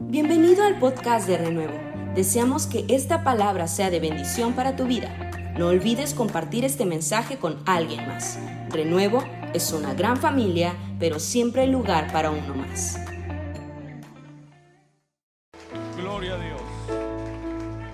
Bienvenido 0.00 0.62
al 0.62 0.78
podcast 0.78 1.26
de 1.26 1.36
Renuevo. 1.38 1.76
Deseamos 2.14 2.68
que 2.68 2.84
esta 2.88 3.24
palabra 3.24 3.66
sea 3.66 3.90
de 3.90 3.98
bendición 3.98 4.54
para 4.54 4.76
tu 4.76 4.86
vida. 4.86 5.12
No 5.58 5.66
olvides 5.66 6.14
compartir 6.14 6.64
este 6.64 6.86
mensaje 6.86 7.40
con 7.40 7.60
alguien 7.66 8.06
más. 8.06 8.38
Renuevo 8.70 9.24
es 9.54 9.72
una 9.72 9.94
gran 9.94 10.16
familia, 10.16 10.76
pero 11.00 11.18
siempre 11.18 11.62
hay 11.62 11.70
lugar 11.72 12.12
para 12.12 12.30
uno 12.30 12.54
más. 12.54 13.00
Gloria 15.96 16.34
a 16.34 16.38
Dios. 16.38 16.62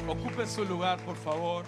Ocupe 0.07 0.46
su 0.46 0.66
lugar, 0.66 1.02
por 1.07 1.16
favor. 1.16 1.64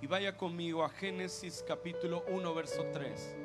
Y 0.00 0.08
vaya 0.08 0.36
conmigo 0.36 0.84
a 0.84 0.88
Génesis 0.88 1.64
capítulo 1.68 2.24
1, 2.28 2.52
verso 2.52 2.84
3. 2.92 3.36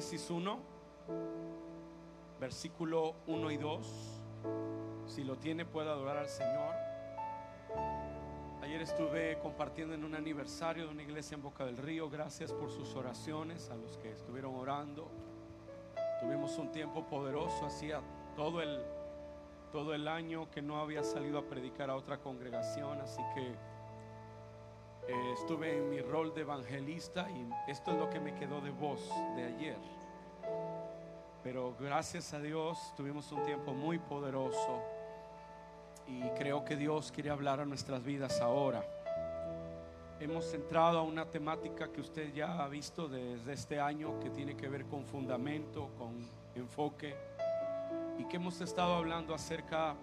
Génesis 0.00 0.30
1, 0.30 0.58
versículo 2.40 3.16
1 3.26 3.50
y 3.50 3.56
2. 3.58 4.22
Si 5.04 5.24
lo 5.24 5.36
tiene, 5.36 5.66
puede 5.66 5.90
adorar 5.90 6.16
al 6.16 6.28
Señor. 6.30 6.74
Ayer 8.62 8.80
estuve 8.80 9.38
compartiendo 9.40 9.94
en 9.94 10.02
un 10.02 10.14
aniversario 10.14 10.86
de 10.86 10.90
una 10.90 11.02
iglesia 11.02 11.34
en 11.34 11.42
Boca 11.42 11.66
del 11.66 11.76
Río. 11.76 12.08
Gracias 12.08 12.50
por 12.50 12.70
sus 12.70 12.94
oraciones 12.94 13.68
a 13.68 13.76
los 13.76 13.98
que 13.98 14.10
estuvieron 14.10 14.54
orando. 14.54 15.10
Tuvimos 16.18 16.56
un 16.56 16.72
tiempo 16.72 17.04
poderoso. 17.04 17.66
Hacía 17.66 18.00
todo 18.36 18.62
el, 18.62 18.82
todo 19.70 19.92
el 19.92 20.08
año 20.08 20.50
que 20.50 20.62
no 20.62 20.80
había 20.80 21.02
salido 21.02 21.38
a 21.38 21.46
predicar 21.46 21.90
a 21.90 21.96
otra 21.96 22.22
congregación. 22.22 23.02
Así 23.02 23.20
que 23.34 23.54
eh, 25.10 25.32
estuve 25.32 25.76
en 25.76 25.90
mi 25.90 26.00
rol 26.00 26.32
de 26.34 26.42
evangelista 26.42 27.28
y 27.30 27.48
esto 27.68 27.90
es 27.90 27.98
lo 27.98 28.08
que 28.08 28.20
me 28.20 28.34
quedó 28.34 28.60
de 28.60 28.70
voz 28.70 29.08
de 29.34 29.44
ayer. 29.44 29.99
Pero 31.42 31.74
gracias 31.80 32.34
a 32.34 32.40
Dios 32.40 32.92
tuvimos 32.96 33.32
un 33.32 33.42
tiempo 33.44 33.72
muy 33.72 33.98
poderoso 33.98 34.82
y 36.06 36.20
creo 36.30 36.64
que 36.64 36.76
Dios 36.76 37.10
quiere 37.10 37.30
hablar 37.30 37.60
a 37.60 37.64
nuestras 37.64 38.04
vidas 38.04 38.40
ahora. 38.40 38.84
Hemos 40.20 40.52
entrado 40.52 40.98
a 40.98 41.02
una 41.02 41.24
temática 41.24 41.90
que 41.90 42.02
usted 42.02 42.34
ya 42.34 42.62
ha 42.62 42.68
visto 42.68 43.08
desde 43.08 43.54
este 43.54 43.80
año 43.80 44.20
que 44.20 44.28
tiene 44.28 44.54
que 44.54 44.68
ver 44.68 44.84
con 44.84 45.06
fundamento, 45.06 45.88
con 45.96 46.28
enfoque 46.54 47.16
y 48.18 48.24
que 48.24 48.36
hemos 48.36 48.60
estado 48.60 48.96
hablando 48.96 49.34
acerca 49.34 49.96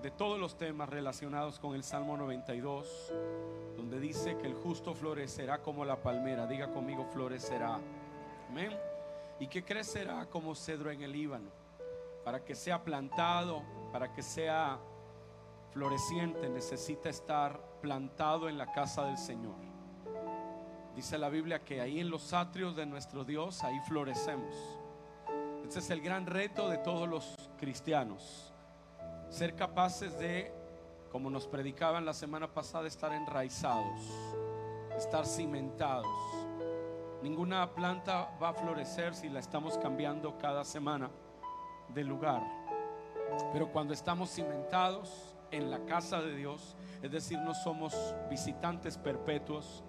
de 0.00 0.10
todos 0.10 0.38
los 0.38 0.56
temas 0.56 0.88
relacionados 0.88 1.58
con 1.58 1.74
el 1.74 1.82
Salmo 1.82 2.16
92, 2.16 3.12
donde 3.76 4.00
dice 4.00 4.38
que 4.38 4.46
el 4.46 4.54
justo 4.54 4.94
florecerá 4.94 5.60
como 5.60 5.84
la 5.84 6.00
palmera. 6.00 6.46
Diga 6.46 6.70
conmigo, 6.70 7.04
florecerá. 7.04 7.78
Amén. 8.48 8.97
Y 9.40 9.46
que 9.46 9.64
crecerá 9.64 10.26
como 10.26 10.54
cedro 10.54 10.90
en 10.90 11.02
el 11.02 11.12
Líbano. 11.12 11.50
Para 12.24 12.44
que 12.44 12.54
sea 12.54 12.82
plantado, 12.82 13.62
para 13.92 14.12
que 14.12 14.22
sea 14.22 14.78
floreciente, 15.72 16.48
necesita 16.48 17.08
estar 17.08 17.60
plantado 17.80 18.48
en 18.48 18.58
la 18.58 18.72
casa 18.72 19.04
del 19.04 19.18
Señor. 19.18 19.56
Dice 20.94 21.16
la 21.16 21.28
Biblia 21.28 21.64
que 21.64 21.80
ahí 21.80 22.00
en 22.00 22.10
los 22.10 22.32
atrios 22.32 22.74
de 22.74 22.84
nuestro 22.84 23.24
Dios, 23.24 23.62
ahí 23.62 23.78
florecemos. 23.86 24.56
Este 25.62 25.78
es 25.78 25.90
el 25.90 26.00
gran 26.00 26.26
reto 26.26 26.68
de 26.68 26.78
todos 26.78 27.08
los 27.08 27.34
cristianos. 27.58 28.52
Ser 29.28 29.54
capaces 29.54 30.18
de, 30.18 30.52
como 31.12 31.30
nos 31.30 31.46
predicaban 31.46 32.04
la 32.04 32.14
semana 32.14 32.52
pasada, 32.52 32.88
estar 32.88 33.12
enraizados, 33.12 34.00
estar 34.96 35.26
cimentados. 35.26 36.08
Ninguna 37.22 37.74
planta 37.74 38.30
va 38.40 38.50
a 38.50 38.54
florecer 38.54 39.14
si 39.14 39.28
la 39.28 39.40
estamos 39.40 39.76
cambiando 39.78 40.38
cada 40.38 40.64
semana 40.64 41.10
de 41.88 42.04
lugar. 42.04 42.42
Pero 43.52 43.72
cuando 43.72 43.92
estamos 43.92 44.30
cimentados 44.30 45.34
en 45.50 45.70
la 45.70 45.84
casa 45.84 46.20
de 46.20 46.36
Dios, 46.36 46.76
es 47.02 47.10
decir, 47.10 47.38
no 47.38 47.54
somos 47.54 47.94
visitantes 48.30 48.98
perpetuos, 48.98 49.82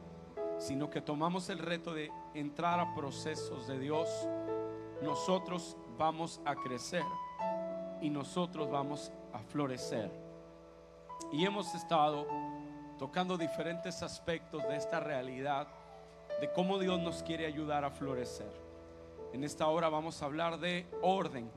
sino 0.58 0.90
que 0.90 1.02
tomamos 1.02 1.50
el 1.50 1.60
reto 1.60 1.94
de 1.94 2.12
entrar 2.34 2.80
a 2.80 2.94
procesos 2.94 3.68
de 3.68 3.80
Dios, 3.80 4.10
nosotros 5.02 5.78
vamos 5.98 6.42
a 6.46 6.56
crecer 6.56 7.04
y 8.02 8.10
nosotros 8.10 8.70
vamos 8.70 9.12
a 9.34 9.40
florecer. 9.40 10.12
Y 11.32 11.46
hemos 11.46 11.76
estado 11.76 12.26
tocando 12.98 13.38
diferentes 13.38 14.02
aspectos 14.04 14.68
de 14.68 14.76
esta 14.76 15.00
realidad, 15.00 15.68
de 16.40 16.52
cómo 16.52 16.80
Dios 16.80 17.00
nos 17.00 17.24
quiere 17.24 17.46
ayudar 17.46 17.84
a 17.84 17.92
florecer. 17.92 18.52
En 19.34 19.44
esta 19.44 19.68
hora 19.68 19.90
vamos 19.90 20.22
a 20.22 20.26
hablar 20.26 20.60
de 20.60 20.88
orden 21.02 21.52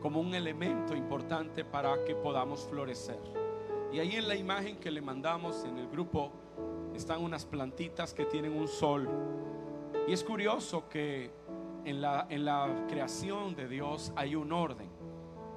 como 0.00 0.20
un 0.20 0.34
elemento 0.34 0.94
importante 0.94 1.64
para 1.64 2.04
que 2.04 2.14
podamos 2.14 2.64
florecer. 2.64 3.18
Y 3.92 3.98
ahí 3.98 4.16
en 4.16 4.28
la 4.28 4.34
imagen 4.34 4.76
que 4.76 4.90
le 4.90 5.00
mandamos 5.00 5.64
en 5.64 5.78
el 5.78 5.88
grupo 5.88 6.30
están 6.94 7.22
unas 7.22 7.44
plantitas 7.44 8.12
que 8.12 8.26
tienen 8.26 8.52
un 8.52 8.68
sol. 8.68 9.08
Y 10.06 10.12
es 10.12 10.22
curioso 10.22 10.88
que 10.88 11.30
en 11.84 12.00
la, 12.00 12.26
en 12.28 12.44
la 12.44 12.84
creación 12.88 13.54
de 13.54 13.68
Dios 13.68 14.12
hay 14.16 14.34
un 14.34 14.52
orden. 14.52 14.88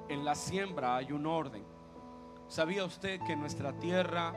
En 0.08 0.24
la 0.24 0.34
siembra 0.34 0.96
hay 0.96 1.12
un 1.12 1.26
orden. 1.26 1.64
¿Sabía 2.48 2.84
usted 2.84 3.20
que 3.26 3.36
nuestra 3.36 3.72
tierra 3.78 4.34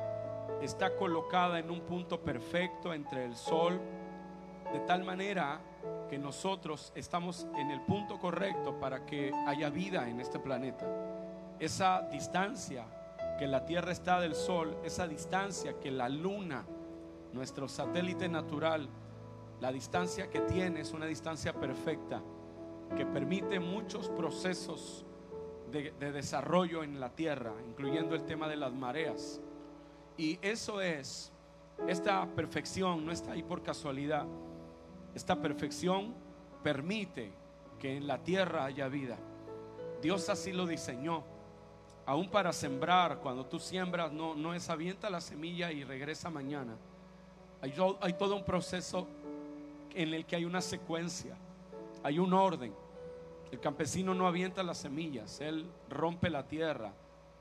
está 0.61 0.95
colocada 0.95 1.59
en 1.59 1.71
un 1.71 1.81
punto 1.81 2.21
perfecto 2.21 2.93
entre 2.93 3.25
el 3.25 3.35
sol? 3.35 3.79
De 4.73 4.79
tal 4.79 5.03
manera 5.03 5.61
que 6.09 6.17
nosotros 6.17 6.91
estamos 6.95 7.47
en 7.55 7.71
el 7.71 7.81
punto 7.81 8.19
correcto 8.19 8.79
para 8.79 9.05
que 9.05 9.31
haya 9.47 9.69
vida 9.69 10.09
en 10.09 10.19
este 10.19 10.39
planeta. 10.39 10.85
Esa 11.59 12.01
distancia 12.11 12.85
que 13.37 13.47
la 13.47 13.65
Tierra 13.65 13.91
está 13.91 14.19
del 14.19 14.35
Sol, 14.35 14.77
esa 14.83 15.07
distancia 15.07 15.79
que 15.79 15.91
la 15.91 16.09
Luna, 16.09 16.65
nuestro 17.33 17.67
satélite 17.67 18.27
natural, 18.27 18.89
la 19.59 19.71
distancia 19.71 20.29
que 20.29 20.41
tiene 20.41 20.81
es 20.81 20.91
una 20.91 21.05
distancia 21.05 21.53
perfecta 21.53 22.21
que 22.95 23.05
permite 23.05 23.59
muchos 23.59 24.09
procesos 24.09 25.05
de, 25.71 25.93
de, 25.99 26.11
desarrollo 26.11 26.83
en 26.83 26.99
la 26.99 27.09
Tierra, 27.09 27.53
incluyendo 27.67 28.15
el 28.15 28.23
tema 28.25 28.47
de 28.47 28.55
las 28.55 28.73
mareas. 28.73 29.39
Y 30.17 30.37
eso 30.41 30.81
es, 30.81 31.31
esta 31.87 32.27
perfección 32.35 33.05
no 33.05 33.11
está 33.11 33.31
ahí 33.31 33.43
por 33.43 33.63
casualidad. 33.63 34.27
Esta 35.15 35.35
perfección 35.41 36.13
permite 36.63 37.31
que 37.79 37.97
en 37.97 38.07
la 38.07 38.19
Tierra 38.19 38.65
haya 38.65 38.87
vida. 38.87 39.17
Dios 40.01 40.29
así 40.29 40.51
lo 40.51 40.65
diseñó 40.65 41.23
aún 42.05 42.29
para 42.29 42.51
sembrar, 42.51 43.19
cuando 43.19 43.45
tú 43.45 43.59
siembras, 43.59 44.11
no, 44.11 44.35
no 44.35 44.53
es 44.53 44.69
avienta 44.69 45.09
la 45.09 45.21
semilla 45.21 45.71
y 45.71 45.83
regresa 45.83 46.29
mañana. 46.29 46.75
Hay, 47.61 47.73
hay 48.01 48.13
todo 48.13 48.35
un 48.35 48.43
proceso 48.43 49.07
en 49.93 50.13
el 50.13 50.25
que 50.25 50.35
hay 50.35 50.45
una 50.45 50.61
secuencia, 50.61 51.37
hay 52.03 52.19
un 52.19 52.33
orden. 52.33 52.73
El 53.51 53.59
campesino 53.59 54.13
no 54.13 54.27
avienta 54.27 54.63
las 54.63 54.79
semillas, 54.79 55.39
él 55.39 55.69
rompe 55.89 56.29
la 56.29 56.47
tierra. 56.47 56.91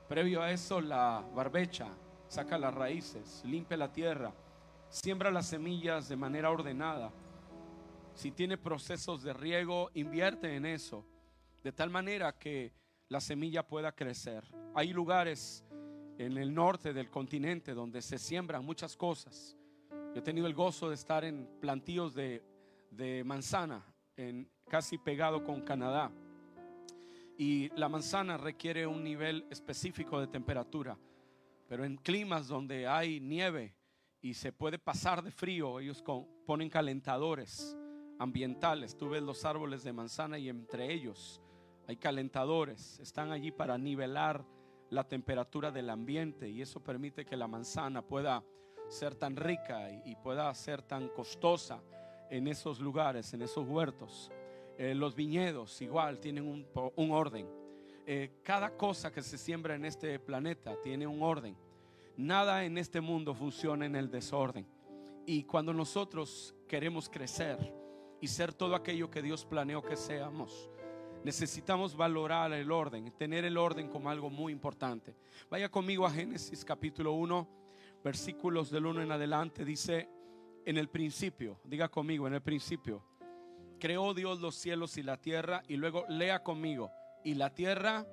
Previo 0.07 0.41
a 0.41 0.51
eso, 0.51 0.79
la 0.79 1.23
barbecha 1.33 1.87
saca 2.27 2.57
las 2.57 2.73
raíces, 2.73 3.41
limpia 3.45 3.77
la 3.77 3.91
tierra, 3.91 4.31
siembra 4.89 5.31
las 5.31 5.47
semillas 5.47 6.07
de 6.07 6.15
manera 6.15 6.51
ordenada. 6.51 7.11
Si 8.13 8.31
tiene 8.31 8.57
procesos 8.57 9.23
de 9.23 9.33
riego, 9.33 9.89
invierte 9.95 10.55
en 10.55 10.65
eso, 10.65 11.05
de 11.63 11.71
tal 11.71 11.89
manera 11.89 12.37
que 12.37 12.71
la 13.09 13.19
semilla 13.19 13.65
pueda 13.65 13.91
crecer. 13.91 14.43
Hay 14.75 14.93
lugares 14.93 15.65
en 16.17 16.37
el 16.37 16.53
norte 16.53 16.93
del 16.93 17.09
continente 17.09 17.73
donde 17.73 18.01
se 18.01 18.19
siembran 18.19 18.63
muchas 18.63 18.95
cosas. 18.95 19.57
Yo 19.89 20.19
he 20.19 20.21
tenido 20.21 20.45
el 20.45 20.53
gozo 20.53 20.89
de 20.89 20.95
estar 20.95 21.25
en 21.25 21.47
plantíos 21.59 22.13
de, 22.13 22.43
de 22.91 23.23
manzana, 23.23 23.83
en, 24.15 24.47
casi 24.69 24.99
pegado 24.99 25.43
con 25.43 25.61
Canadá. 25.61 26.11
Y 27.35 27.69
la 27.75 27.89
manzana 27.89 28.37
requiere 28.37 28.85
un 28.85 29.03
nivel 29.03 29.47
específico 29.49 30.19
de 30.19 30.27
temperatura. 30.27 30.99
Pero 31.67 31.83
en 31.83 31.97
climas 31.97 32.47
donde 32.47 32.87
hay 32.87 33.19
nieve 33.19 33.75
y 34.21 34.35
se 34.35 34.53
puede 34.53 34.77
pasar 34.77 35.23
de 35.23 35.31
frío, 35.31 35.79
ellos 35.79 36.03
ponen 36.45 36.69
calentadores 36.69 37.75
ambientales. 38.23 38.97
Tú 38.97 39.09
ves 39.09 39.21
los 39.21 39.45
árboles 39.45 39.83
de 39.83 39.93
manzana 39.93 40.39
y 40.39 40.49
entre 40.49 40.91
ellos 40.91 41.41
hay 41.87 41.97
calentadores, 41.97 42.99
están 42.99 43.31
allí 43.31 43.51
para 43.51 43.77
nivelar 43.77 44.45
la 44.89 45.07
temperatura 45.07 45.71
del 45.71 45.89
ambiente 45.89 46.49
y 46.49 46.61
eso 46.61 46.81
permite 46.81 47.25
que 47.25 47.35
la 47.35 47.47
manzana 47.47 48.01
pueda 48.01 48.43
ser 48.87 49.15
tan 49.15 49.35
rica 49.35 49.89
y, 50.05 50.15
pueda 50.15 50.53
ser 50.53 50.81
tan 50.81 51.09
costosa 51.09 51.81
en 52.29 52.47
esos 52.47 52.79
lugares, 52.79 53.33
en 53.33 53.41
esos 53.41 53.67
huertos. 53.67 54.31
Eh, 54.77 54.95
los 54.95 55.15
viñedos 55.15 55.81
igual 55.81 56.19
tienen 56.19 56.47
un, 56.47 57.11
orden. 57.11 57.47
eh, 58.05 58.39
cada 58.43 58.77
cosa 58.77 59.11
que 59.11 59.21
se 59.21 59.37
siembra 59.37 59.75
en 59.75 59.85
este 59.85 60.19
planeta 60.19 60.75
tiene 60.81 61.05
un 61.05 61.21
orden. 61.21 61.57
Nada 62.15 62.63
en 62.63 62.77
este 62.77 63.01
mundo 63.01 63.33
funciona 63.33 63.85
en 63.85 63.95
el 63.95 64.09
desorden. 64.09 64.65
Y 65.25 65.43
cuando 65.43 65.73
nosotros 65.73 66.55
queremos 66.67 67.09
crecer 67.09 67.82
y 68.23 68.27
ser 68.29 68.53
todo 68.53 68.73
aquello 68.73 69.11
que 69.11 69.21
Dios 69.21 69.43
planeó 69.43 69.81
que 69.81 69.97
seamos, 69.97 70.69
necesitamos 71.25 71.93
valorar 71.93 72.53
el 72.53 72.71
orden, 72.71 73.11
tener 73.17 73.43
el 73.43 73.57
orden 73.57 73.89
como 73.89 74.09
algo 74.09 74.29
muy 74.29 74.53
importante. 74.53 75.13
Vaya 75.49 75.67
conmigo 75.67 76.05
a 76.05 76.09
Génesis 76.09 76.63
capítulo 76.63 77.11
1, 77.15 77.49
versículos 78.01 78.71
del 78.71 78.85
1 78.85 79.01
en 79.01 79.11
adelante. 79.11 79.65
Dice, 79.65 80.07
en 80.63 80.77
el 80.77 80.87
principio, 80.87 81.59
diga 81.65 81.89
conmigo, 81.89 82.25
en 82.25 82.35
el 82.35 82.41
principio, 82.41 83.03
creó 83.77 84.13
Dios 84.13 84.39
los 84.39 84.55
cielos 84.55 84.95
y 84.97 85.03
la 85.03 85.17
tierra 85.17 85.61
y 85.67 85.75
luego 85.75 86.05
lea 86.07 86.43
conmigo, 86.43 86.91
y 87.25 87.33
la 87.33 87.53
tierra 87.53 88.07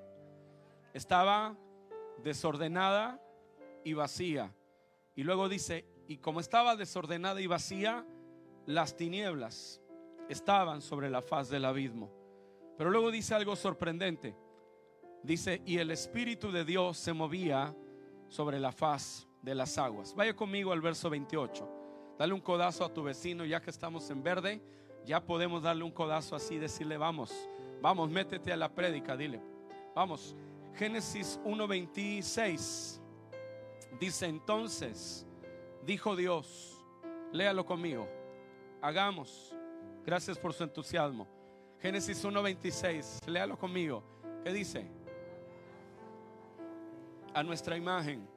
estaba 0.93 1.57
desordenada 2.25 3.23
y 3.85 3.93
vacía. 3.93 4.53
Y 5.15 5.23
luego 5.23 5.49
dice, 5.49 5.87
y 6.09 6.17
como 6.17 6.41
estaba 6.41 6.75
desordenada 6.75 7.41
y 7.41 7.47
vacía, 7.47 8.05
las 8.67 8.97
tinieblas 8.97 9.81
estaban 10.31 10.81
sobre 10.81 11.11
la 11.11 11.21
faz 11.21 11.49
del 11.49 11.65
abismo. 11.65 12.11
Pero 12.79 12.91
luego 12.91 13.11
dice 13.11 13.35
algo 13.35 13.57
sorprendente. 13.57 14.37
Dice, 15.23 15.61
y 15.67 15.79
el 15.79 15.91
Espíritu 15.91 16.51
de 16.51 16.65
Dios 16.65 16.97
se 16.97 17.13
movía 17.13 17.77
sobre 18.29 18.59
la 18.59 18.73
faz 18.73 19.29
de 19.43 19.55
las 19.55 19.77
aguas. 19.77 20.15
Vaya 20.15 20.35
conmigo 20.35 20.73
al 20.73 20.81
verso 20.81 21.11
28. 21.11 21.69
Dale 22.19 22.33
un 22.33 22.41
codazo 22.41 22.85
a 22.85 22.95
tu 22.95 23.03
vecino, 23.03 23.45
ya 23.45 23.61
que 23.61 23.71
estamos 23.71 24.09
en 24.11 24.23
verde, 24.23 24.63
ya 25.05 25.25
podemos 25.25 25.63
darle 25.63 25.85
un 25.85 25.91
codazo 25.91 26.37
así, 26.37 26.59
decirle, 26.59 26.97
vamos, 26.97 27.49
vamos, 27.81 28.11
métete 28.11 28.53
a 28.53 28.57
la 28.57 28.73
prédica, 28.73 29.17
dile, 29.17 29.43
vamos. 29.95 30.37
Génesis 30.75 31.41
1.26 31.45 33.01
dice 33.99 34.27
entonces, 34.27 35.27
dijo 35.85 36.15
Dios, 36.15 36.85
léalo 37.33 37.65
conmigo, 37.67 38.09
hagamos, 38.81 39.55
gracias 40.05 40.39
por 40.39 40.53
su 40.53 40.65
entusiasmo. 40.65 41.27
Génesis 41.81 42.25
1.26, 42.25 43.27
léalo 43.27 43.59
conmigo, 43.59 44.03
¿qué 44.45 44.53
dice? 44.53 44.87
A 47.33 47.43
nuestra 47.43 47.77
imagen, 47.77 48.29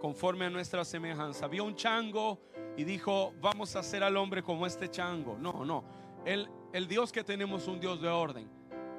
conforme 0.00 0.44
a 0.44 0.50
nuestra 0.50 0.84
semejanza. 0.84 1.48
Vio 1.48 1.64
un 1.64 1.74
chango 1.74 2.38
y 2.76 2.84
dijo, 2.84 3.32
vamos 3.40 3.74
a 3.74 3.80
hacer 3.80 4.04
al 4.04 4.16
hombre 4.16 4.42
como 4.42 4.66
este 4.66 4.88
chango. 4.88 5.36
No, 5.38 5.64
no, 5.64 5.84
el, 6.24 6.48
el 6.72 6.86
Dios 6.86 7.10
que 7.10 7.24
tenemos 7.24 7.66
un 7.66 7.80
Dios 7.80 8.00
de 8.00 8.08
orden. 8.08 8.48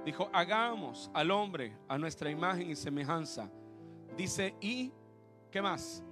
Dijo, 0.03 0.29
hagamos 0.33 1.09
al 1.13 1.31
hombre 1.31 1.77
a 1.87 1.97
nuestra 1.97 2.29
imagen 2.29 2.69
y 2.69 2.75
semejanza. 2.75 3.49
Dice, 4.17 4.55
y, 4.59 4.91
¿qué 5.51 5.61
más? 5.61 6.03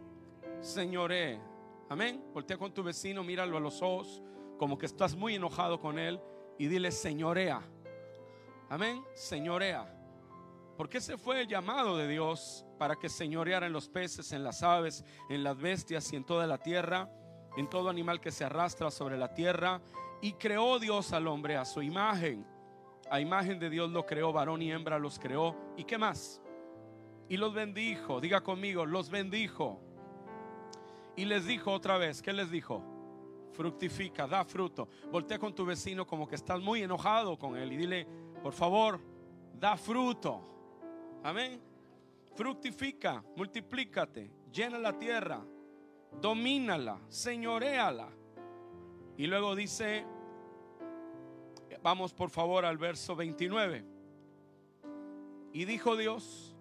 Señoré. 0.61 1.39
Amén. 1.89 2.23
Voltea 2.33 2.57
con 2.57 2.73
tu 2.73 2.83
vecino, 2.83 3.23
míralo 3.23 3.57
a 3.57 3.59
los 3.59 3.81
ojos, 3.81 4.21
como 4.57 4.77
que 4.77 4.85
estás 4.85 5.15
muy 5.15 5.35
enojado 5.35 5.79
con 5.79 5.99
él, 5.99 6.19
y 6.57 6.67
dile, 6.67 6.91
señorea. 6.91 7.61
Amén. 8.69 9.03
Señorea. 9.13 9.93
Porque 10.75 10.97
ese 10.97 11.17
fue 11.17 11.41
el 11.41 11.47
llamado 11.47 11.97
de 11.97 12.07
Dios 12.07 12.65
para 12.77 12.95
que 12.95 13.09
señoreara 13.09 13.67
en 13.67 13.73
los 13.73 13.89
peces, 13.89 14.31
en 14.31 14.43
las 14.43 14.63
aves, 14.63 15.03
en 15.29 15.43
las 15.43 15.57
bestias 15.57 16.11
y 16.13 16.15
en 16.15 16.25
toda 16.25 16.45
la 16.47 16.57
tierra, 16.57 17.09
en 17.55 17.69
todo 17.69 17.89
animal 17.89 18.19
que 18.19 18.31
se 18.31 18.43
arrastra 18.43 18.91
sobre 18.91 19.17
la 19.17 19.33
tierra. 19.33 19.81
Y 20.21 20.33
creó 20.33 20.79
Dios 20.79 21.13
al 21.13 21.27
hombre 21.27 21.57
a 21.57 21.65
su 21.65 21.81
imagen 21.81 22.45
a 23.09 23.19
imagen 23.19 23.59
de 23.59 23.69
Dios 23.69 23.89
lo 23.91 24.05
creó, 24.05 24.33
varón 24.33 24.61
y 24.61 24.71
hembra 24.71 24.99
los 24.99 25.19
creó. 25.19 25.55
¿Y 25.77 25.83
qué 25.83 25.97
más? 25.97 26.41
Y 27.29 27.37
los 27.37 27.53
bendijo, 27.53 28.21
diga 28.21 28.41
conmigo, 28.41 28.85
los 28.85 29.09
bendijo. 29.09 29.81
Y 31.15 31.25
les 31.25 31.45
dijo 31.45 31.71
otra 31.71 31.97
vez, 31.97 32.21
¿qué 32.21 32.33
les 32.33 32.51
dijo? 32.51 32.83
Fructifica, 33.51 34.27
da 34.27 34.43
fruto. 34.43 34.87
Voltea 35.11 35.39
con 35.39 35.53
tu 35.53 35.65
vecino 35.65 36.05
como 36.05 36.27
que 36.27 36.35
estás 36.35 36.61
muy 36.61 36.83
enojado 36.83 37.37
con 37.37 37.57
él 37.57 37.73
y 37.73 37.77
dile, 37.77 38.07
por 38.41 38.53
favor, 38.53 38.99
da 39.53 39.75
fruto. 39.77 40.41
Amén. 41.23 41.61
Fructifica, 42.35 43.23
multiplícate, 43.35 44.31
llena 44.51 44.77
la 44.77 44.97
tierra, 44.97 45.43
domínala, 46.21 46.99
señoreala. 47.09 48.09
Y 49.17 49.25
luego 49.25 49.55
dice, 49.55 50.05
Vamos 51.81 52.13
por 52.13 52.29
favor 52.29 52.65
al 52.65 52.77
verso 52.77 53.15
29. 53.15 53.85
Y 55.53 55.65
dijo 55.65 55.95
Dios, 55.95 56.55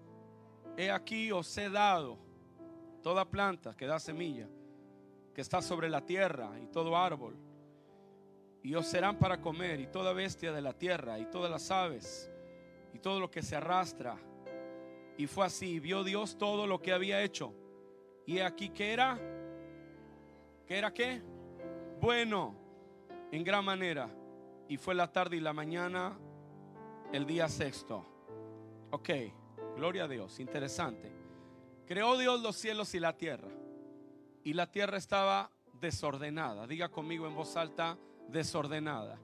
he 0.77 0.91
aquí 0.91 1.33
os 1.33 1.57
he 1.59 1.69
dado 1.69 2.19
toda 3.03 3.25
planta 3.25 3.77
que 3.77 3.87
da 3.87 3.99
semilla, 3.99 4.49
que 5.37 5.43
está 5.43 5.61
sobre 5.61 5.91
la 5.91 6.01
tierra 6.01 6.59
y 6.63 6.67
todo 6.69 6.97
árbol. 6.97 7.37
Y 8.63 8.75
os 8.75 8.87
serán 8.87 9.19
para 9.19 9.39
comer 9.39 9.81
y 9.81 9.87
toda 9.87 10.15
bestia 10.15 10.51
de 10.51 10.63
la 10.63 10.73
tierra 10.73 11.19
y 11.19 11.27
todas 11.27 11.51
las 11.51 11.71
aves 11.71 12.33
y 12.95 12.99
todo 13.01 13.21
lo 13.21 13.31
que 13.31 13.43
se 13.43 13.55
arrastra. 13.55 14.17
Y 15.19 15.27
fue 15.27 15.45
así, 15.45 15.79
vio 15.79 16.05
Dios 16.05 16.39
todo 16.39 16.67
lo 16.67 16.81
que 16.81 16.91
había 16.91 17.23
hecho. 17.23 17.53
Y 18.25 18.39
aquí 18.39 18.71
que 18.71 18.95
era, 18.95 19.21
que 20.67 20.79
era 20.79 20.95
qué? 20.95 21.21
Bueno, 22.01 22.57
en 23.31 23.45
gran 23.45 23.63
manera 23.63 24.09
y 24.71 24.79
fue 24.79 24.95
la 24.95 25.13
tarde 25.13 25.37
y 25.37 25.41
la 25.41 25.53
mañana 25.53 26.19
el 27.13 27.27
día 27.27 27.47
sexto. 27.51 28.07
Ok, 28.91 29.11
gloria 29.77 30.05
a 30.05 30.09
Dios, 30.09 30.41
interesante. 30.41 31.13
Creó 31.85 32.17
Dios 32.17 32.41
los 32.41 32.57
cielos 32.57 32.95
y 32.95 33.01
la 33.01 33.19
tierra. 33.19 33.56
Y 34.47 34.53
la 34.53 34.71
tierra 34.71 34.97
estaba 34.97 35.51
desordenada. 35.73 36.69
Diga 36.69 36.89
conmigo 36.89 37.27
en 37.27 37.35
voz 37.35 37.57
alta, 37.57 37.99
desordenada. 38.29 39.19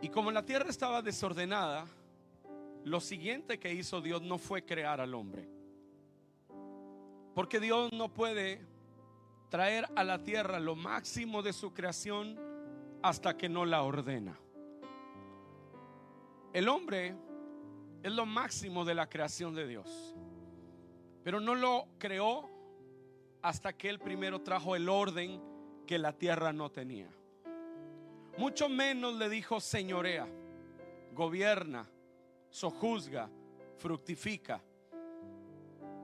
Y 0.00 0.08
como 0.08 0.30
la 0.30 0.46
tierra 0.46 0.70
estaba 0.70 1.02
desordenada, 1.02 1.84
lo 2.84 3.00
siguiente 3.00 3.58
que 3.58 3.74
hizo 3.74 4.00
Dios 4.00 4.22
no 4.22 4.38
fue 4.38 4.64
crear 4.64 4.98
al 5.02 5.12
hombre. 5.12 5.46
Porque 7.34 7.60
Dios 7.60 7.92
no 7.92 8.08
puede 8.08 8.66
traer 9.50 9.86
a 9.94 10.04
la 10.04 10.24
tierra 10.24 10.58
lo 10.58 10.74
máximo 10.74 11.42
de 11.42 11.52
su 11.52 11.74
creación 11.74 12.40
hasta 13.02 13.36
que 13.36 13.50
no 13.50 13.66
la 13.66 13.82
ordena. 13.82 14.40
El 16.54 16.66
hombre 16.66 17.14
es 18.02 18.10
lo 18.10 18.24
máximo 18.24 18.86
de 18.86 18.94
la 18.94 19.10
creación 19.10 19.54
de 19.54 19.66
Dios, 19.66 20.16
pero 21.22 21.40
no 21.40 21.54
lo 21.54 21.88
creó 21.98 22.49
hasta 23.42 23.72
que 23.72 23.88
él 23.88 23.98
primero 23.98 24.40
trajo 24.42 24.76
el 24.76 24.88
orden 24.88 25.40
que 25.86 25.98
la 25.98 26.12
tierra 26.12 26.52
no 26.52 26.70
tenía. 26.70 27.08
Mucho 28.38 28.68
menos 28.68 29.14
le 29.14 29.28
dijo 29.28 29.60
señorea, 29.60 30.26
gobierna, 31.12 31.88
sojuzga, 32.48 33.28
fructifica. 33.78 34.62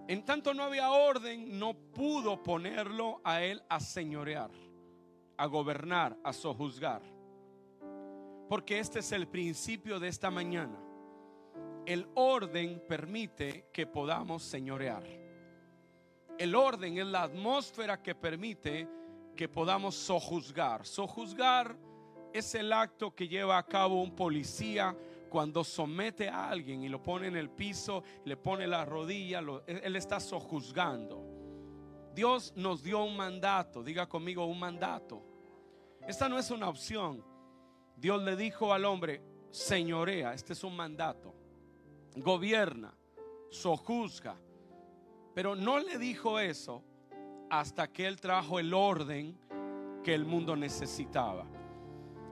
En 0.09 0.25
tanto 0.25 0.55
no 0.55 0.63
había 0.63 0.91
orden, 0.91 1.59
no 1.59 1.75
pudo 1.75 2.43
ponerlo 2.43 3.21
a 3.25 3.43
él 3.43 3.63
a 3.69 3.81
señorear 3.81 4.51
a 5.37 5.47
gobernar, 5.47 6.17
a 6.23 6.33
sojuzgar. 6.33 7.03
Porque 8.49 8.79
este 8.79 9.01
es 9.01 9.13
el 9.13 9.27
principio 9.29 9.99
de 9.99 10.09
esta 10.09 10.31
mañana. 10.31 10.79
El 11.85 12.09
orden 12.15 12.83
permite 12.89 13.69
que 13.73 13.87
podamos 13.87 14.43
señorear. 14.43 15.05
El 16.39 16.55
orden 16.55 16.99
es 16.99 17.07
la 17.07 17.23
atmósfera 17.23 18.03
que 18.03 18.15
permite 18.15 18.89
que 19.35 19.49
podamos 19.49 19.95
sojuzgar. 19.95 20.87
Sojuzgar 20.87 21.77
es 22.33 22.55
el 22.55 22.73
acto 22.73 23.15
que 23.15 23.29
lleva 23.29 23.57
a 23.57 23.63
cabo 23.63 24.03
un 24.03 24.15
policía 24.15 24.97
cuando 25.31 25.65
somete 25.65 26.29
a 26.29 26.49
alguien 26.49 26.83
y 26.83 26.89
lo 26.89 27.03
pone 27.03 27.29
en 27.29 27.37
el 27.37 27.51
piso, 27.51 28.03
le 28.25 28.37
pone 28.37 28.67
la 28.67 28.85
rodilla, 28.85 29.43
él 29.67 29.97
está 29.97 30.21
sojuzgando. 30.21 31.25
Dios 32.15 32.53
nos 32.57 32.83
dio 32.83 33.05
un 33.05 33.17
mandato, 33.17 33.83
diga 33.83 34.09
conmigo 34.09 34.45
un 34.47 34.59
mandato. 34.59 35.23
Esta 36.07 36.29
no 36.29 36.39
es 36.39 36.51
una 36.51 36.69
opción. 36.69 37.25
Dios 37.97 38.23
le 38.23 38.37
dijo 38.37 38.73
al 38.73 38.85
hombre, 38.85 39.23
señorea, 39.51 40.33
este 40.33 40.53
es 40.53 40.65
un 40.65 40.77
mandato, 40.77 41.35
gobierna, 42.17 42.95
sojuzga. 43.51 44.39
Pero 45.37 45.55
no 45.55 45.79
le 45.79 45.99
dijo 45.99 46.39
eso 46.39 46.83
hasta 47.51 47.93
que 47.93 48.07
él 48.07 48.19
trajo 48.19 48.59
el 48.59 48.73
orden 48.73 49.39
que 50.03 50.15
el 50.15 50.25
mundo 50.25 50.57
necesitaba. 50.57 51.45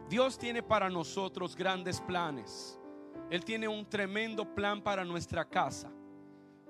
Dios 0.08 0.38
tiene 0.38 0.62
para 0.62 0.88
nosotros 0.88 1.54
grandes 1.54 2.00
planes. 2.00 2.80
Él 3.28 3.44
tiene 3.44 3.68
un 3.68 3.84
tremendo 3.84 4.54
plan 4.54 4.80
para 4.80 5.04
nuestra 5.04 5.44
casa, 5.44 5.92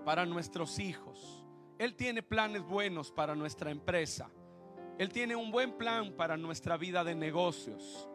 para 0.04 0.26
nuestros 0.26 0.80
hijos. 0.80 1.46
Él 1.78 1.94
tiene 1.94 2.20
planes 2.20 2.64
buenos 2.64 3.12
para 3.12 3.36
nuestra 3.36 3.70
empresa. 3.70 4.28
Él 4.98 5.10
tiene 5.10 5.36
un 5.36 5.52
buen 5.52 5.78
plan 5.78 6.14
para 6.16 6.36
nuestra 6.36 6.76
vida 6.76 7.04
de 7.04 7.14
negocios. 7.14 8.08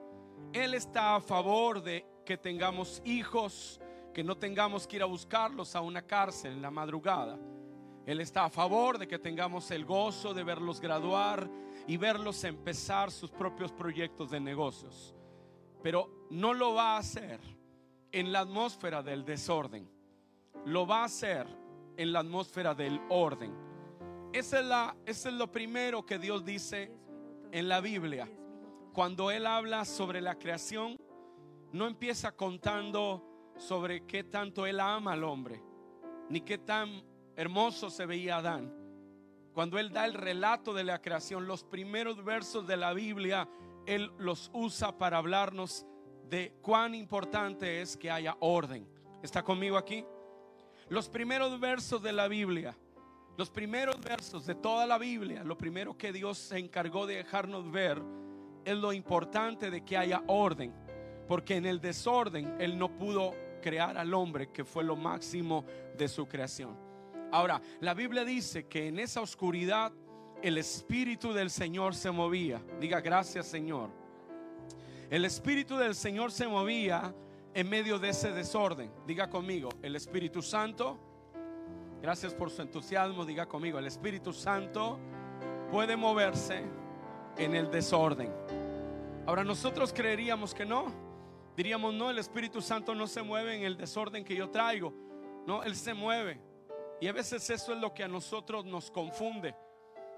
Él 0.51 0.73
está 0.73 1.15
a 1.15 1.21
favor 1.21 1.81
de 1.81 2.05
que 2.25 2.35
tengamos 2.35 3.01
hijos 3.05 3.79
que 4.13 4.25
no 4.25 4.35
tengamos 4.35 4.85
que 4.85 4.97
ir 4.97 5.03
a 5.03 5.05
buscarlos 5.05 5.73
a 5.73 5.79
una 5.79 6.01
cárcel 6.01 6.51
en 6.51 6.61
la 6.61 6.69
madrugada. 6.69 7.39
Él 8.09 8.21
está 8.21 8.45
a 8.45 8.49
favor 8.49 8.97
de 8.97 9.07
que 9.07 9.19
tengamos 9.19 9.69
el 9.69 9.85
gozo 9.85 10.33
de 10.33 10.43
verlos 10.43 10.81
graduar 10.81 11.47
y 11.85 11.95
verlos 11.95 12.43
empezar 12.43 13.11
sus 13.11 13.29
propios 13.29 13.71
proyectos 13.71 14.31
de 14.31 14.39
negocios. 14.39 15.13
Pero 15.83 16.25
no 16.31 16.55
lo 16.55 16.73
va 16.73 16.95
a 16.95 16.97
hacer 16.97 17.39
en 18.11 18.31
la 18.31 18.39
atmósfera 18.39 19.03
del 19.03 19.23
desorden. 19.25 19.87
Lo 20.65 20.87
va 20.87 21.01
a 21.01 21.05
hacer 21.05 21.45
en 21.97 22.11
la 22.11 22.21
atmósfera 22.21 22.73
del 22.73 22.99
orden. 23.09 23.53
Esa 24.33 24.59
es, 24.59 24.65
la, 24.65 24.95
es 25.05 25.25
lo 25.25 25.51
primero 25.51 26.03
que 26.03 26.17
Dios 26.17 26.43
dice 26.43 26.91
en 27.51 27.69
la 27.69 27.79
Biblia. 27.79 28.27
Cuando 28.91 29.29
Él 29.29 29.45
habla 29.45 29.85
sobre 29.85 30.19
la 30.19 30.33
creación, 30.33 30.97
no 31.73 31.85
empieza 31.85 32.31
contando 32.31 33.53
sobre 33.55 34.07
qué 34.07 34.23
tanto 34.23 34.65
Él 34.65 34.79
ama 34.79 35.13
al 35.13 35.23
hombre, 35.23 35.61
ni 36.27 36.41
qué 36.41 36.57
tan 36.57 37.07
hermoso 37.39 37.89
se 37.89 38.05
veía 38.05 38.37
Adán. 38.37 38.69
Cuando 39.53 39.79
Él 39.79 39.93
da 39.93 40.05
el 40.05 40.13
relato 40.13 40.73
de 40.73 40.83
la 40.83 41.01
creación, 41.01 41.47
los 41.47 41.63
primeros 41.63 42.21
versos 42.21 42.67
de 42.67 42.75
la 42.75 42.91
Biblia, 42.91 43.47
Él 43.85 44.11
los 44.17 44.51
usa 44.53 44.97
para 44.97 45.19
hablarnos 45.19 45.85
de 46.29 46.53
cuán 46.61 46.93
importante 46.93 47.81
es 47.81 47.95
que 47.95 48.11
haya 48.11 48.35
orden. 48.41 48.85
¿Está 49.23 49.41
conmigo 49.41 49.77
aquí? 49.77 50.05
Los 50.89 51.07
primeros 51.07 51.57
versos 51.61 52.03
de 52.03 52.11
la 52.11 52.27
Biblia, 52.27 52.75
los 53.37 53.49
primeros 53.49 54.01
versos 54.01 54.45
de 54.45 54.55
toda 54.55 54.85
la 54.85 54.97
Biblia, 54.97 55.41
lo 55.45 55.57
primero 55.57 55.97
que 55.97 56.11
Dios 56.11 56.37
se 56.37 56.57
encargó 56.57 57.07
de 57.07 57.15
dejarnos 57.15 57.71
ver 57.71 58.01
es 58.65 58.75
lo 58.75 58.91
importante 58.91 59.71
de 59.71 59.85
que 59.85 59.95
haya 59.95 60.23
orden, 60.27 60.73
porque 61.25 61.55
en 61.55 61.65
el 61.65 61.79
desorden 61.79 62.57
Él 62.59 62.77
no 62.77 62.97
pudo 62.97 63.33
crear 63.61 63.97
al 63.97 64.13
hombre, 64.13 64.51
que 64.51 64.65
fue 64.65 64.83
lo 64.83 64.97
máximo 64.97 65.63
de 65.97 66.09
su 66.09 66.27
creación. 66.27 66.88
Ahora, 67.31 67.61
la 67.79 67.93
Biblia 67.93 68.25
dice 68.25 68.67
que 68.67 68.87
en 68.87 68.99
esa 68.99 69.21
oscuridad 69.21 69.91
el 70.41 70.57
Espíritu 70.57 71.33
del 71.33 71.49
Señor 71.49 71.95
se 71.95 72.11
movía. 72.11 72.61
Diga 72.79 73.01
gracias 73.01 73.45
Señor. 73.47 73.89
El 75.09 75.25
Espíritu 75.25 75.75
del 75.77 75.95
Señor 75.95 76.31
se 76.31 76.47
movía 76.47 77.13
en 77.53 77.69
medio 77.69 77.99
de 77.99 78.09
ese 78.09 78.31
desorden. 78.31 78.91
Diga 79.05 79.29
conmigo, 79.29 79.69
el 79.81 79.95
Espíritu 79.95 80.41
Santo, 80.41 80.99
gracias 82.01 82.33
por 82.33 82.49
su 82.51 82.61
entusiasmo, 82.61 83.25
diga 83.25 83.47
conmigo, 83.47 83.79
el 83.79 83.87
Espíritu 83.87 84.33
Santo 84.33 84.99
puede 85.71 85.95
moverse 85.95 86.63
en 87.37 87.55
el 87.55 87.69
desorden. 87.71 88.31
Ahora 89.25 89.43
nosotros 89.43 89.93
creeríamos 89.93 90.53
que 90.53 90.65
no. 90.65 91.09
Diríamos, 91.55 91.93
no, 91.93 92.09
el 92.09 92.19
Espíritu 92.19 92.61
Santo 92.61 92.95
no 92.95 93.05
se 93.05 93.21
mueve 93.21 93.55
en 93.55 93.63
el 93.63 93.77
desorden 93.77 94.23
que 94.23 94.35
yo 94.35 94.49
traigo. 94.49 94.93
No, 95.45 95.63
Él 95.63 95.75
se 95.75 95.93
mueve. 95.93 96.39
Y 97.01 97.07
a 97.07 97.13
veces 97.13 97.49
eso 97.49 97.73
es 97.73 97.79
lo 97.79 97.93
que 97.93 98.03
a 98.03 98.07
nosotros 98.07 98.65
nos 98.65 98.91
confunde. 98.91 99.55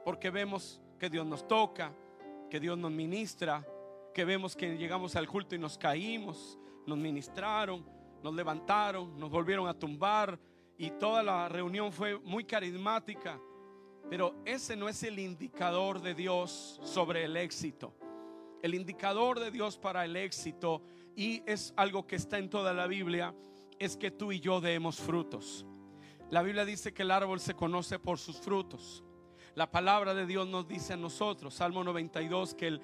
Porque 0.04 0.30
vemos 0.30 0.82
que 0.98 1.10
Dios 1.10 1.26
nos 1.26 1.48
toca, 1.48 1.94
que 2.50 2.60
Dios 2.60 2.78
nos 2.78 2.92
ministra, 2.92 3.66
que 4.14 4.26
vemos 4.26 4.56
que 4.56 4.78
llegamos 4.78 5.16
al 5.16 5.28
culto 5.28 5.56
y 5.56 5.60
nos 5.60 5.78
caímos, 5.78 6.58
nos 6.86 6.98
ministraron, 6.98 7.86
nos 8.24 8.34
levantaron, 8.34 9.18
nos 9.18 9.30
volvieron 9.30 9.68
a 9.68 9.74
tumbar 9.74 10.40
y 10.78 10.92
toda 10.92 11.22
la 11.22 11.48
reunión 11.48 11.92
fue 11.92 12.18
muy 12.20 12.44
carismática. 12.44 13.40
Pero 14.10 14.36
ese 14.46 14.76
no 14.76 14.90
es 14.90 15.04
el 15.04 15.20
indicador 15.20 16.02
de 16.02 16.14
Dios 16.14 16.80
sobre 16.84 17.24
el 17.24 17.38
éxito. 17.38 17.94
El 18.62 18.76
indicador 18.76 19.40
de 19.40 19.52
Dios 19.52 19.78
para 19.78 20.06
el 20.06 20.16
éxito, 20.16 20.82
y 21.16 21.44
es 21.46 21.74
algo 21.78 22.06
que 22.06 22.16
está 22.16 22.38
en 22.38 22.50
toda 22.50 22.74
la 22.74 22.88
Biblia, 22.88 23.34
es 23.80 23.96
que 23.96 24.12
tú 24.12 24.32
y 24.32 24.40
yo 24.40 24.60
demos 24.60 25.00
frutos. 25.00 25.66
La 26.32 26.42
Biblia 26.42 26.64
dice 26.64 26.94
que 26.94 27.02
el 27.02 27.12
árbol 27.12 27.42
se 27.42 27.56
conoce 27.56 28.00
por 28.00 28.18
sus 28.18 28.38
frutos. 28.38 29.04
La 29.54 29.70
palabra 29.70 30.14
de 30.14 30.26
Dios 30.26 30.48
nos 30.48 30.66
dice 30.66 30.94
a 30.94 30.98
nosotros, 30.98 31.56
Salmo 31.56 31.84
92, 31.84 32.54
que 32.54 32.68
el, 32.68 32.82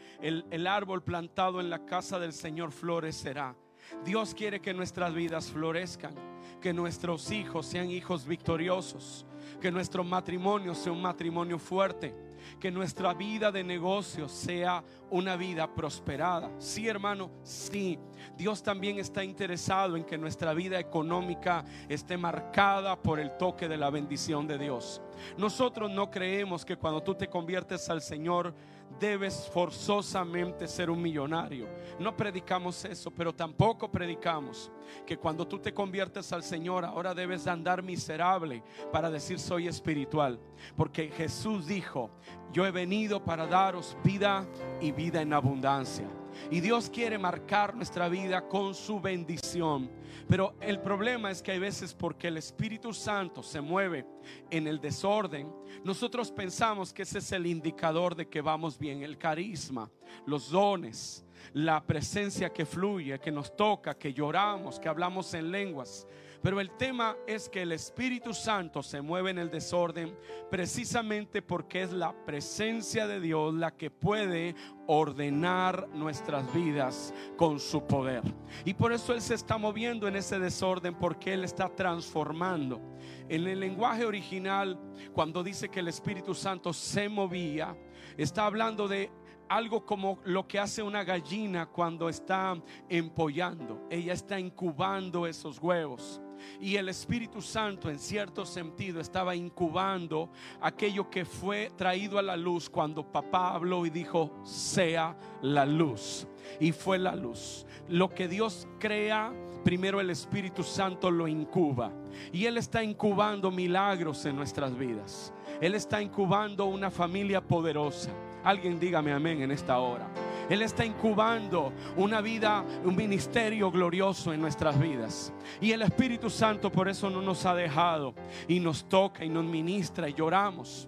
el, 0.52 0.68
árbol 0.68 1.02
plantado 1.02 1.62
en 1.62 1.70
la 1.70 1.86
casa 1.86 2.20
del 2.20 2.34
Señor 2.34 2.74
florecerá. 2.74 3.56
Dios 4.04 4.34
quiere 4.34 4.60
que 4.60 4.74
nuestras 4.74 5.14
vidas 5.14 5.50
florezcan, 5.50 6.14
que 6.60 6.74
nuestros 6.74 7.32
hijos 7.32 7.66
sean 7.66 7.90
hijos 7.90 8.28
victoriosos, 8.28 9.26
que 9.62 9.72
nuestro 9.72 10.04
matrimonio 10.04 10.76
sea 10.76 10.92
un 10.92 11.02
matrimonio 11.02 11.58
fuerte, 11.58 12.14
que 12.60 12.72
nuestra 12.72 13.14
vida 13.14 13.52
de 13.52 13.64
negocio 13.64 14.28
sea 14.28 14.84
una 15.10 15.36
vida 15.36 15.74
prosperada. 15.74 16.52
Sí, 16.60 16.88
hermano, 16.88 17.32
sí. 17.44 18.00
Dios 18.38 18.64
también 18.64 19.00
está 19.00 19.24
interesado 19.24 19.96
en 19.96 20.04
que 20.04 20.18
nuestra 20.18 20.54
vida 20.54 20.80
económica 20.80 21.64
esté 21.88 22.18
marcada 22.18 23.02
por 23.02 23.20
el 23.20 23.38
toque 23.38 23.68
de 23.68 23.78
la 23.78 23.90
bendición 23.90 24.48
de 24.48 24.58
Dios. 24.58 25.02
Nosotros 25.38 25.90
no 25.92 26.10
creemos 26.10 26.66
que 26.66 26.78
cuando 26.78 27.02
tú 27.02 27.16
te 27.16 27.28
conviertes 27.28 27.90
al 27.90 28.02
Señor, 28.02 28.54
debes 29.00 29.50
forzosamente 29.54 30.68
ser 30.68 30.90
un 30.90 31.02
millonario. 31.02 31.68
No 32.00 32.16
predicamos 32.16 32.84
eso, 32.86 33.12
pero 33.12 33.34
tampoco 33.34 33.92
predicamos 33.92 34.72
que 35.06 35.18
cuando 35.18 35.46
tú 35.46 35.60
te 35.60 35.74
conviertes 35.74 36.32
al 36.32 36.44
Señor 36.44 36.86
ahora 36.86 37.14
debes 37.14 37.48
andar 37.48 37.84
miserable 37.84 38.64
para 38.92 39.10
decir 39.12 39.40
soy 39.40 39.68
espiritual. 39.68 40.40
Porque 40.76 41.10
Jesús 41.10 41.68
dijo, 41.68 42.10
yo 42.52 42.66
he 42.66 42.72
venido 42.72 43.24
para 43.24 43.46
daros 43.46 43.98
vida 44.04 44.48
y 44.82 44.92
vida 44.92 45.22
en 45.22 45.34
abundancia. 45.34 46.08
Y 46.50 46.60
Dios 46.62 46.90
quiere 46.90 47.18
marcar 47.18 47.76
nuestra 47.76 48.10
vida 48.10 48.48
con 48.48 48.74
su 48.74 49.00
bendición. 49.00 49.90
Pero 50.28 50.56
el 50.60 50.80
problema 50.80 51.32
es 51.32 51.42
que 51.42 51.52
hay 51.52 51.60
veces 51.60 51.94
porque 51.94 52.28
el 52.28 52.38
Espíritu 52.38 52.94
Santo 52.94 53.44
se 53.44 53.62
mueve 53.62 54.06
en 54.50 54.68
el 54.68 54.80
desorden, 54.80 55.52
nosotros 55.84 56.32
pensamos 56.32 56.92
que 56.94 57.04
ese 57.04 57.20
es 57.20 57.32
el 57.32 57.46
indicador 57.46 58.16
de 58.16 58.28
que 58.28 58.42
vamos 58.42 58.78
bien. 58.78 59.04
El 59.04 59.18
carisma, 59.18 59.90
los 60.26 60.50
dones, 60.50 61.26
la 61.54 61.82
presencia 61.82 62.52
que 62.52 62.66
fluye, 62.66 63.20
que 63.20 63.32
nos 63.32 63.56
toca, 63.56 63.98
que 63.98 64.14
lloramos, 64.14 64.80
que 64.80 64.90
hablamos 64.90 65.34
en 65.34 65.52
lenguas. 65.52 66.08
Pero 66.42 66.60
el 66.62 66.72
tema 66.72 67.16
es 67.28 67.50
que 67.50 67.64
el 67.64 67.72
Espíritu 67.72 68.34
Santo 68.34 68.84
se 68.84 69.02
mueve 69.02 69.32
en 69.32 69.40
el 69.40 69.50
desorden 69.50 70.18
precisamente 70.50 71.42
porque 71.42 71.84
es 71.84 71.92
la 71.92 72.14
presencia 72.26 73.08
de 73.08 73.20
Dios 73.20 73.54
la 73.54 73.76
que 73.76 73.90
puede 73.90 74.56
ordenar 74.88 75.90
nuestras 75.90 76.52
vidas 76.54 77.14
con 77.36 77.60
su 77.60 77.86
poder. 77.86 78.24
Y 78.66 78.74
por 78.74 78.94
eso 78.94 79.14
Él 79.14 79.22
se 79.22 79.36
está 79.36 79.58
moviendo 79.58 80.08
en 80.08 80.16
ese 80.16 80.40
desorden 80.40 80.96
porque 80.96 81.34
Él 81.34 81.44
está 81.44 81.70
transformando. 81.70 82.82
En 83.30 83.48
el 83.48 83.60
lenguaje 83.60 84.06
original, 84.06 84.80
cuando 85.14 85.44
dice 85.44 85.70
que 85.70 85.82
el 85.82 85.88
Espíritu 85.88 86.34
Santo 86.34 86.72
se 86.74 87.10
movía, 87.10 87.76
está 88.18 88.46
hablando 88.46 88.88
de 88.88 89.12
algo 89.50 89.86
como 89.86 90.20
lo 90.26 90.48
que 90.48 90.60
hace 90.60 90.82
una 90.84 91.04
gallina 91.04 91.68
cuando 91.68 92.10
está 92.10 92.62
empollando. 92.90 93.88
Ella 93.90 94.14
está 94.14 94.40
incubando 94.40 95.26
esos 95.26 95.60
huevos. 95.60 96.22
Y 96.60 96.76
el 96.76 96.90
Espíritu 96.90 97.42
Santo 97.42 97.90
en 97.90 98.00
cierto 98.00 98.46
sentido 98.46 99.00
estaba 99.00 99.36
incubando 99.36 100.30
aquello 100.62 101.10
que 101.10 101.26
fue 101.26 101.72
traído 101.76 102.20
a 102.20 102.22
la 102.22 102.38
luz 102.38 102.70
cuando 102.70 103.04
papá 103.04 103.54
habló 103.54 103.86
y 103.86 103.90
dijo, 103.90 104.32
sea 104.44 105.18
la 105.42 105.66
luz. 105.66 106.28
Y 106.60 106.72
fue 106.72 106.98
la 106.98 107.16
luz. 107.16 107.66
Lo 107.90 108.10
que 108.10 108.28
Dios 108.28 108.68
crea, 108.80 109.34
primero 109.64 110.00
el 110.00 110.10
Espíritu 110.10 110.64
Santo 110.64 111.12
lo 111.12 111.28
incuba. 111.28 111.92
Y 112.32 112.46
Él 112.46 112.58
está 112.58 112.84
incubando 112.84 113.52
milagros 113.52 114.26
en 114.26 114.36
nuestras 114.36 114.78
vidas. 114.78 115.34
Él 115.62 115.76
está 115.76 116.02
incubando 116.02 116.66
una 116.66 116.92
familia 116.92 117.42
poderosa. 117.42 118.12
Alguien 118.44 118.80
dígame 118.80 119.12
amén 119.12 119.42
en 119.42 119.52
esta 119.52 119.80
hora. 119.80 120.08
Él 120.50 120.62
está 120.62 120.86
incubando 120.86 121.74
una 121.98 122.22
vida, 122.22 122.64
un 122.84 122.96
ministerio 122.96 123.70
glorioso 123.70 124.34
en 124.34 124.40
nuestras 124.40 124.80
vidas. 124.80 125.34
Y 125.60 125.72
el 125.72 125.82
Espíritu 125.82 126.30
Santo 126.30 126.72
por 126.72 126.88
eso 126.88 127.10
no 127.10 127.22
nos 127.22 127.46
ha 127.46 127.54
dejado 127.54 128.16
y 128.48 128.60
nos 128.60 128.88
toca 128.88 129.26
y 129.26 129.30
nos 129.30 129.44
ministra 129.44 130.08
y 130.08 130.14
lloramos. 130.14 130.88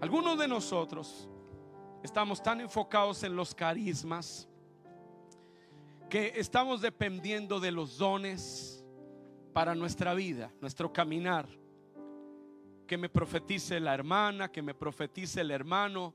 Algunos 0.00 0.38
de 0.38 0.48
nosotros 0.48 1.28
estamos 2.02 2.42
tan 2.42 2.60
enfocados 2.60 3.22
en 3.22 3.36
los 3.36 3.54
carismas 3.54 4.48
que 6.08 6.32
estamos 6.36 6.80
dependiendo 6.80 7.60
de 7.60 7.70
los 7.70 7.98
dones 7.98 8.84
para 9.52 9.74
nuestra 9.74 10.14
vida, 10.14 10.52
nuestro 10.60 10.92
caminar. 10.92 11.46
Que 12.88 12.98
me 12.98 13.08
profetice 13.08 13.78
la 13.78 13.94
hermana, 13.94 14.50
que 14.50 14.62
me 14.62 14.74
profetice 14.74 15.42
el 15.42 15.52
hermano, 15.52 16.12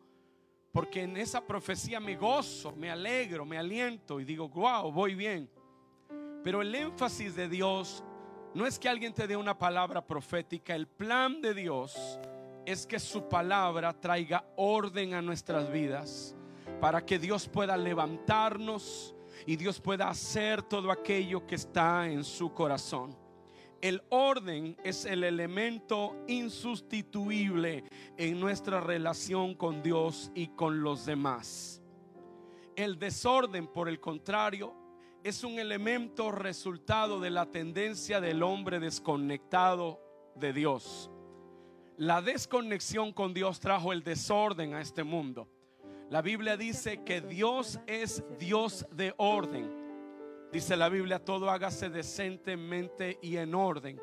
porque 0.75 1.03
en 1.03 1.15
esa 1.15 1.39
profecía 1.39 2.01
me 2.01 2.17
gozo, 2.17 2.73
me 2.75 2.91
alegro, 2.91 3.45
me 3.45 3.57
aliento 3.57 4.19
y 4.19 4.25
digo, 4.25 4.49
wow, 4.49 4.91
voy 4.91 5.15
bien. 5.15 5.49
Pero 6.43 6.61
el 6.61 6.75
énfasis 6.75 7.33
de 7.33 7.47
Dios 7.47 8.03
no 8.53 8.67
es 8.67 8.77
que 8.77 8.89
alguien 8.89 9.13
te 9.13 9.25
dé 9.25 9.37
una 9.37 9.57
palabra 9.57 10.05
profética, 10.05 10.75
el 10.75 10.85
plan 10.85 11.41
de 11.41 11.53
Dios 11.53 12.19
es 12.65 12.85
que 12.85 12.99
su 12.99 13.29
palabra 13.29 13.93
traiga 13.93 14.45
orden 14.57 15.13
a 15.13 15.21
nuestras 15.21 15.71
vidas 15.71 16.35
para 16.81 17.05
que 17.05 17.19
Dios 17.19 17.47
pueda 17.47 17.77
levantarnos 17.77 19.15
y 19.45 19.55
Dios 19.55 19.79
pueda 19.79 20.09
hacer 20.09 20.61
todo 20.61 20.91
aquello 20.91 21.47
que 21.47 21.55
está 21.55 22.05
en 22.09 22.21
su 22.21 22.53
corazón. 22.53 23.15
El 23.85 24.01
orden 24.09 24.75
es 24.83 25.05
el 25.05 25.23
elemento 25.23 26.15
insustituible 26.25 27.83
en 28.17 28.39
nuestra 28.39 28.81
relación 28.81 29.53
con 29.53 29.83
Dios 29.83 30.31
y 30.33 30.47
con 30.47 30.81
los 30.81 31.05
demás. 31.05 31.83
El 32.75 32.97
desorden, 32.97 33.67
por 33.67 33.87
el 33.87 33.99
contrario, 33.99 34.73
es 35.23 35.43
un 35.43 35.59
elemento 35.59 36.31
resultado 36.31 37.19
de 37.19 37.29
la 37.29 37.45
tendencia 37.45 38.19
del 38.19 38.41
hombre 38.41 38.79
desconectado 38.79 40.01
de 40.33 40.51
Dios. 40.51 41.11
La 41.97 42.23
desconexión 42.23 43.13
con 43.13 43.35
Dios 43.35 43.59
trajo 43.59 43.93
el 43.93 44.01
desorden 44.01 44.73
a 44.73 44.81
este 44.81 45.03
mundo. 45.03 45.47
La 46.09 46.23
Biblia 46.23 46.57
dice 46.57 47.03
que 47.03 47.21
Dios 47.21 47.79
es 47.85 48.23
Dios 48.39 48.87
de 48.89 49.13
orden. 49.17 49.84
Dice 50.51 50.77
la 50.77 50.89
Biblia, 50.89 51.19
todo 51.23 51.49
hágase 51.49 51.89
decentemente 51.89 53.19
y 53.21 53.37
en 53.37 53.55
orden. 53.55 54.01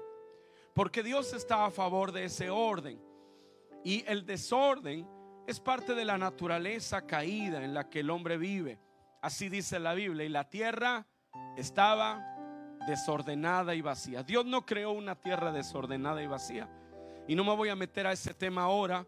Porque 0.75 1.03
Dios 1.03 1.33
está 1.33 1.65
a 1.65 1.71
favor 1.71 2.13
de 2.13 2.25
ese 2.25 2.51
orden. 2.51 3.01
Y 3.85 4.05
el 4.07 4.25
desorden 4.27 5.09
es 5.47 5.61
parte 5.61 5.95
de 5.95 6.05
la 6.05 6.19
naturaleza 6.19 7.07
caída 7.07 7.65
en 7.65 7.75
la 7.75 7.89
que 7.89 8.01
el 8.01 8.11
hombre 8.11 8.37
vive. 8.37 8.79
Así 9.21 9.49
dice 9.49 9.79
la 9.79 9.95
Biblia. 9.95 10.25
Y 10.25 10.29
la 10.29 10.49
tierra 10.49 11.07
estaba 11.57 12.33
desordenada 12.87 13.75
y 13.75 13.81
vacía. 13.81 14.23
Dios 14.23 14.45
no 14.45 14.65
creó 14.67 14.93
una 14.93 15.15
tierra 15.15 15.53
desordenada 15.53 16.23
y 16.23 16.27
vacía. 16.27 16.69
Y 17.29 17.35
no 17.35 17.45
me 17.45 17.55
voy 17.55 17.69
a 17.69 17.77
meter 17.77 18.07
a 18.07 18.13
ese 18.13 18.35
tema 18.35 18.65
ahora, 18.65 19.07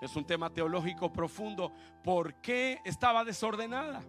es 0.00 0.14
un 0.14 0.26
tema 0.26 0.52
teológico 0.52 1.12
profundo. 1.12 1.72
¿Por 2.04 2.40
qué 2.40 2.78
estaba 2.84 3.24
desordenada? 3.24 4.02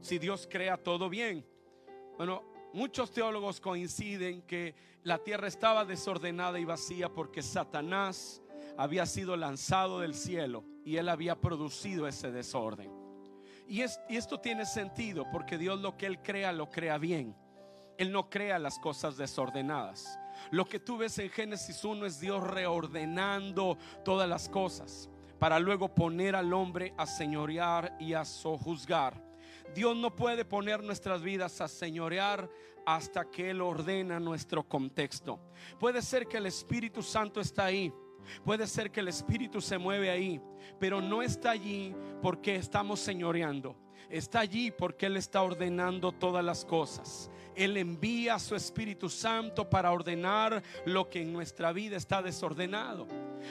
Si 0.00 0.18
Dios 0.18 0.48
crea 0.50 0.76
todo 0.76 1.08
bien. 1.08 1.46
Bueno, 2.16 2.42
muchos 2.72 3.10
teólogos 3.10 3.60
coinciden 3.60 4.42
que 4.42 4.74
la 5.02 5.18
tierra 5.18 5.48
estaba 5.48 5.84
desordenada 5.84 6.58
y 6.58 6.64
vacía 6.64 7.08
porque 7.08 7.42
Satanás 7.42 8.42
había 8.76 9.06
sido 9.06 9.36
lanzado 9.36 10.00
del 10.00 10.14
cielo 10.14 10.64
y 10.84 10.96
él 10.96 11.08
había 11.08 11.40
producido 11.40 12.08
ese 12.08 12.30
desorden. 12.30 12.90
Y, 13.68 13.82
esto 13.82 14.40
tiene 14.40 14.64
sentido 14.64 15.26
porque 15.30 15.58
Dios 15.58 15.80
lo 15.80 15.96
que 15.96 16.06
él 16.06 16.22
crea 16.22 16.52
lo 16.52 16.70
crea 16.70 16.98
bien. 16.98 17.36
Él 17.98 18.12
no 18.12 18.30
crea 18.30 18.58
las 18.58 18.78
cosas 18.78 19.16
desordenadas. 19.16 20.18
Lo 20.50 20.66
que 20.66 20.78
tú 20.78 20.98
ves 20.98 21.18
en 21.18 21.30
Génesis 21.30 21.82
1 21.84 22.06
es 22.06 22.20
Dios 22.20 22.42
reordenando 22.42 23.78
todas 24.04 24.28
las 24.28 24.48
cosas 24.48 25.08
para 25.38 25.58
luego 25.58 25.94
poner 25.94 26.36
al 26.36 26.52
hombre 26.52 26.94
a 26.96 27.06
señorear 27.06 27.96
y 27.98 28.14
a 28.14 28.24
sojuzgar. 28.24 29.25
Dios 29.74 29.96
no 29.96 30.14
puede 30.14 30.44
poner 30.44 30.82
nuestras 30.82 31.22
vidas 31.22 31.60
a 31.60 31.68
señorear 31.68 32.48
hasta 32.86 33.30
que 33.30 33.50
Él 33.50 33.60
ordena 33.60 34.20
nuestro 34.20 34.62
contexto. 34.62 35.40
Puede 35.78 36.02
ser 36.02 36.26
que 36.26 36.36
el 36.38 36.46
Espíritu 36.46 37.02
Santo 37.02 37.40
está 37.40 37.64
ahí. 37.66 37.92
Puede 38.44 38.66
ser 38.66 38.90
que 38.90 39.00
el 39.00 39.08
Espíritu 39.08 39.60
se 39.60 39.78
mueve 39.78 40.10
ahí, 40.10 40.40
pero 40.80 41.00
no 41.00 41.22
está 41.22 41.50
allí 41.50 41.94
porque 42.22 42.56
estamos 42.56 43.00
señoreando. 43.00 43.76
Está 44.10 44.40
allí 44.40 44.70
porque 44.70 45.06
Él 45.06 45.16
está 45.16 45.42
ordenando 45.42 46.12
todas 46.12 46.44
las 46.44 46.64
cosas. 46.64 47.30
Él 47.56 47.76
envía 47.78 48.34
a 48.34 48.38
su 48.38 48.54
Espíritu 48.54 49.08
Santo 49.08 49.68
para 49.68 49.90
ordenar 49.90 50.62
lo 50.84 51.08
que 51.08 51.22
en 51.22 51.32
nuestra 51.32 51.72
vida 51.72 51.96
está 51.96 52.20
desordenado. 52.20 53.06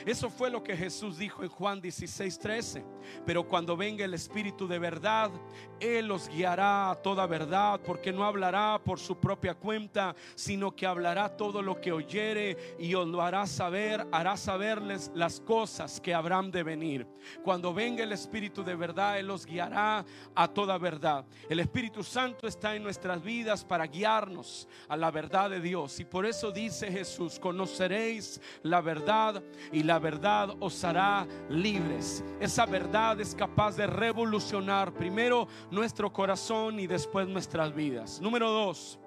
Eso 0.06 0.30
fue 0.30 0.52
lo 0.52 0.62
que 0.62 0.78
Jesús 0.78 1.18
dijo 1.18 1.44
en 1.44 1.50
Juan 1.50 1.82
16, 1.82 2.40
13. 2.40 2.86
Pero 3.26 3.48
cuando 3.48 3.76
venga 3.78 4.06
el 4.06 4.14
Espíritu 4.14 4.68
de 4.68 4.78
verdad, 4.78 5.32
Él 5.80 6.08
los 6.08 6.28
guiará 6.30 6.92
a 6.92 6.96
toda 6.96 7.26
verdad, 7.26 7.80
porque 7.84 8.12
no 8.12 8.26
hablará 8.26 8.80
por 8.84 9.00
su 9.00 9.18
propia 9.20 9.56
cuenta, 9.56 10.16
sino 10.36 10.76
que 10.76 10.86
hablará 10.86 11.36
todo 11.36 11.62
lo 11.62 11.80
que 11.80 11.92
oyere 11.92 12.76
y 12.78 12.94
os 12.94 13.08
lo 13.08 13.22
hará 13.22 13.48
saber, 13.48 14.06
hará 14.12 14.38
saberles 14.38 15.12
las 15.16 15.40
cosas 15.40 16.00
que 16.00 16.14
habrán 16.14 16.52
de 16.52 16.64
venir. 16.64 17.08
Cuando 17.44 17.74
venga 17.74 18.04
el 18.04 18.12
Espíritu 18.12 18.64
de 18.64 18.76
verdad, 18.76 19.18
Él 19.18 19.28
los 19.28 19.46
guiará 19.46 20.06
a 20.36 20.45
toda 20.48 20.78
verdad. 20.78 21.26
El 21.50 21.60
Espíritu 21.60 22.04
Santo 22.04 22.48
está 22.48 22.76
en 22.76 22.84
nuestras 22.84 23.24
vidas 23.24 23.64
para 23.64 23.88
guiarnos 23.88 24.68
a 24.88 24.98
la 24.98 25.12
verdad 25.12 25.50
de 25.50 25.60
Dios. 25.60 26.00
Y 26.00 26.06
por 26.06 26.26
eso 26.26 26.52
dice 26.52 26.92
Jesús, 26.92 27.40
conoceréis 27.40 28.42
la 28.64 28.82
verdad 28.82 29.44
y 29.72 29.84
la 29.84 30.00
verdad 30.00 30.56
os 30.60 30.84
hará 30.84 31.28
libres. 31.50 32.24
Esa 32.40 32.66
verdad 32.66 33.20
es 33.22 33.36
capaz 33.36 33.76
de 33.78 33.88
revolucionar 33.88 34.94
primero 34.94 35.48
nuestro 35.72 36.12
corazón 36.12 36.80
y 36.80 36.88
después 36.88 37.28
nuestras 37.28 37.74
vidas. 37.74 38.20
Número 38.22 38.50
dos, 38.50 39.00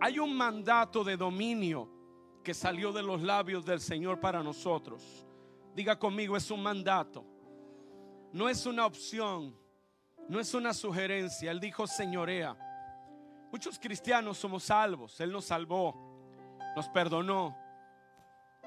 hay 0.00 0.18
un 0.18 0.36
mandato 0.36 1.02
de 1.02 1.16
dominio 1.16 1.88
que 2.42 2.54
salió 2.54 2.92
de 2.92 3.02
los 3.02 3.22
labios 3.22 3.64
del 3.64 3.80
Señor 3.80 4.20
para 4.20 4.42
nosotros. 4.42 5.26
Diga 5.74 5.98
conmigo, 5.98 6.36
es 6.36 6.50
un 6.50 6.62
mandato. 6.62 7.24
No 8.32 8.48
es 8.48 8.66
una 8.66 8.86
opción, 8.86 9.56
no 10.28 10.40
es 10.40 10.54
una 10.54 10.74
sugerencia. 10.74 11.50
Él 11.50 11.60
dijo, 11.60 11.86
señorea. 11.86 12.56
Muchos 13.52 13.78
cristianos 13.78 14.38
somos 14.38 14.64
salvos. 14.64 15.20
Él 15.20 15.32
nos 15.32 15.46
salvó, 15.46 15.94
nos 16.74 16.88
perdonó, 16.88 17.56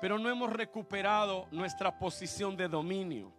pero 0.01 0.17
no 0.17 0.29
hemos 0.29 0.51
recuperado 0.51 1.47
nuestra 1.51 1.97
posición 1.99 2.55
de 2.55 2.67
dominio. 2.67 3.33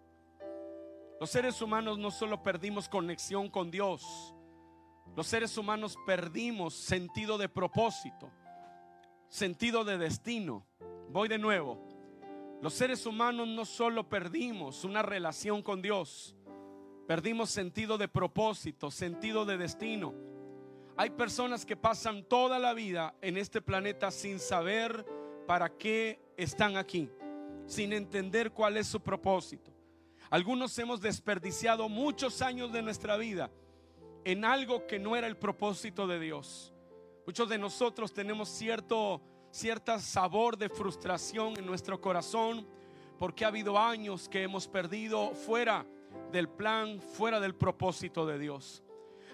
Los 1.18 1.30
seres 1.30 1.60
humanos 1.60 1.98
no 1.98 2.10
solo 2.10 2.42
perdimos 2.42 2.88
conexión 2.88 3.50
con 3.50 3.70
Dios, 3.70 4.34
los 5.16 5.26
seres 5.26 5.56
humanos 5.58 5.98
perdimos 6.06 6.74
sentido 6.74 7.36
de 7.36 7.48
propósito, 7.48 8.30
sentido 9.28 9.84
de 9.84 9.98
destino. 9.98 10.66
Voy 11.10 11.28
de 11.28 11.38
nuevo. 11.38 11.78
Los 12.62 12.74
seres 12.74 13.04
humanos 13.06 13.48
no 13.48 13.64
solo 13.64 14.08
perdimos 14.08 14.84
una 14.84 15.02
relación 15.02 15.62
con 15.62 15.82
Dios, 15.82 16.36
perdimos 17.10 17.50
sentido 17.50 17.98
de 17.98 18.06
propósito, 18.06 18.88
sentido 18.88 19.44
de 19.44 19.58
destino. 19.58 20.14
Hay 20.96 21.10
personas 21.10 21.66
que 21.66 21.76
pasan 21.76 22.22
toda 22.22 22.56
la 22.60 22.72
vida 22.72 23.16
en 23.20 23.36
este 23.36 23.60
planeta 23.60 24.12
sin 24.12 24.38
saber 24.38 25.04
para 25.44 25.76
qué 25.76 26.20
están 26.36 26.76
aquí, 26.76 27.10
sin 27.66 27.92
entender 27.92 28.52
cuál 28.52 28.76
es 28.76 28.86
su 28.86 29.00
propósito. 29.00 29.72
Algunos 30.30 30.78
hemos 30.78 31.00
desperdiciado 31.00 31.88
muchos 31.88 32.42
años 32.42 32.70
de 32.70 32.80
nuestra 32.80 33.16
vida 33.16 33.50
en 34.22 34.44
algo 34.44 34.86
que 34.86 35.00
no 35.00 35.16
era 35.16 35.26
el 35.26 35.36
propósito 35.36 36.06
de 36.06 36.20
Dios. 36.20 36.72
Muchos 37.26 37.48
de 37.48 37.58
nosotros 37.58 38.14
tenemos 38.14 38.48
cierto 38.48 39.20
sabor 39.98 40.56
de 40.56 40.68
frustración 40.68 41.58
en 41.58 41.66
nuestro 41.66 42.00
corazón 42.00 42.68
porque 43.18 43.44
ha 43.44 43.48
habido 43.48 43.76
años 43.76 44.28
que 44.28 44.44
hemos 44.44 44.68
perdido 44.68 45.34
fuera 45.34 45.84
del 46.30 46.48
plan, 46.48 47.00
fuera 47.00 47.40
del 47.40 47.54
propósito 47.54 48.26
de 48.26 48.38
Dios. 48.38 48.82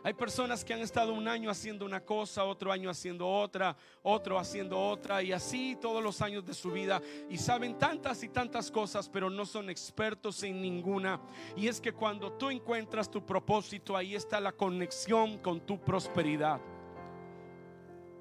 Hay 0.06 0.14
personas 0.14 0.64
que 0.64 0.72
han 0.72 0.78
estado 0.78 1.12
un 1.12 1.26
año 1.26 1.50
haciendo 1.50 1.84
una 1.84 2.00
cosa, 2.00 2.44
otro 2.44 2.70
año 2.70 2.88
haciendo 2.88 3.28
otra, 3.28 3.76
otro 4.04 4.38
haciendo 4.38 4.78
otra 4.78 5.20
y 5.20 5.32
así 5.32 5.76
todos 5.80 6.00
los 6.00 6.22
años 6.22 6.44
de 6.46 6.54
su 6.54 6.70
vida 6.70 7.02
y 7.28 7.36
saben 7.38 7.76
tantas 7.76 8.22
y 8.22 8.28
tantas 8.28 8.70
cosas, 8.70 9.08
pero 9.08 9.28
no 9.28 9.44
son 9.44 9.68
expertos 9.68 10.44
en 10.44 10.62
ninguna. 10.62 11.20
Y 11.56 11.66
es 11.66 11.80
que 11.80 11.92
cuando 11.92 12.32
tú 12.34 12.50
encuentras 12.50 13.10
tu 13.10 13.26
propósito, 13.26 13.96
ahí 13.96 14.14
está 14.14 14.38
la 14.38 14.52
conexión 14.52 15.38
con 15.38 15.60
tu 15.66 15.80
prosperidad. 15.80 16.60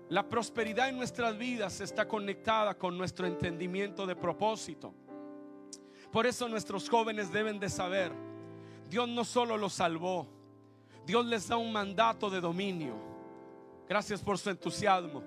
La 0.10 0.28
prosperidad 0.28 0.90
en 0.90 0.98
nuestras 0.98 1.38
vidas 1.38 1.82
está 1.82 2.08
conectada 2.08 2.76
con 2.76 2.98
nuestro 2.98 3.28
entendimiento 3.28 4.08
de 4.08 4.16
propósito. 4.16 4.92
Por 6.12 6.26
eso 6.26 6.50
nuestros 6.50 6.90
jóvenes 6.90 7.32
deben 7.32 7.60
de 7.60 7.70
saber, 7.70 8.12
Dios 8.90 9.08
no 9.08 9.24
solo 9.24 9.58
los 9.58 9.74
salvó, 9.74 10.28
Dios 11.06 11.26
les 11.26 11.48
da 11.48 11.58
un 11.58 11.72
mandato 11.72 12.30
de 12.30 12.42
dominio. 12.42 12.96
Gracias 13.88 14.22
por 14.22 14.38
su 14.38 14.50
entusiasmo. 14.50 15.24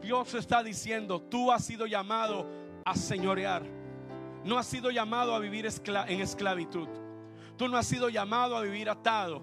Dios 0.00 0.34
está 0.34 0.62
diciendo, 0.62 1.20
tú 1.20 1.50
has 1.50 1.64
sido 1.64 1.86
llamado 1.86 2.46
a 2.84 2.94
señorear. 2.94 3.62
No 4.44 4.56
has 4.56 4.66
sido 4.66 4.90
llamado 4.90 5.34
a 5.34 5.38
vivir 5.38 5.66
en 5.66 6.20
esclavitud. 6.20 6.88
Tú 7.56 7.68
no 7.68 7.76
has 7.76 7.86
sido 7.86 8.08
llamado 8.08 8.56
a 8.56 8.62
vivir 8.62 8.88
atado. 8.88 9.42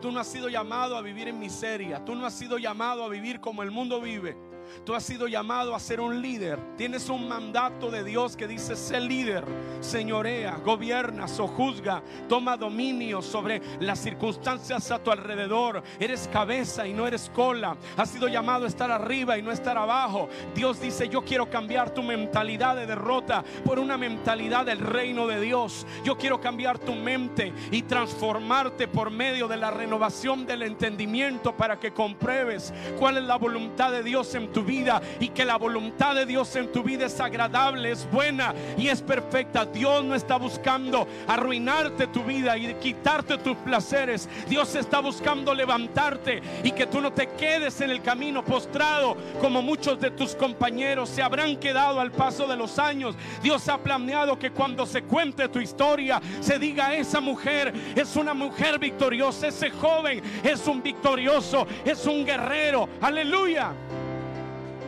Tú 0.00 0.10
no 0.10 0.20
has 0.20 0.28
sido 0.28 0.48
llamado 0.48 0.96
a 0.96 1.02
vivir 1.02 1.28
en 1.28 1.38
miseria. 1.38 2.02
Tú 2.04 2.14
no 2.14 2.24
has 2.24 2.32
sido 2.32 2.56
llamado 2.56 3.04
a 3.04 3.08
vivir 3.08 3.40
como 3.40 3.62
el 3.62 3.70
mundo 3.70 4.00
vive. 4.00 4.36
Tú 4.84 4.94
has 4.94 5.04
sido 5.04 5.28
llamado 5.28 5.74
a 5.74 5.80
ser 5.80 6.00
un 6.00 6.20
líder. 6.20 6.58
Tienes 6.76 7.08
un 7.08 7.28
mandato 7.28 7.90
de 7.90 8.04
Dios 8.04 8.36
que 8.36 8.46
dice, 8.46 8.76
sé 8.76 9.00
líder, 9.00 9.44
señorea, 9.80 10.56
gobierna, 10.64 11.28
sojuzga, 11.28 12.02
toma 12.28 12.56
dominio 12.56 13.22
sobre 13.22 13.60
las 13.80 13.98
circunstancias 13.98 14.90
a 14.90 15.02
tu 15.02 15.10
alrededor. 15.10 15.82
Eres 15.98 16.28
cabeza 16.32 16.86
y 16.86 16.92
no 16.92 17.06
eres 17.06 17.30
cola. 17.34 17.76
Has 17.96 18.10
sido 18.10 18.28
llamado 18.28 18.64
a 18.64 18.68
estar 18.68 18.90
arriba 18.90 19.38
y 19.38 19.42
no 19.42 19.52
estar 19.52 19.76
abajo. 19.76 20.28
Dios 20.54 20.80
dice, 20.80 21.08
yo 21.08 21.22
quiero 21.22 21.50
cambiar 21.50 21.92
tu 21.92 22.02
mentalidad 22.02 22.76
de 22.76 22.86
derrota 22.86 23.44
por 23.64 23.78
una 23.78 23.96
mentalidad 23.96 24.66
del 24.66 24.78
reino 24.78 25.26
de 25.26 25.40
Dios. 25.40 25.86
Yo 26.04 26.16
quiero 26.16 26.40
cambiar 26.40 26.78
tu 26.78 26.94
mente 26.94 27.52
y 27.70 27.82
transformarte 27.82 28.88
por 28.88 29.10
medio 29.10 29.48
de 29.48 29.56
la 29.56 29.70
renovación 29.70 30.46
del 30.46 30.62
entendimiento 30.62 31.56
para 31.56 31.78
que 31.78 31.92
compruebes 31.92 32.72
cuál 32.98 33.18
es 33.18 33.24
la 33.24 33.36
voluntad 33.36 33.92
de 33.92 34.02
Dios 34.02 34.34
en 34.34 34.52
tu 34.52 34.59
vida 34.62 35.00
y 35.18 35.28
que 35.28 35.44
la 35.44 35.56
voluntad 35.56 36.14
de 36.14 36.26
Dios 36.26 36.54
en 36.56 36.72
tu 36.72 36.82
vida 36.82 37.06
es 37.06 37.20
agradable, 37.20 37.90
es 37.90 38.08
buena 38.10 38.54
y 38.76 38.88
es 38.88 39.02
perfecta. 39.02 39.64
Dios 39.64 40.04
no 40.04 40.14
está 40.14 40.36
buscando 40.36 41.06
arruinarte 41.26 42.06
tu 42.08 42.22
vida 42.22 42.56
y 42.56 42.74
quitarte 42.74 43.38
tus 43.38 43.56
placeres. 43.58 44.28
Dios 44.48 44.74
está 44.74 45.00
buscando 45.00 45.54
levantarte 45.54 46.42
y 46.62 46.72
que 46.72 46.86
tú 46.86 47.00
no 47.00 47.12
te 47.12 47.28
quedes 47.30 47.80
en 47.80 47.90
el 47.90 48.02
camino 48.02 48.44
postrado 48.44 49.16
como 49.40 49.62
muchos 49.62 50.00
de 50.00 50.10
tus 50.10 50.34
compañeros 50.34 51.08
se 51.08 51.22
habrán 51.22 51.56
quedado 51.56 52.00
al 52.00 52.12
paso 52.12 52.46
de 52.46 52.56
los 52.56 52.78
años. 52.78 53.16
Dios 53.42 53.68
ha 53.68 53.78
planeado 53.78 54.38
que 54.38 54.50
cuando 54.50 54.86
se 54.86 55.02
cuente 55.02 55.48
tu 55.48 55.60
historia 55.60 56.20
se 56.40 56.58
diga 56.58 56.94
esa 56.94 57.20
mujer 57.20 57.72
es 57.94 58.16
una 58.16 58.34
mujer 58.34 58.78
victoriosa, 58.78 59.48
ese 59.48 59.70
joven 59.70 60.22
es 60.42 60.66
un 60.66 60.82
victorioso, 60.82 61.66
es 61.84 62.06
un 62.06 62.24
guerrero. 62.24 62.88
Aleluya. 63.00 63.72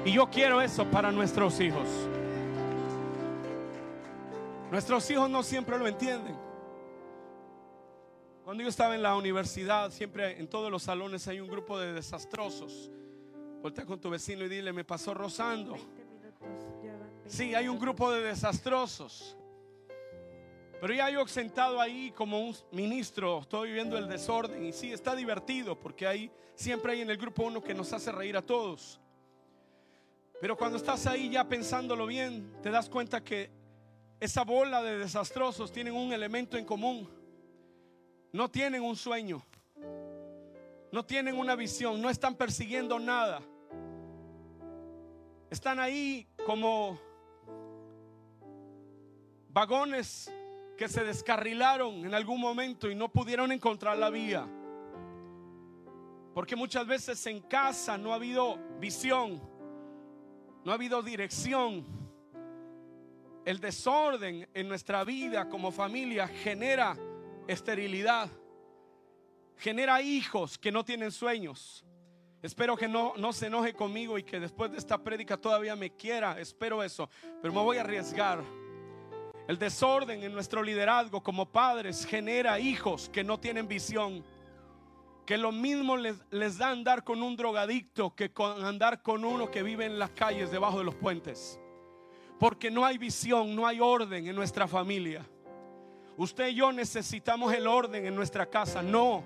Y 0.04 0.12
yo 0.12 0.28
quiero 0.28 0.60
eso 0.60 0.84
para 0.90 1.12
nuestros 1.12 1.60
hijos. 1.60 1.88
Nuestros 4.70 5.08
hijos 5.10 5.30
no 5.30 5.44
siempre 5.44 5.78
lo 5.78 5.86
entienden. 5.86 6.34
Cuando 8.44 8.64
yo 8.64 8.68
estaba 8.68 8.96
en 8.96 9.02
la 9.02 9.14
universidad, 9.14 9.92
siempre 9.92 10.40
en 10.40 10.48
todos 10.48 10.72
los 10.72 10.82
salones 10.82 11.28
hay 11.28 11.38
un 11.38 11.48
grupo 11.48 11.78
de 11.78 11.92
desastrosos. 11.92 12.90
Voltea 13.62 13.86
con 13.86 14.00
tu 14.00 14.10
vecino 14.10 14.44
y 14.44 14.48
dile, 14.48 14.72
me 14.72 14.82
pasó 14.82 15.14
rozando. 15.14 15.76
Sí, 17.26 17.54
hay 17.54 17.68
un 17.68 17.78
grupo 17.78 18.10
de 18.10 18.22
desastrosos. 18.22 19.36
Pero 20.80 20.94
ya 20.94 21.10
yo 21.10 21.24
sentado 21.28 21.80
ahí 21.80 22.10
como 22.10 22.40
un 22.40 22.56
ministro, 22.72 23.42
estoy 23.42 23.68
viviendo 23.68 23.96
el 23.96 24.08
desorden 24.08 24.64
y 24.64 24.72
sí, 24.72 24.90
está 24.92 25.14
divertido 25.14 25.78
porque 25.78 26.08
hay, 26.08 26.32
siempre 26.56 26.90
hay 26.90 27.02
en 27.02 27.10
el 27.10 27.18
grupo 27.18 27.44
uno 27.44 27.62
que 27.62 27.72
nos 27.72 27.92
hace 27.92 28.10
reír 28.10 28.36
a 28.36 28.42
todos. 28.42 28.98
Pero 30.42 30.56
cuando 30.56 30.76
estás 30.76 31.06
ahí 31.06 31.30
ya 31.30 31.48
pensándolo 31.48 32.04
bien, 32.04 32.52
te 32.64 32.70
das 32.72 32.88
cuenta 32.88 33.22
que 33.22 33.48
esa 34.18 34.42
bola 34.42 34.82
de 34.82 34.98
desastrosos 34.98 35.70
tienen 35.70 35.94
un 35.94 36.12
elemento 36.12 36.58
en 36.58 36.64
común. 36.64 37.08
No 38.32 38.50
tienen 38.50 38.82
un 38.82 38.96
sueño. 38.96 39.40
No 40.90 41.04
tienen 41.06 41.38
una 41.38 41.54
visión. 41.54 42.02
No 42.02 42.10
están 42.10 42.34
persiguiendo 42.34 42.98
nada. 42.98 43.40
Están 45.48 45.78
ahí 45.78 46.26
como 46.44 46.98
vagones 49.48 50.28
que 50.76 50.88
se 50.88 51.04
descarrilaron 51.04 52.04
en 52.04 52.14
algún 52.14 52.40
momento 52.40 52.90
y 52.90 52.96
no 52.96 53.12
pudieron 53.12 53.52
encontrar 53.52 53.96
la 53.96 54.10
vía. 54.10 54.44
Porque 56.34 56.56
muchas 56.56 56.84
veces 56.84 57.24
en 57.28 57.42
casa 57.42 57.96
no 57.96 58.10
ha 58.10 58.16
habido 58.16 58.58
visión. 58.80 59.51
No 60.64 60.72
ha 60.72 60.74
habido 60.74 61.02
dirección. 61.02 61.84
El 63.44 63.58
desorden 63.58 64.48
en 64.54 64.68
nuestra 64.68 65.02
vida 65.02 65.48
como 65.48 65.72
familia 65.72 66.28
genera 66.28 66.96
esterilidad. 67.48 68.30
Genera 69.56 70.00
hijos 70.00 70.58
que 70.58 70.70
no 70.70 70.84
tienen 70.84 71.10
sueños. 71.10 71.84
Espero 72.42 72.76
que 72.76 72.88
no, 72.88 73.14
no 73.16 73.32
se 73.32 73.46
enoje 73.46 73.72
conmigo 73.72 74.18
y 74.18 74.22
que 74.22 74.40
después 74.40 74.70
de 74.70 74.78
esta 74.78 74.98
prédica 74.98 75.36
todavía 75.36 75.76
me 75.76 75.90
quiera. 75.90 76.38
Espero 76.38 76.82
eso. 76.82 77.08
Pero 77.40 77.52
me 77.52 77.60
voy 77.60 77.78
a 77.78 77.82
arriesgar. 77.82 78.42
El 79.48 79.58
desorden 79.58 80.22
en 80.22 80.32
nuestro 80.32 80.62
liderazgo 80.62 81.22
como 81.22 81.50
padres 81.50 82.06
genera 82.06 82.60
hijos 82.60 83.08
que 83.08 83.24
no 83.24 83.38
tienen 83.38 83.66
visión 83.66 84.24
que 85.24 85.38
lo 85.38 85.52
mismo 85.52 85.96
les, 85.96 86.58
da 86.58 86.70
andar 86.70 87.04
con 87.04 87.22
un 87.22 87.36
drogadicto 87.36 88.14
que 88.14 88.32
con 88.32 88.64
andar 88.64 89.02
con 89.02 89.24
uno 89.24 89.50
que 89.50 89.62
vive 89.62 89.86
en 89.86 89.98
las 89.98 90.10
calles 90.10 90.50
debajo 90.50 90.78
de 90.78 90.84
los 90.84 90.94
puentes. 90.94 91.58
Porque 92.38 92.70
no 92.70 92.84
hay 92.84 92.98
visión, 92.98 93.54
no 93.54 93.66
hay 93.66 93.78
orden 93.80 94.26
en 94.26 94.34
nuestra 94.34 94.66
familia. 94.66 95.24
Usted 96.16 96.48
y 96.48 96.54
yo 96.56 96.72
necesitamos 96.72 97.52
el 97.54 97.66
orden 97.66 98.04
en 98.04 98.14
nuestra 98.14 98.46
casa. 98.46 98.82
No, 98.82 99.22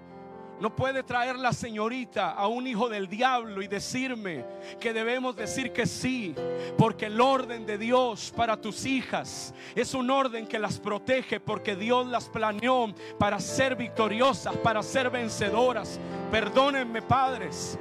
no 0.61 0.75
puede 0.75 1.03
traer 1.03 1.37
la 1.37 1.53
señorita 1.53 2.31
a 2.31 2.47
un 2.47 2.66
hijo 2.66 2.88
del 2.88 3.09
diablo 3.09 3.62
y 3.62 3.69
decirme 3.69 4.45
que 4.81 4.92
debemos 4.92 5.37
decir 5.37 5.73
que 5.73 5.87
sí, 5.87 6.35
porque 6.79 7.07
el 7.07 7.21
orden 7.21 7.66
de 7.66 7.79
Dios 7.79 8.33
para 8.35 8.61
tus 8.61 8.87
hijas 8.87 9.55
es 9.75 9.95
un 9.95 10.11
orden 10.11 10.47
que 10.47 10.59
las 10.59 10.79
protege, 10.79 11.40
porque 11.40 11.77
Dios 11.77 12.07
las 12.07 12.29
planeó 12.29 12.95
para 13.19 13.38
ser 13.40 13.77
victoriosas, 13.77 14.57
para 14.57 14.83
ser 14.83 15.11
vencedoras. 15.11 16.01
Perdónenme, 16.31 17.03
padres. 17.03 17.79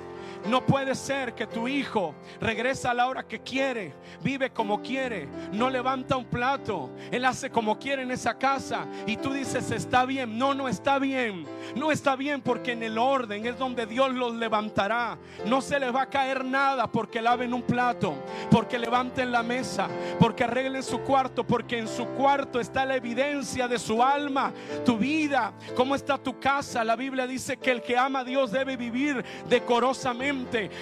No 0.47 0.65
puede 0.65 0.95
ser 0.95 1.33
que 1.33 1.47
tu 1.47 1.67
hijo 1.67 2.13
regresa 2.39 2.91
a 2.91 2.93
la 2.93 3.07
hora 3.07 3.23
que 3.23 3.39
quiere, 3.39 3.93
vive 4.21 4.51
como 4.51 4.81
quiere, 4.81 5.27
no 5.51 5.69
levanta 5.69 6.17
un 6.17 6.25
plato, 6.25 6.89
él 7.11 7.25
hace 7.25 7.49
como 7.49 7.79
quiere 7.79 8.03
en 8.03 8.11
esa 8.11 8.37
casa 8.37 8.85
y 9.05 9.17
tú 9.17 9.33
dices 9.33 9.71
está 9.71 10.05
bien. 10.05 10.37
No, 10.37 10.53
no 10.53 10.67
está 10.67 10.99
bien. 10.99 11.45
No 11.75 11.91
está 11.91 12.15
bien 12.15 12.41
porque 12.41 12.73
en 12.73 12.83
el 12.83 12.97
orden 12.97 13.45
es 13.45 13.57
donde 13.57 13.85
Dios 13.85 14.13
los 14.13 14.35
levantará. 14.35 15.17
No 15.45 15.61
se 15.61 15.79
les 15.79 15.93
va 15.93 16.03
a 16.03 16.09
caer 16.09 16.45
nada 16.45 16.87
porque 16.87 17.21
laven 17.21 17.53
un 17.53 17.63
plato, 17.63 18.15
porque 18.51 18.77
levanten 18.77 19.31
la 19.31 19.43
mesa, 19.43 19.87
porque 20.19 20.43
arreglen 20.43 20.83
su 20.83 20.99
cuarto, 20.99 21.45
porque 21.45 21.79
en 21.79 21.87
su 21.87 22.05
cuarto 22.09 22.59
está 22.59 22.85
la 22.85 22.95
evidencia 22.95 23.67
de 23.67 23.79
su 23.79 24.03
alma, 24.03 24.53
tu 24.85 24.97
vida, 24.97 25.53
cómo 25.75 25.95
está 25.95 26.17
tu 26.17 26.39
casa. 26.39 26.83
La 26.83 26.95
Biblia 26.95 27.27
dice 27.27 27.57
que 27.57 27.71
el 27.71 27.81
que 27.81 27.97
ama 27.97 28.19
a 28.19 28.23
Dios 28.23 28.51
debe 28.51 28.77
vivir 28.77 29.23
decorosamente 29.49 30.34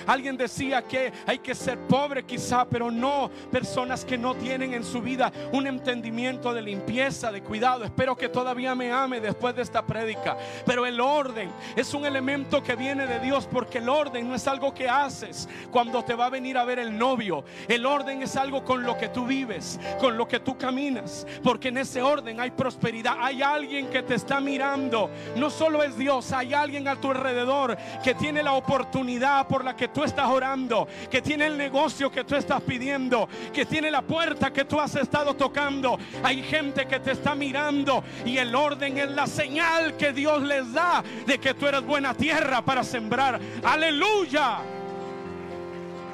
Alguien 0.08 0.38
decía 0.38 0.82
que 0.82 1.12
hay 1.26 1.40
que 1.40 1.56
ser 1.56 1.78
pobre 1.88 2.24
quizá, 2.24 2.66
pero 2.66 2.90
no 2.92 3.30
personas 3.52 4.04
que 4.06 4.18
no 4.18 4.36
tienen 4.36 4.74
en 4.74 4.84
su 4.84 5.02
vida 5.02 5.32
un 5.52 5.68
entendimiento 5.68 6.54
de 6.54 6.62
limpieza, 6.62 7.32
de 7.32 7.42
cuidado. 7.42 7.84
Espero 7.84 8.16
que 8.16 8.30
todavía 8.30 8.76
me 8.76 8.92
ame 8.92 9.20
después 9.20 9.56
de 9.56 9.62
esta 9.62 9.86
prédica. 9.86 10.38
Pero 10.66 10.86
el 10.86 11.00
orden 11.00 11.52
es 11.76 11.94
un 11.94 12.06
elemento 12.06 12.62
que 12.64 12.76
viene 12.76 13.06
de 13.08 13.20
Dios 13.20 13.48
porque 13.52 13.78
el 13.78 13.90
orden 13.90 14.28
no 14.28 14.36
es 14.36 14.48
algo 14.48 14.74
que 14.74 14.90
haces 14.90 15.48
cuando 15.72 16.04
te 16.04 16.16
va 16.16 16.28
a 16.28 16.30
venir 16.30 16.58
a 16.58 16.66
ver 16.66 16.80
el 16.80 16.98
novio. 16.98 17.44
El 17.68 17.86
orden 17.86 18.22
es 18.22 18.36
algo 18.36 18.64
con 18.64 18.84
lo 18.84 18.98
que 18.98 19.10
tú 19.10 19.26
vives, 19.26 19.80
con 20.00 20.18
lo 20.18 20.28
que 20.28 20.40
tú 20.40 20.58
caminas, 20.58 21.26
porque 21.44 21.70
en 21.70 21.78
ese 21.78 22.02
orden 22.02 22.40
hay 22.40 22.52
prosperidad. 22.52 23.18
Hay 23.20 23.42
alguien 23.42 23.88
que 23.88 24.04
te 24.04 24.16
está 24.16 24.40
mirando. 24.40 25.10
No 25.36 25.50
solo 25.50 25.84
es 25.84 25.98
Dios, 25.98 26.32
hay 26.32 26.54
alguien 26.54 26.88
a 26.88 26.96
tu 26.96 27.12
alrededor 27.12 27.78
que 28.04 28.14
tiene 28.16 28.44
la 28.44 28.54
oportunidad 28.54 29.43
por 29.48 29.64
la 29.64 29.76
que 29.76 29.88
tú 29.88 30.04
estás 30.04 30.28
orando, 30.28 30.88
que 31.10 31.22
tiene 31.22 31.48
el 31.48 31.58
negocio 31.58 32.12
que 32.12 32.24
tú 32.24 32.36
estás 32.36 32.62
pidiendo, 32.62 33.28
que 33.54 33.66
tiene 33.66 33.92
la 33.92 34.02
puerta 34.02 34.52
que 34.52 34.66
tú 34.66 34.80
has 34.80 34.96
estado 34.96 35.36
tocando. 35.36 35.98
Hay 36.24 36.44
gente 36.44 36.88
que 36.88 37.00
te 37.00 37.12
está 37.12 37.36
mirando 37.36 38.04
y 38.26 38.38
el 38.38 38.56
orden 38.56 38.98
es 38.98 39.12
la 39.12 39.28
señal 39.28 39.98
que 39.98 40.14
Dios 40.14 40.42
les 40.42 40.74
da 40.74 41.04
de 41.26 41.40
que 41.40 41.54
tú 41.54 41.68
eres 41.68 41.86
buena 41.86 42.14
tierra 42.14 42.64
para 42.64 42.84
sembrar. 42.84 43.40
Aleluya. 43.64 44.60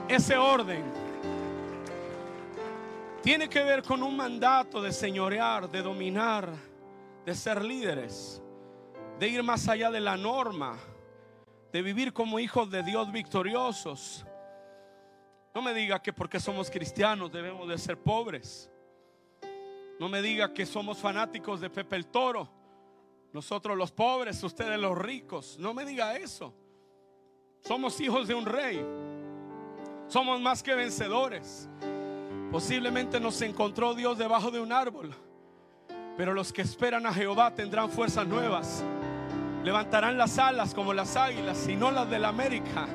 Ese 0.08 0.36
orden 0.36 0.84
tiene 3.22 3.48
que 3.48 3.62
ver 3.64 3.84
con 3.84 4.02
un 4.02 4.16
mandato 4.16 4.82
de 4.82 4.92
señorear, 4.92 5.70
de 5.70 5.82
dominar, 5.82 6.50
de 7.26 7.36
ser 7.36 7.64
líderes, 7.64 8.42
de 9.20 9.28
ir 9.28 9.44
más 9.44 9.68
allá 9.68 9.92
de 9.92 10.00
la 10.00 10.18
norma 10.18 10.78
de 11.72 11.82
vivir 11.82 12.14
como 12.14 12.40
hijos 12.40 12.70
de 12.72 12.84
Dios 12.84 13.12
victoriosos. 13.12 14.26
No 15.54 15.62
me 15.62 15.74
diga 15.74 16.02
que 16.02 16.14
porque 16.14 16.40
somos 16.40 16.70
cristianos 16.70 17.32
debemos 17.32 17.68
de 17.68 17.78
ser 17.78 17.98
pobres. 17.98 18.70
No 20.00 20.08
me 20.08 20.22
diga 20.22 20.54
que 20.54 20.66
somos 20.66 20.98
fanáticos 20.98 21.60
de 21.60 21.70
Pepe 21.70 21.96
el 21.96 22.08
Toro. 22.08 22.50
Nosotros 23.34 23.78
los 23.78 23.92
pobres, 23.92 24.42
ustedes 24.44 24.80
los 24.80 24.98
ricos. 24.98 25.58
No 25.60 25.74
me 25.74 25.86
diga 25.86 26.16
eso. 26.18 26.54
Somos 27.62 28.00
hijos 28.00 28.28
de 28.28 28.34
un 28.34 28.46
rey. 28.46 28.84
Somos 30.08 30.40
más 30.42 30.64
que 30.64 30.74
vencedores. 30.74 31.70
Posiblemente 32.52 33.20
nos 33.20 33.42
encontró 33.42 33.94
Dios 33.94 34.18
debajo 34.18 34.50
de 34.50 34.60
un 34.60 34.72
árbol. 34.72 35.14
Pero 36.18 36.34
los 36.34 36.52
que 36.52 36.62
esperan 36.62 37.06
a 37.06 37.14
Jehová 37.14 37.54
tendrán 37.54 37.90
fuerzas 37.90 38.26
nuevas. 38.26 38.84
Levantarán 39.64 40.18
las 40.18 40.38
alas 40.40 40.74
como 40.74 40.94
las 40.94 41.16
águilas 41.16 41.68
y 41.68 41.76
no 41.76 41.92
las 41.92 42.10
de 42.10 42.20
la 42.20 42.30
América. 42.30 42.88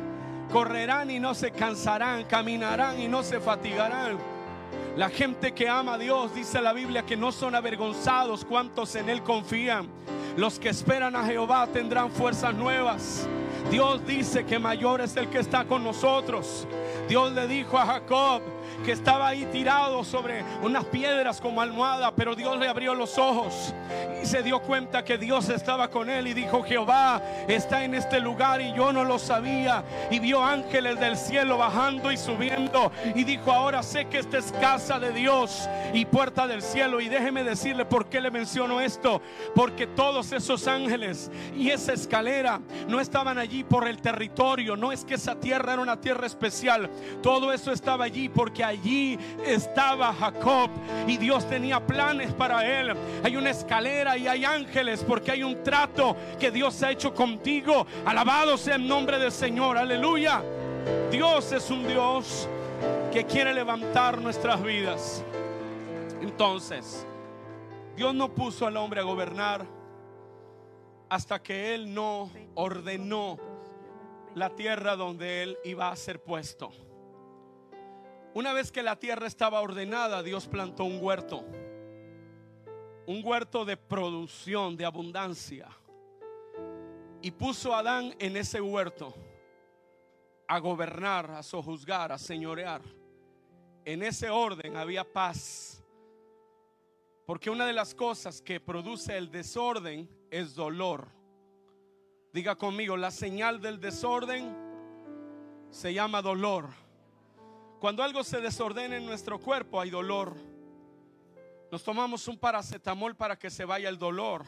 Correrán 0.53 1.11
y 1.11 1.21
no 1.21 1.35
se 1.35 1.51
cansarán, 1.51 2.25
caminarán 2.25 3.01
y 3.01 3.09
no 3.09 3.23
se 3.23 3.41
fatigarán. 3.41 4.19
La 4.97 5.09
gente 5.09 5.53
que 5.53 5.69
ama 5.69 5.95
a 5.95 5.99
Dios, 5.99 6.35
dice 6.35 6.61
la 6.63 6.73
Biblia, 6.73 7.03
que 7.03 7.17
no 7.17 7.33
son 7.33 7.55
avergonzados 7.55 8.45
cuantos 8.45 8.95
en 8.95 9.09
Él 9.09 9.23
confían. 9.23 9.89
Los 10.37 10.59
que 10.59 10.69
esperan 10.69 11.17
a 11.17 11.25
Jehová 11.25 11.67
tendrán 11.67 12.11
fuerzas 12.11 12.55
nuevas. 12.55 13.29
Dios 13.71 14.07
dice 14.07 14.45
que 14.45 14.59
mayor 14.59 15.01
es 15.01 15.17
el 15.17 15.29
que 15.29 15.39
está 15.39 15.65
con 15.65 15.83
nosotros. 15.83 16.67
Dios 17.09 17.33
le 17.33 17.47
dijo 17.47 17.79
a 17.79 17.87
Jacob, 17.87 18.43
que 18.85 18.93
estaba 18.93 19.29
ahí 19.29 19.47
tirado 19.53 20.05
sobre 20.05 20.45
unas 20.63 20.85
piedras 20.87 21.41
como 21.41 21.61
almohada, 21.61 22.15
pero 22.15 22.35
Dios 22.35 22.59
le 22.59 22.69
abrió 22.69 22.95
los 22.95 23.19
ojos 23.19 23.75
y 24.23 24.27
se 24.27 24.43
dio 24.43 24.61
cuenta 24.61 25.05
que 25.05 25.19
Dios 25.19 25.49
estaba 25.49 25.89
con 25.89 26.09
él 26.09 26.27
y 26.27 26.35
dijo, 26.35 26.63
Jehová 26.63 27.23
está 27.49 27.85
en 27.85 27.95
este 27.95 28.21
lugar 28.21 28.61
y 28.61 28.73
yo 28.73 28.93
no 28.93 29.05
lo 29.05 29.19
sabía. 29.19 29.85
Y 30.11 30.19
vio 30.19 30.43
ángeles 30.43 30.99
del 30.99 31.17
cielo 31.17 31.59
bajando 31.59 32.11
y 32.11 32.17
subiendo 32.17 32.91
y 33.15 33.25
dijo, 33.25 33.53
ahora 33.53 33.83
sé 33.83 34.07
que 34.07 34.19
esta 34.19 34.39
es 34.39 34.53
casa 34.53 34.99
de 34.99 35.13
Dios 35.13 35.69
y 35.93 36.05
puerta 36.05 36.47
del 36.47 36.63
cielo. 36.63 37.01
Y 37.01 37.09
déjeme 37.09 37.45
decirle 37.45 37.85
por 37.85 38.07
qué 38.07 38.21
le 38.21 38.31
menciono 38.31 38.81
esto, 38.81 39.21
porque 39.55 39.87
todos 39.87 40.33
esos 40.33 40.67
ángeles 40.67 41.31
y 41.57 41.71
esa 41.71 41.93
escalera 41.93 42.61
no 42.89 43.01
estaban 43.01 43.39
allí 43.39 43.65
por 43.65 43.87
el 43.87 44.01
territorio, 44.01 44.77
no 44.77 44.93
es 44.93 45.05
que 45.05 45.15
esa 45.15 45.37
tierra 45.37 45.75
era 45.75 45.83
una 45.83 46.01
tierra 46.01 46.27
especial, 46.27 46.91
todo 47.23 47.53
eso 47.53 47.73
estaba 47.73 48.05
allí 48.05 48.29
porque 48.29 48.64
allí 48.65 49.19
estaba 49.45 50.13
Jacob 50.13 50.71
y 51.07 51.17
Dios 51.17 51.49
tenía 51.49 51.85
planes 51.85 52.33
para 52.33 52.67
él. 52.67 52.95
Hay 53.23 53.37
una 53.37 53.51
escalera 53.51 54.17
y 54.17 54.27
hay 54.27 54.45
ángeles 54.45 55.05
porque 55.07 55.33
hay 55.33 55.43
un 55.43 55.63
trato 55.63 56.17
que 56.39 56.51
Dios 56.51 56.83
ha 56.83 56.91
hecho 56.91 57.15
contigo. 57.15 57.87
Alabado 58.05 58.57
sea 58.57 58.77
el 58.77 58.87
nombre 58.87 59.19
del 59.19 59.33
Señor, 59.33 59.79
aleluya. 59.79 60.43
Dios 61.11 61.53
es 61.53 61.71
un 61.71 61.87
Dios 61.87 62.49
que 63.13 63.25
quiere 63.25 63.55
levantar 63.55 64.21
nuestras 64.21 64.63
vidas. 64.63 65.25
Entonces, 66.21 67.07
Dios 67.97 68.15
no 68.15 68.35
puso 68.35 68.67
al 68.67 68.77
hombre 68.77 69.01
a 69.01 69.05
gobernar 69.05 69.67
hasta 71.09 71.43
que 71.43 71.75
Él 71.75 71.95
no 71.95 72.31
ordenó 72.55 73.39
la 74.35 74.51
tierra 74.51 74.97
donde 74.97 75.43
Él 75.43 75.59
iba 75.65 75.91
a 75.91 75.97
ser 75.97 76.21
puesto. 76.21 76.73
Una 78.35 78.53
vez 78.53 78.73
que 78.73 78.83
la 78.83 78.97
tierra 78.97 79.29
estaba 79.29 79.61
ordenada, 79.61 80.21
Dios 80.25 80.49
plantó 80.49 80.83
un 80.83 80.99
huerto. 81.01 81.45
Un 83.07 83.23
huerto 83.25 83.65
de 83.65 83.77
producción, 83.77 84.77
de 84.77 84.85
abundancia. 84.85 85.69
Y 87.23 87.31
puso 87.31 87.73
a 87.73 87.79
Adán 87.79 88.13
en 88.19 88.37
ese 88.37 88.61
huerto 88.61 89.15
a 90.49 90.59
gobernar, 90.59 91.31
a 91.31 91.45
sojuzgar, 91.45 92.11
a 92.11 92.19
señorear. 92.19 92.83
En 93.85 94.03
ese 94.03 94.29
orden 94.31 94.77
había 94.77 95.05
paz. 95.05 95.85
Porque 97.27 97.51
una 97.51 97.67
de 97.67 97.73
las 97.73 97.95
cosas 97.95 98.43
que 98.43 98.59
produce 98.59 99.17
el 99.17 99.31
desorden 99.31 100.11
es 100.29 100.57
dolor. 100.57 101.07
Diga 102.33 102.57
conmigo, 102.57 102.97
la 102.97 103.13
señal 103.13 103.61
del 103.61 103.81
desorden 103.81 104.57
se 105.71 105.95
llama 105.95 106.21
dolor. 106.21 106.84
Cuando 107.85 108.03
algo 108.03 108.25
se 108.25 108.41
desordena 108.41 108.97
en 108.97 109.05
nuestro 109.05 109.39
cuerpo 109.39 109.79
hay 109.79 109.91
dolor. 109.91 110.35
Nos 111.71 111.85
tomamos 111.85 112.27
un 112.29 112.39
paracetamol 112.39 113.15
para 113.15 113.39
que 113.39 113.51
se 113.51 113.67
vaya 113.67 113.91
el 113.91 113.99
dolor. 113.99 114.47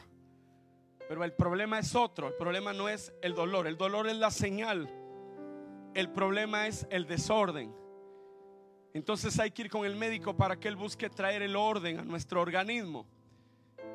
Pero 1.07 1.23
el 1.23 1.33
problema 1.33 1.77
es 1.77 1.93
otro. 1.93 2.29
El 2.29 2.33
problema 2.33 2.73
no 2.73 2.89
es 2.89 3.13
el 3.21 3.35
dolor. 3.35 3.67
El 3.67 3.77
dolor 3.77 4.07
es 4.07 4.15
la 4.15 4.31
señal. 4.31 4.89
El 5.93 6.09
problema 6.09 6.65
es 6.65 6.87
el 6.89 7.05
desorden. 7.05 7.71
Entonces 8.95 9.37
hay 9.37 9.51
que 9.51 9.61
ir 9.61 9.69
con 9.69 9.85
el 9.85 9.95
médico 9.95 10.35
para 10.35 10.59
que 10.59 10.67
él 10.67 10.75
busque 10.75 11.07
traer 11.07 11.43
el 11.43 11.55
orden 11.55 11.99
a 11.99 12.03
nuestro 12.03 12.41
organismo. 12.41 13.05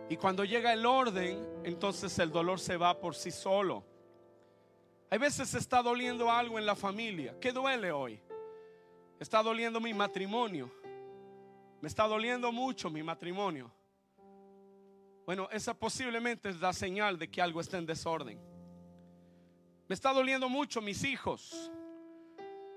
Y 0.09 0.16
cuando 0.18 0.44
llega 0.44 0.72
el 0.72 0.87
orden, 0.87 1.44
entonces 1.64 2.16
el 2.20 2.31
dolor 2.31 2.61
se 2.61 2.76
va 2.76 2.96
por 3.00 3.16
sí 3.16 3.33
solo. 3.33 3.85
Hay 5.11 5.18
veces 5.18 5.52
está 5.55 5.83
doliendo 5.83 6.31
algo 6.31 6.61
en 6.61 6.64
la 6.64 6.76
familia. 6.76 7.35
¿Qué 7.40 7.50
duele 7.50 7.90
hoy? 7.90 8.22
Está 9.22 9.40
doliendo 9.40 9.80
mi 9.80 9.94
matrimonio. 9.94 10.68
Me 11.80 11.87
está 11.87 12.08
doliendo 12.08 12.50
mucho 12.50 12.90
mi 12.90 13.04
matrimonio. 13.04 13.70
Bueno, 15.24 15.48
esa 15.52 15.74
posiblemente 15.74 16.48
es 16.48 16.61
la 16.61 16.72
señal 16.72 17.16
de 17.16 17.30
que 17.30 17.40
algo 17.40 17.61
está 17.61 17.78
en 17.78 17.87
desorden. 17.87 18.40
Me 19.88 19.94
está 19.94 20.12
doliendo 20.12 20.48
mucho 20.48 20.80
mis 20.80 21.04
hijos. 21.04 21.70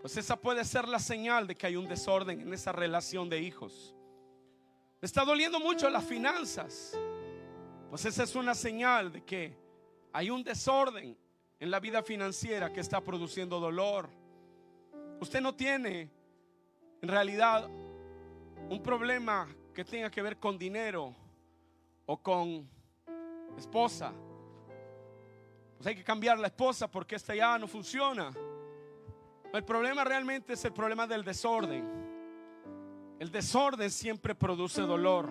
Pues 0.02 0.18
esa 0.18 0.36
puede 0.36 0.64
ser 0.66 0.88
la 0.88 1.00
señal 1.00 1.48
de 1.48 1.56
que 1.56 1.66
hay 1.66 1.78
un 1.78 1.88
desorden 1.88 2.40
en 2.40 2.54
esa 2.54 2.72
relación 2.72 3.28
de 3.28 3.42
hijos. 3.42 3.96
Me 5.02 5.08
está 5.08 5.26
doliendo 5.26 5.60
mucho 5.60 5.90
las 5.90 6.06
finanzas. 6.06 6.96
Pues 7.90 8.06
esa 8.06 8.22
es 8.22 8.36
una 8.36 8.54
señal 8.54 9.12
de 9.12 9.24
que 9.26 9.58
hay 10.14 10.30
un 10.30 10.44
desorden 10.44 11.18
en 11.60 11.72
la 11.72 11.80
vida 11.80 12.04
financiera 12.04 12.72
que 12.72 12.82
está 12.82 13.02
produciendo 13.02 13.60
dolor. 13.60 14.12
Usted 15.20 15.42
no 15.42 15.56
tiene 15.56 16.15
en 17.06 17.10
realidad 17.10 17.70
un 18.68 18.82
problema 18.82 19.48
que 19.76 19.86
tenga 19.86 20.10
que 20.10 20.24
ver 20.24 20.40
con 20.40 20.58
dinero 20.58 21.14
o 22.08 22.18
con 22.18 22.68
esposa. 23.56 24.12
Pues 25.78 25.86
hay 25.86 25.96
que 25.98 26.04
cambiar 26.04 26.40
la 26.40 26.48
esposa 26.48 26.90
porque 26.90 27.16
esta 27.16 27.36
ya 27.36 27.60
no 27.60 27.68
funciona. 27.68 28.32
El 29.54 29.64
problema 29.64 30.04
realmente 30.04 30.54
es 30.54 30.66
el 30.66 30.74
problema 30.74 31.06
del 31.06 31.24
desorden. 31.24 31.86
El 33.20 33.32
desorden 33.32 33.92
siempre 33.92 34.34
produce 34.34 34.82
dolor. 34.82 35.30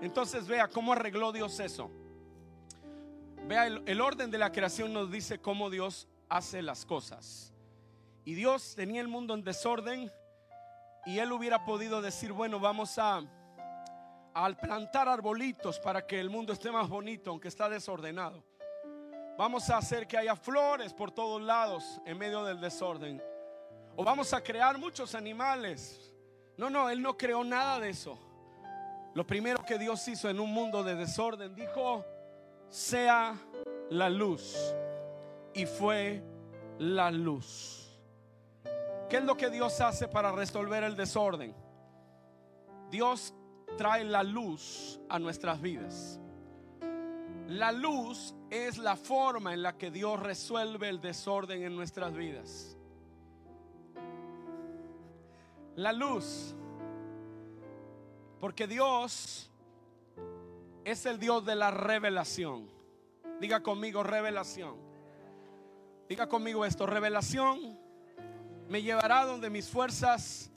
Entonces 0.00 0.48
vea 0.48 0.66
cómo 0.66 0.94
arregló 0.94 1.30
Dios 1.30 1.60
eso. 1.60 1.92
Vea, 3.46 3.68
el, 3.68 4.00
orden 4.00 4.32
de 4.32 4.38
la 4.38 4.50
creación 4.50 4.92
nos 4.92 5.12
dice 5.12 5.38
cómo 5.38 5.70
Dios 5.70 6.08
hace 6.28 6.60
las 6.60 6.84
cosas. 6.84 7.54
Y 8.24 8.34
Dios 8.34 8.74
tenía 8.74 9.00
el 9.00 9.06
mundo 9.06 9.32
en 9.34 9.44
desorden 9.44 10.10
y 11.06 11.18
él 11.18 11.32
hubiera 11.32 11.64
podido 11.64 12.00
decir, 12.00 12.32
bueno, 12.32 12.58
vamos 12.58 12.98
a, 12.98 13.22
al 14.34 14.56
plantar 14.56 15.08
arbolitos 15.08 15.78
para 15.78 16.06
que 16.06 16.18
el 16.18 16.30
mundo 16.30 16.52
esté 16.52 16.70
más 16.70 16.88
bonito, 16.88 17.30
aunque 17.30 17.48
está 17.48 17.68
desordenado. 17.68 18.42
Vamos 19.36 19.68
a 19.68 19.78
hacer 19.78 20.06
que 20.06 20.16
haya 20.16 20.36
flores 20.36 20.94
por 20.94 21.10
todos 21.10 21.42
lados 21.42 22.00
en 22.06 22.16
medio 22.16 22.44
del 22.44 22.60
desorden. 22.60 23.22
O 23.96 24.04
vamos 24.04 24.32
a 24.32 24.40
crear 24.40 24.78
muchos 24.78 25.14
animales. 25.14 26.12
No, 26.56 26.70
no, 26.70 26.88
Él 26.88 27.02
no 27.02 27.16
creó 27.16 27.42
nada 27.42 27.80
de 27.80 27.90
eso. 27.90 28.18
Lo 29.14 29.26
primero 29.26 29.64
que 29.64 29.78
Dios 29.78 30.06
hizo 30.08 30.28
en 30.28 30.40
un 30.40 30.52
mundo 30.52 30.82
de 30.82 30.94
desorden, 30.94 31.54
dijo, 31.54 32.04
sea 32.68 33.36
la 33.90 34.08
luz. 34.08 34.56
Y 35.52 35.66
fue 35.66 36.22
la 36.78 37.10
luz. 37.10 37.83
¿Qué 39.14 39.18
es 39.18 39.26
lo 39.26 39.36
que 39.36 39.48
Dios 39.48 39.80
hace 39.80 40.08
para 40.08 40.32
resolver 40.32 40.82
el 40.82 40.96
desorden? 40.96 41.54
Dios 42.90 43.32
trae 43.76 44.02
la 44.02 44.24
luz 44.24 44.98
a 45.08 45.20
nuestras 45.20 45.60
vidas. 45.60 46.18
La 47.46 47.70
luz 47.70 48.34
es 48.50 48.76
la 48.76 48.96
forma 48.96 49.54
en 49.54 49.62
la 49.62 49.78
que 49.78 49.92
Dios 49.92 50.18
resuelve 50.18 50.88
el 50.88 51.00
desorden 51.00 51.62
en 51.62 51.76
nuestras 51.76 52.12
vidas. 52.12 52.76
La 55.76 55.92
luz 55.92 56.56
porque 58.40 58.66
Dios 58.66 59.48
es 60.84 61.06
el 61.06 61.20
Dios 61.20 61.46
de 61.46 61.54
la 61.54 61.70
revelación. 61.70 62.68
Diga 63.40 63.62
conmigo 63.62 64.02
revelación. 64.02 64.74
Diga 66.08 66.28
conmigo 66.28 66.64
esto, 66.64 66.84
revelación 66.84 67.83
me 68.68 68.82
llevará 68.82 69.24
donde 69.24 69.50
mis 69.50 69.68
fuerzas 69.68 70.50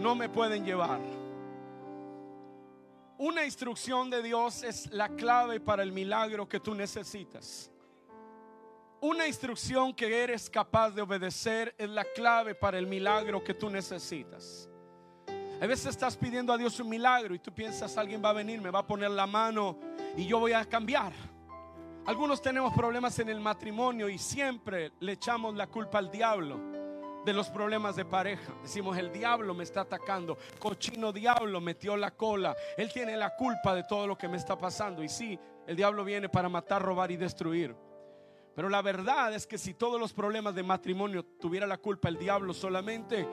no 0.00 0.14
me 0.14 0.28
pueden 0.28 0.64
llevar. 0.64 1.00
Una 3.18 3.44
instrucción 3.44 4.10
de 4.10 4.22
Dios 4.22 4.62
es 4.62 4.92
la 4.92 5.08
clave 5.08 5.58
para 5.58 5.82
el 5.82 5.90
milagro 5.90 6.48
que 6.48 6.60
tú 6.60 6.74
necesitas. 6.74 7.70
Una 9.00 9.26
instrucción 9.26 9.94
que 9.94 10.22
eres 10.22 10.48
capaz 10.50 10.90
de 10.90 11.02
obedecer 11.02 11.74
es 11.78 11.88
la 11.88 12.04
clave 12.04 12.54
para 12.54 12.78
el 12.78 12.86
milagro 12.86 13.42
que 13.42 13.54
tú 13.54 13.70
necesitas. 13.70 14.68
A 15.60 15.66
veces 15.66 15.86
estás 15.86 16.16
pidiendo 16.16 16.52
a 16.52 16.58
Dios 16.58 16.78
un 16.78 16.88
milagro 16.88 17.34
y 17.34 17.40
tú 17.40 17.52
piensas, 17.52 17.96
alguien 17.96 18.22
va 18.24 18.30
a 18.30 18.34
venir, 18.34 18.60
me 18.60 18.70
va 18.70 18.80
a 18.80 18.86
poner 18.86 19.10
la 19.10 19.26
mano 19.26 19.76
y 20.16 20.26
yo 20.26 20.38
voy 20.38 20.52
a 20.52 20.64
cambiar. 20.64 21.12
Algunos 22.06 22.40
tenemos 22.40 22.72
problemas 22.72 23.18
en 23.18 23.28
el 23.28 23.40
matrimonio 23.40 24.08
y 24.08 24.18
siempre 24.18 24.92
le 25.00 25.12
echamos 25.12 25.56
la 25.56 25.66
culpa 25.66 25.98
al 25.98 26.10
diablo 26.10 26.77
de 27.24 27.32
los 27.32 27.48
problemas 27.48 27.96
de 27.96 28.04
pareja. 28.04 28.52
Decimos, 28.62 28.96
el 28.96 29.12
diablo 29.12 29.54
me 29.54 29.64
está 29.64 29.82
atacando, 29.82 30.38
cochino 30.58 31.12
diablo 31.12 31.60
metió 31.60 31.96
la 31.96 32.12
cola, 32.12 32.56
él 32.76 32.92
tiene 32.92 33.16
la 33.16 33.34
culpa 33.36 33.74
de 33.74 33.84
todo 33.84 34.06
lo 34.06 34.16
que 34.16 34.28
me 34.28 34.36
está 34.36 34.56
pasando. 34.56 35.02
Y 35.02 35.08
sí, 35.08 35.38
el 35.66 35.76
diablo 35.76 36.04
viene 36.04 36.28
para 36.28 36.48
matar, 36.48 36.82
robar 36.82 37.10
y 37.10 37.16
destruir. 37.16 37.74
Pero 38.54 38.68
la 38.68 38.82
verdad 38.82 39.32
es 39.34 39.46
que 39.46 39.56
si 39.56 39.74
todos 39.74 40.00
los 40.00 40.12
problemas 40.12 40.54
de 40.54 40.64
matrimonio 40.64 41.24
tuviera 41.24 41.66
la 41.66 41.78
culpa 41.78 42.08
el 42.08 42.18
diablo 42.18 42.52
solamente, 42.52 43.24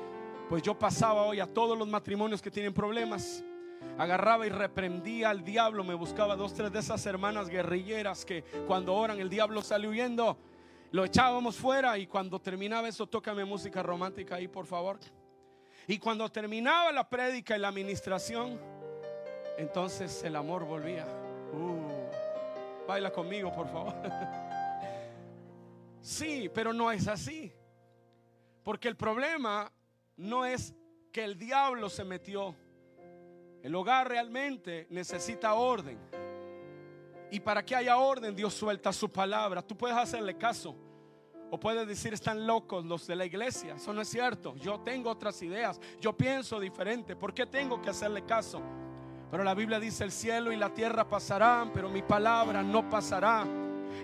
pues 0.50 0.62
yo 0.62 0.78
pasaba 0.78 1.24
hoy 1.24 1.39
a 1.39 1.52
todos 1.52 1.76
los 1.76 1.88
matrimonios 1.88 2.41
que 2.41 2.52
tienen 2.52 2.74
problemas. 2.74 3.43
Agarraba 3.98 4.45
y 4.45 4.50
reprendía 4.50 5.30
al 5.30 5.43
diablo. 5.43 5.84
Me 5.84 5.95
buscaba 5.95 6.36
dos, 6.36 6.54
tres 6.54 6.71
de 6.71 6.80
esas 6.80 7.04
hermanas 7.06 7.50
guerrilleras 7.50 8.26
que 8.26 8.43
cuando 8.67 8.93
oran 8.93 9.19
el 9.19 9.30
diablo 9.30 9.62
sale 9.63 9.88
huyendo. 9.88 10.38
Lo 10.96 11.04
echábamos 11.04 11.58
fuera 11.58 11.98
y 11.98 12.08
cuando 12.08 12.40
terminaba 12.40 12.88
eso, 12.88 13.06
tócame 13.06 13.44
música 13.44 13.84
romántica 13.84 14.36
ahí, 14.36 14.48
por 14.48 14.66
favor. 14.66 14.98
Y 15.88 16.00
cuando 16.00 16.32
terminaba 16.32 16.90
la 16.94 17.10
prédica 17.10 17.58
y 17.58 17.60
la 17.60 17.68
administración, 17.68 18.58
entonces 19.58 20.24
el 20.24 20.38
amor 20.38 20.64
volvía. 20.64 21.06
Uh, 21.52 22.88
baila 22.88 23.12
conmigo, 23.12 23.52
por 23.52 23.68
favor. 23.68 23.94
sí, 26.02 26.50
pero 26.54 26.72
no 26.72 26.90
es 26.90 27.10
así. 27.10 27.52
Porque 28.64 28.88
el 28.88 28.96
problema 28.96 29.70
no 30.16 30.46
es 30.46 30.74
que 31.12 31.26
el 31.26 31.38
diablo 31.38 31.90
se 31.90 32.06
metió. 32.06 32.56
El 33.62 33.76
hogar 33.76 34.08
realmente 34.08 34.88
necesita 34.90 35.56
orden. 35.56 36.00
Y 37.32 37.42
para 37.42 37.66
que 37.66 37.76
haya 37.76 37.98
orden, 37.98 38.34
Dios 38.34 38.54
suelta 38.54 38.94
su 38.94 39.12
palabra. 39.12 39.62
Tú 39.62 39.76
puedes 39.76 39.98
hacerle 39.98 40.38
caso. 40.38 40.85
O 41.52 41.60
puedes 41.60 41.88
decir, 41.88 42.14
están 42.14 42.48
locos 42.48 42.86
los 42.86 43.06
de 43.08 43.16
la 43.16 43.26
iglesia. 43.26 43.76
Eso 43.76 43.94
no 43.94 44.02
es 44.02 44.10
cierto. 44.10 44.56
Yo 44.58 44.80
tengo 44.80 45.10
otras 45.10 45.42
ideas. 45.42 45.80
Yo 46.02 46.14
pienso 46.14 46.60
diferente. 46.60 47.16
¿Por 47.16 47.34
qué 47.34 47.46
tengo 47.46 47.82
que 47.82 47.90
hacerle 47.90 48.24
caso? 48.24 48.62
Pero 49.32 49.44
la 49.44 49.54
Biblia 49.54 49.80
dice, 49.80 50.04
el 50.04 50.12
cielo 50.12 50.52
y 50.52 50.56
la 50.56 50.74
tierra 50.74 51.08
pasarán, 51.08 51.72
pero 51.74 51.90
mi 51.90 52.02
palabra 52.02 52.64
no 52.64 52.90
pasará. 52.90 53.46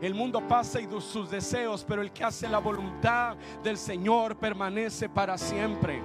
El 0.02 0.14
mundo 0.14 0.48
pasa 0.48 0.80
y 0.80 0.88
sus 1.02 1.30
deseos, 1.30 1.86
pero 1.88 2.02
el 2.02 2.12
que 2.12 2.24
hace 2.24 2.48
la 2.48 2.60
voluntad 2.60 3.36
del 3.64 3.78
Señor 3.78 4.38
permanece 4.38 5.10
para 5.10 5.38
siempre. 5.38 6.02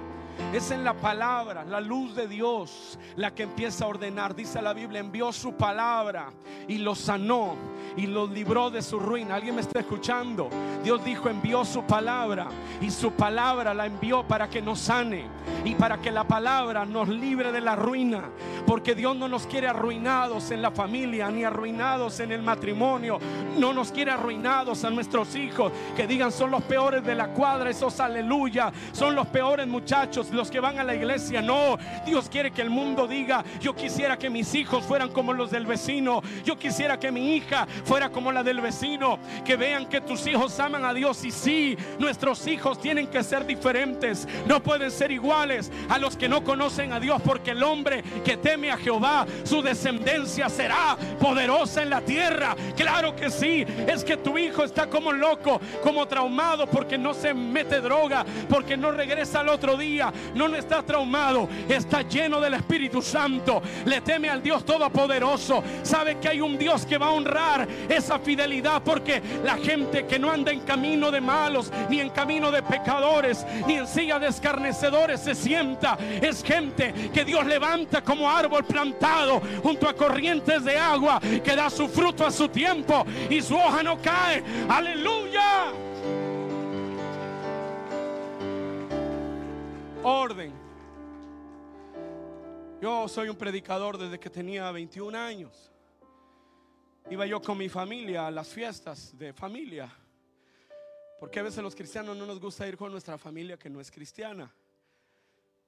Es 0.53 0.71
en 0.71 0.83
la 0.83 0.93
palabra, 0.93 1.65
la 1.65 1.81
luz 1.81 2.15
de 2.15 2.27
Dios, 2.27 2.97
la 3.15 3.33
que 3.33 3.43
empieza 3.43 3.85
a 3.85 3.89
ordenar. 3.89 4.35
Dice 4.35 4.61
la 4.61 4.73
Biblia, 4.73 4.99
envió 4.99 5.31
su 5.33 5.53
palabra 5.53 6.31
y 6.67 6.77
lo 6.77 6.95
sanó 6.95 7.55
y 7.97 8.07
lo 8.07 8.27
libró 8.27 8.69
de 8.69 8.81
su 8.81 8.99
ruina. 8.99 9.35
¿Alguien 9.35 9.55
me 9.55 9.61
está 9.61 9.79
escuchando? 9.79 10.49
Dios 10.83 11.03
dijo, 11.03 11.29
envió 11.29 11.65
su 11.65 11.83
palabra 11.83 12.47
y 12.79 12.91
su 12.91 13.11
palabra 13.11 13.73
la 13.73 13.87
envió 13.87 14.23
para 14.23 14.49
que 14.49 14.61
nos 14.61 14.79
sane 14.79 15.25
y 15.65 15.75
para 15.75 15.97
que 15.97 16.11
la 16.11 16.23
palabra 16.23 16.85
nos 16.85 17.09
libre 17.09 17.51
de 17.51 17.59
la 17.59 17.75
ruina. 17.75 18.29
Porque 18.65 18.95
Dios 18.95 19.15
no 19.15 19.27
nos 19.27 19.47
quiere 19.47 19.67
arruinados 19.67 20.51
en 20.51 20.61
la 20.61 20.71
familia 20.71 21.29
ni 21.29 21.43
arruinados 21.43 22.19
en 22.19 22.31
el 22.31 22.41
matrimonio. 22.41 23.19
No 23.57 23.73
nos 23.73 23.91
quiere 23.91 24.11
arruinados 24.11 24.83
a 24.83 24.89
nuestros 24.89 25.35
hijos 25.35 25.71
que 25.95 26.07
digan 26.07 26.31
son 26.31 26.51
los 26.51 26.63
peores 26.63 27.03
de 27.03 27.15
la 27.15 27.29
cuadra, 27.29 27.69
esos 27.69 27.99
aleluya, 27.99 28.71
son 28.91 29.15
los 29.15 29.27
peores 29.27 29.67
muchachos 29.67 30.26
los 30.31 30.51
que 30.51 30.59
van 30.59 30.79
a 30.79 30.83
la 30.83 30.95
iglesia. 30.95 31.41
No, 31.41 31.77
Dios 32.05 32.29
quiere 32.29 32.51
que 32.51 32.61
el 32.61 32.69
mundo 32.69 33.07
diga, 33.07 33.43
yo 33.59 33.75
quisiera 33.75 34.17
que 34.17 34.29
mis 34.29 34.53
hijos 34.55 34.85
fueran 34.85 35.09
como 35.09 35.33
los 35.33 35.51
del 35.51 35.65
vecino. 35.65 36.21
Yo 36.43 36.57
quisiera 36.57 36.99
que 36.99 37.11
mi 37.11 37.35
hija 37.35 37.67
fuera 37.85 38.09
como 38.09 38.31
la 38.31 38.43
del 38.43 38.61
vecino. 38.61 39.19
Que 39.45 39.55
vean 39.55 39.87
que 39.87 40.01
tus 40.01 40.25
hijos 40.27 40.59
aman 40.59 40.85
a 40.85 40.93
Dios. 40.93 41.23
Y 41.23 41.31
sí, 41.31 41.77
nuestros 41.99 42.45
hijos 42.47 42.79
tienen 42.79 43.07
que 43.07 43.23
ser 43.23 43.45
diferentes. 43.45 44.27
No 44.45 44.61
pueden 44.61 44.91
ser 44.91 45.11
iguales 45.11 45.71
a 45.89 45.97
los 45.97 46.15
que 46.17 46.29
no 46.29 46.43
conocen 46.43 46.93
a 46.93 46.99
Dios. 46.99 47.21
Porque 47.23 47.51
el 47.51 47.63
hombre 47.63 48.03
que 48.23 48.37
teme 48.37 48.71
a 48.71 48.77
Jehová, 48.77 49.25
su 49.43 49.61
descendencia 49.61 50.49
será 50.49 50.97
poderosa 51.19 51.83
en 51.83 51.89
la 51.89 52.01
tierra. 52.01 52.55
Claro 52.75 53.15
que 53.15 53.29
sí. 53.29 53.65
Es 53.87 54.03
que 54.03 54.17
tu 54.17 54.37
hijo 54.37 54.63
está 54.63 54.87
como 54.87 55.11
loco, 55.11 55.59
como 55.83 56.07
traumado 56.07 56.67
porque 56.67 56.97
no 56.97 57.13
se 57.13 57.33
mete 57.33 57.81
droga, 57.81 58.25
porque 58.49 58.77
no 58.77 58.91
regresa 58.91 59.39
al 59.41 59.49
otro 59.49 59.77
día, 59.77 60.11
no 60.33 60.47
está 60.55 60.83
traumado, 60.83 61.47
está 61.67 62.01
lleno 62.01 62.39
del 62.39 62.55
Espíritu 62.55 63.01
Santo, 63.01 63.61
le 63.85 64.01
teme 64.01 64.29
al 64.29 64.41
Dios 64.41 64.65
Todopoderoso, 64.65 65.63
sabe 65.83 66.17
que 66.17 66.29
hay 66.29 66.41
un 66.41 66.57
Dios 66.57 66.85
que 66.85 66.97
va 66.97 67.07
a 67.07 67.11
honrar 67.11 67.67
esa 67.89 68.19
fidelidad 68.19 68.81
porque 68.83 69.21
la 69.43 69.57
gente 69.57 70.05
que 70.05 70.19
no 70.19 70.31
anda 70.31 70.51
en 70.51 70.61
camino 70.61 71.11
de 71.11 71.21
malos, 71.21 71.71
ni 71.89 71.99
en 71.99 72.09
camino 72.09 72.51
de 72.51 72.63
pecadores, 72.63 73.45
ni 73.67 73.75
en 73.75 73.87
silla 73.87 74.19
de 74.19 74.27
escarnecedores 74.27 75.21
se 75.21 75.35
sienta, 75.35 75.97
es 76.21 76.43
gente 76.43 76.93
que 77.13 77.25
Dios 77.25 77.45
levanta 77.45 78.01
como 78.01 78.29
árbol 78.29 78.63
plantado 78.65 79.41
junto 79.63 79.87
a 79.87 79.93
corrientes 79.93 80.63
de 80.63 80.77
agua, 80.77 81.19
que 81.19 81.55
da 81.55 81.69
su 81.69 81.87
fruto 81.87 82.25
a 82.25 82.31
su 82.31 82.49
tiempo 82.49 83.05
y 83.29 83.41
su 83.41 83.55
hoja 83.55 83.83
no 83.83 83.97
cae. 84.01 84.43
Aleluya. 84.69 85.86
Orden. 90.07 90.53
Yo 92.81 93.07
soy 93.09 93.27
un 93.27 93.35
predicador 93.35 93.97
desde 93.97 94.19
que 94.19 94.29
tenía 94.29 94.71
21 94.71 95.17
años. 95.17 95.71
Iba 97.09 97.25
yo 97.25 97.41
con 97.41 97.57
mi 97.57 97.67
familia 97.67 98.27
a 98.27 98.31
las 98.31 98.47
fiestas 98.47 99.17
de 99.17 99.33
familia. 99.33 99.93
Porque 101.19 101.39
a 101.39 101.43
veces 101.43 101.61
los 101.61 101.75
cristianos 101.75 102.15
no 102.15 102.25
nos 102.25 102.39
gusta 102.39 102.67
ir 102.67 102.77
con 102.77 102.91
nuestra 102.91 103.17
familia 103.17 103.57
que 103.57 103.69
no 103.69 103.81
es 103.81 103.91
cristiana. 103.91 104.53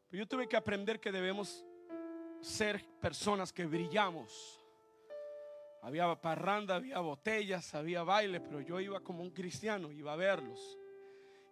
Pero 0.09 0.23
yo 0.23 0.27
tuve 0.27 0.47
que 0.47 0.55
aprender 0.55 0.99
que 0.99 1.11
debemos 1.11 1.65
ser 2.39 2.83
personas 3.01 3.51
que 3.51 3.65
brillamos. 3.65 4.59
Había 5.81 6.15
parranda, 6.15 6.75
había 6.75 6.99
botellas, 6.99 7.73
había 7.73 8.03
baile, 8.03 8.39
pero 8.39 8.61
yo 8.61 8.79
iba 8.79 8.99
como 9.01 9.21
un 9.21 9.31
cristiano, 9.31 9.91
iba 9.91 10.13
a 10.13 10.17
verlos. 10.17 10.77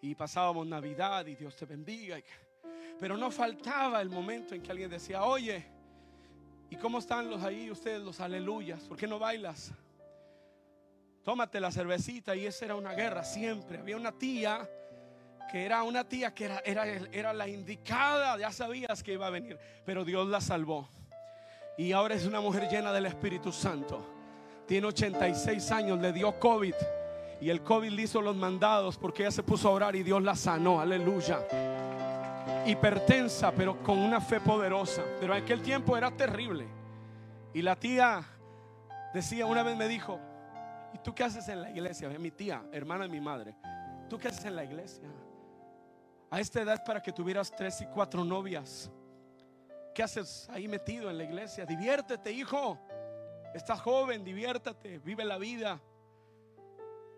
Y 0.02 0.16
pasábamos 0.16 0.68
Navidad 0.68 1.26
y 1.26 1.36
Dios 1.36 1.56
te 1.56 1.66
bendiga. 1.66 2.18
Pero 3.00 3.16
no 3.18 3.30
faltaba 3.30 4.02
el 4.02 4.10
momento 4.10 4.56
en 4.56 4.62
que 4.62 4.72
alguien 4.72 4.90
decía, 4.90 5.24
oye, 5.24 5.66
¿y 6.70 6.76
cómo 6.78 7.00
están 7.00 7.30
los 7.30 7.44
ahí 7.44 7.70
ustedes, 7.70 8.02
los 8.02 8.20
aleluyas? 8.20 8.82
¿Por 8.84 8.98
qué 8.98 9.08
no 9.08 9.20
bailas? 9.20 9.72
Tómate 11.24 11.60
la 11.60 11.72
cervecita 11.72 12.36
y 12.36 12.46
esa 12.46 12.66
era 12.66 12.76
una 12.76 12.94
guerra 12.94 13.24
siempre. 13.24 13.80
Había 13.80 13.98
una 13.98 14.12
tía 14.12 14.68
que 15.52 15.66
era 15.66 15.84
una 15.84 16.04
tía 16.04 16.34
que 16.34 16.46
era, 16.46 16.60
era, 16.66 16.86
era 16.86 17.34
la 17.34 17.48
indicada, 17.48 18.38
ya 18.38 18.52
sabías 18.52 19.04
que 19.04 19.14
iba 19.14 19.28
a 19.28 19.30
venir, 19.30 19.58
pero 19.86 20.04
Dios 20.04 20.28
la 20.28 20.42
salvó. 20.42 20.90
Y 21.78 21.92
ahora 21.92 22.16
es 22.16 22.26
una 22.26 22.42
mujer 22.42 22.68
llena 22.70 22.92
del 22.92 23.06
Espíritu 23.06 23.52
Santo. 23.52 24.04
Tiene 24.66 24.88
86 24.88 25.72
años, 25.72 26.00
le 26.00 26.12
dio 26.12 26.38
COVID. 26.40 26.74
Y 27.40 27.50
el 27.50 27.62
COVID 27.62 27.92
le 27.92 28.02
hizo 28.02 28.22
los 28.22 28.36
mandados 28.36 28.98
porque 28.98 29.22
ella 29.22 29.32
se 29.32 29.44
puso 29.44 29.70
a 29.70 29.72
orar 29.72 29.96
y 29.96 30.02
Dios 30.02 30.24
la 30.24 30.36
sanó. 30.36 30.82
Aleluya 30.82 31.46
hipertensa, 32.66 33.52
pero 33.52 33.82
con 33.82 33.98
una 33.98 34.20
fe 34.22 34.40
poderosa. 34.40 35.04
Pero 35.20 35.36
en 35.36 35.44
aquel 35.44 35.62
tiempo 35.62 35.98
era 35.98 36.12
terrible. 36.12 36.68
Y 37.54 37.62
la 37.62 37.76
tía 37.76 38.24
decía, 39.14 39.46
una 39.46 39.64
vez 39.64 39.76
me 39.78 39.88
dijo, 39.88 40.20
¿y 40.94 40.98
tú 41.00 41.14
qué 41.16 41.24
haces 41.24 41.48
en 41.50 41.62
la 41.62 41.70
iglesia? 41.70 42.10
Mi 42.10 42.32
tía, 42.32 42.64
hermana 42.72 43.06
de 43.06 43.10
mi 43.10 43.22
madre, 43.22 43.56
¿tú 44.10 44.18
qué 44.18 44.28
haces 44.28 44.46
en 44.46 44.56
la 44.56 44.64
iglesia? 44.64 45.08
A 46.30 46.40
esta 46.40 46.62
edad 46.62 46.84
para 46.84 47.02
que 47.02 47.12
tuvieras 47.12 47.52
tres 47.56 47.82
y 47.82 47.86
cuatro 47.88 48.24
novias. 48.24 48.92
¿Qué 49.96 50.04
haces 50.04 50.48
ahí 50.52 50.68
metido 50.68 51.10
en 51.10 51.18
la 51.18 51.24
iglesia? 51.24 51.66
Diviértete, 51.66 52.32
hijo. 52.32 52.78
Estás 53.54 53.82
joven, 53.82 54.24
diviértate, 54.24 55.00
vive 55.00 55.24
la 55.24 55.38
vida. 55.38 55.80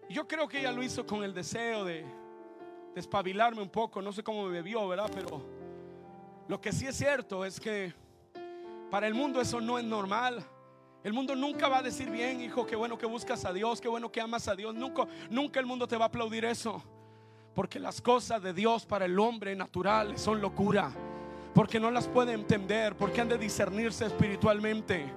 yo 0.09 0.27
creo 0.27 0.47
que 0.47 0.59
ella 0.59 0.71
lo 0.71 0.81
hizo 0.81 1.05
con 1.05 1.23
el 1.23 1.33
deseo 1.33 1.83
de 1.83 2.05
despabilarme 2.95 3.61
un 3.61 3.69
poco. 3.69 4.01
No 4.01 4.11
sé 4.11 4.23
cómo 4.23 4.45
me 4.45 4.51
bebió, 4.51 4.87
¿verdad? 4.87 5.09
Pero 5.13 5.41
lo 6.47 6.59
que 6.59 6.71
sí 6.71 6.87
es 6.87 6.95
cierto 6.95 7.45
es 7.45 7.59
que 7.59 7.93
para 8.89 9.07
el 9.07 9.13
mundo 9.13 9.39
eso 9.39 9.61
no 9.61 9.77
es 9.77 9.85
normal. 9.85 10.43
El 11.03 11.13
mundo 11.13 11.35
nunca 11.35 11.69
va 11.69 11.77
a 11.77 11.81
decir 11.81 12.09
bien, 12.09 12.41
hijo, 12.41 12.65
qué 12.65 12.75
bueno 12.75 12.97
que 12.97 13.05
buscas 13.05 13.45
a 13.45 13.53
Dios, 13.53 13.79
qué 13.79 13.87
bueno 13.87 14.11
que 14.11 14.19
amas 14.19 14.47
a 14.47 14.55
Dios. 14.55 14.75
Nunca, 14.75 15.07
nunca 15.29 15.59
el 15.59 15.65
mundo 15.65 15.87
te 15.87 15.95
va 15.95 16.05
a 16.05 16.07
aplaudir 16.07 16.43
eso. 16.43 16.83
Porque 17.55 17.79
las 17.79 18.01
cosas 18.01 18.41
de 18.41 18.53
Dios 18.53 18.85
para 18.85 19.05
el 19.05 19.17
hombre 19.19 19.55
natural 19.55 20.17
son 20.17 20.41
locura. 20.41 20.91
Porque 21.53 21.79
no 21.79 21.89
las 21.89 22.07
puede 22.07 22.33
entender, 22.33 22.95
porque 22.95 23.21
han 23.21 23.29
de 23.29 23.37
discernirse 23.37 24.05
espiritualmente. 24.05 25.11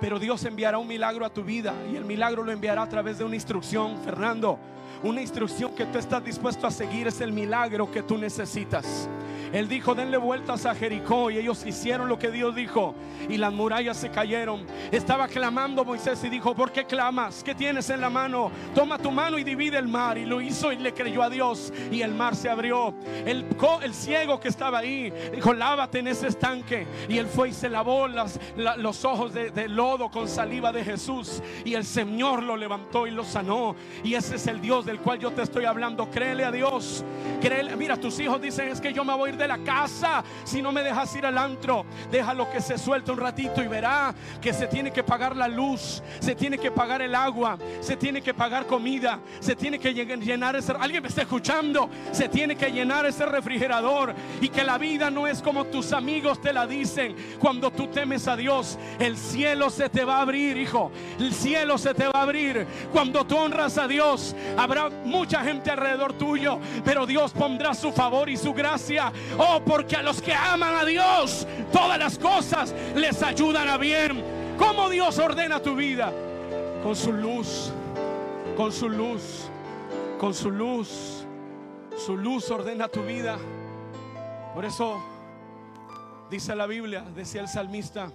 Pero 0.00 0.18
Dios 0.18 0.44
enviará 0.44 0.78
un 0.78 0.88
milagro 0.88 1.24
a 1.24 1.32
tu 1.32 1.42
vida 1.42 1.74
y 1.90 1.96
el 1.96 2.04
milagro 2.04 2.42
lo 2.42 2.52
enviará 2.52 2.82
a 2.82 2.88
través 2.88 3.18
de 3.18 3.24
una 3.24 3.34
instrucción, 3.34 3.98
Fernando. 4.02 4.58
Una 5.02 5.20
instrucción 5.20 5.74
que 5.74 5.84
tú 5.86 5.98
estás 5.98 6.24
dispuesto 6.24 6.66
a 6.66 6.70
seguir 6.70 7.06
es 7.06 7.20
el 7.20 7.32
milagro 7.32 7.90
que 7.90 8.02
tú 8.02 8.16
necesitas. 8.16 9.08
Él 9.52 9.68
dijo, 9.68 9.94
denle 9.94 10.16
vueltas 10.16 10.66
a 10.66 10.74
Jericó 10.74 11.30
y 11.30 11.38
ellos 11.38 11.64
hicieron 11.66 12.08
lo 12.08 12.18
que 12.18 12.30
Dios 12.30 12.54
dijo 12.54 12.94
y 13.28 13.36
las 13.36 13.52
murallas 13.52 13.96
se 13.96 14.10
cayeron. 14.10 14.66
Estaba 14.90 15.28
clamando 15.28 15.84
Moisés 15.84 16.22
y 16.24 16.28
dijo, 16.28 16.54
¿por 16.54 16.72
qué 16.72 16.84
clamas? 16.84 17.42
¿Qué 17.42 17.54
tienes 17.54 17.90
en 17.90 18.00
la 18.00 18.10
mano? 18.10 18.50
Toma 18.74 18.98
tu 18.98 19.10
mano 19.10 19.38
y 19.38 19.44
divide 19.44 19.78
el 19.78 19.88
mar. 19.88 20.18
Y 20.18 20.26
lo 20.26 20.40
hizo 20.40 20.72
y 20.72 20.76
le 20.76 20.92
creyó 20.92 21.22
a 21.22 21.30
Dios 21.30 21.72
y 21.90 22.02
el 22.02 22.14
mar 22.14 22.34
se 22.36 22.48
abrió. 22.48 22.94
El, 23.24 23.46
ciego 23.92 24.38
que 24.38 24.48
estaba 24.48 24.78
ahí 24.78 25.12
dijo, 25.34 25.52
lávate 25.52 26.00
en 26.00 26.08
ese 26.08 26.28
estanque. 26.28 26.86
Y 27.08 27.18
él 27.18 27.26
fue 27.26 27.50
y 27.50 27.52
se 27.52 27.68
lavó 27.68 28.08
las, 28.08 28.38
los 28.78 29.04
ojos 29.04 29.32
de, 29.32 29.50
de 29.50 29.68
lodo 29.68 30.10
con 30.10 30.28
saliva 30.28 30.72
de 30.72 30.84
Jesús. 30.84 31.42
Y 31.64 31.74
el 31.74 31.84
Señor 31.84 32.42
lo 32.42 32.56
levantó 32.56 33.06
y 33.06 33.10
lo 33.10 33.24
sanó. 33.24 33.74
Y 34.04 34.14
ese 34.14 34.36
es 34.36 34.46
el 34.46 34.60
Dios 34.60 34.84
del 34.86 34.98
cual 34.98 35.18
yo 35.18 35.30
te 35.32 35.42
estoy 35.42 35.64
hablando. 35.64 36.10
Créele 36.10 36.44
a 36.44 36.52
Dios. 36.52 37.04
Créele. 37.40 37.76
Mira, 37.76 37.96
tus 37.96 38.18
hijos 38.20 38.40
dicen, 38.40 38.68
es 38.68 38.80
que 38.80 38.92
yo 38.92 39.04
me 39.04 39.14
voy 39.14 39.32
de 39.36 39.48
la 39.48 39.58
casa 39.58 40.24
si 40.44 40.62
no 40.62 40.72
me 40.72 40.82
dejas 40.82 41.14
ir 41.16 41.26
al 41.26 41.38
antro. 41.38 41.84
Déjalo 42.10 42.50
que 42.50 42.60
se 42.60 42.78
suelte 42.78 43.12
un 43.12 43.18
ratito 43.18 43.62
y 43.62 43.68
verá 43.68 44.14
que 44.40 44.52
se 44.52 44.66
tiene 44.66 44.90
que 44.92 45.02
pagar 45.02 45.36
la 45.36 45.48
luz, 45.48 46.02
se 46.20 46.34
tiene 46.34 46.58
que 46.58 46.70
pagar 46.70 47.02
el 47.02 47.14
agua, 47.14 47.58
se 47.80 47.96
tiene 47.96 48.22
que 48.22 48.34
pagar 48.34 48.66
comida, 48.66 49.20
se 49.40 49.56
tiene 49.56 49.78
que 49.78 49.92
llenar 49.92 50.56
ese... 50.56 50.72
Alguien 50.72 51.02
me 51.02 51.08
está 51.08 51.22
escuchando, 51.22 51.88
se 52.12 52.28
tiene 52.28 52.56
que 52.56 52.70
llenar 52.70 53.06
ese 53.06 53.26
refrigerador 53.26 54.14
y 54.40 54.48
que 54.48 54.64
la 54.64 54.78
vida 54.78 55.10
no 55.10 55.26
es 55.26 55.42
como 55.42 55.64
tus 55.66 55.92
amigos 55.92 56.40
te 56.40 56.52
la 56.52 56.66
dicen. 56.66 57.16
Cuando 57.38 57.70
tú 57.70 57.88
temes 57.88 58.28
a 58.28 58.36
Dios, 58.36 58.78
el 58.98 59.16
cielo 59.16 59.70
se 59.70 59.88
te 59.88 60.04
va 60.04 60.18
a 60.18 60.22
abrir, 60.22 60.56
hijo. 60.56 60.90
El 61.18 61.32
cielo 61.32 61.78
se 61.78 61.94
te 61.94 62.04
va 62.06 62.20
a 62.20 62.22
abrir. 62.22 62.66
Cuando 62.92 63.24
tú 63.24 63.36
honras 63.36 63.78
a 63.78 63.88
Dios, 63.88 64.34
habrá 64.56 64.88
mucha 64.88 65.42
gente 65.42 65.70
alrededor 65.70 66.12
tuyo, 66.14 66.58
pero 66.84 67.06
Dios 67.06 67.32
pondrá 67.32 67.74
su 67.74 67.92
favor 67.92 68.28
y 68.28 68.36
su 68.36 68.52
gracia. 68.52 69.12
Oh, 69.38 69.60
porque 69.64 69.96
a 69.96 70.02
los 70.02 70.20
que 70.22 70.32
aman 70.32 70.74
a 70.74 70.84
Dios, 70.84 71.46
todas 71.72 71.98
las 71.98 72.18
cosas 72.18 72.74
les 72.94 73.22
ayudan 73.22 73.68
a 73.68 73.76
bien. 73.76 74.22
¿Cómo 74.58 74.88
Dios 74.88 75.18
ordena 75.18 75.60
tu 75.60 75.76
vida? 75.76 76.12
Con 76.82 76.96
su 76.96 77.12
luz, 77.12 77.72
con 78.56 78.72
su 78.72 78.88
luz, 78.88 79.48
con 80.18 80.32
su 80.34 80.50
luz. 80.50 81.26
Su 81.96 82.16
luz 82.16 82.50
ordena 82.50 82.88
tu 82.88 83.02
vida. 83.02 83.38
Por 84.54 84.64
eso 84.64 85.02
dice 86.30 86.54
la 86.54 86.66
Biblia, 86.66 87.02
decía 87.14 87.40
el 87.40 87.48
salmista, 87.48 88.12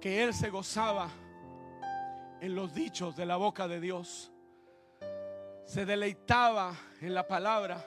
que 0.00 0.22
él 0.22 0.34
se 0.34 0.50
gozaba 0.50 1.08
en 2.40 2.54
los 2.54 2.74
dichos 2.74 3.16
de 3.16 3.24
la 3.24 3.36
boca 3.36 3.66
de 3.66 3.80
Dios. 3.80 4.30
Se 5.64 5.86
deleitaba 5.86 6.74
en 7.00 7.14
la 7.14 7.26
palabra. 7.26 7.82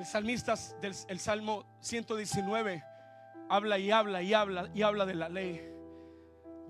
El 0.00 0.06
salmista 0.06 0.54
del 0.80 0.94
el 1.08 1.20
Salmo 1.20 1.66
119 1.80 2.82
habla 3.50 3.78
y 3.78 3.90
habla 3.90 4.22
y 4.22 4.32
habla 4.32 4.70
y 4.72 4.80
habla 4.80 5.04
de 5.04 5.14
la 5.14 5.28
ley. 5.28 5.60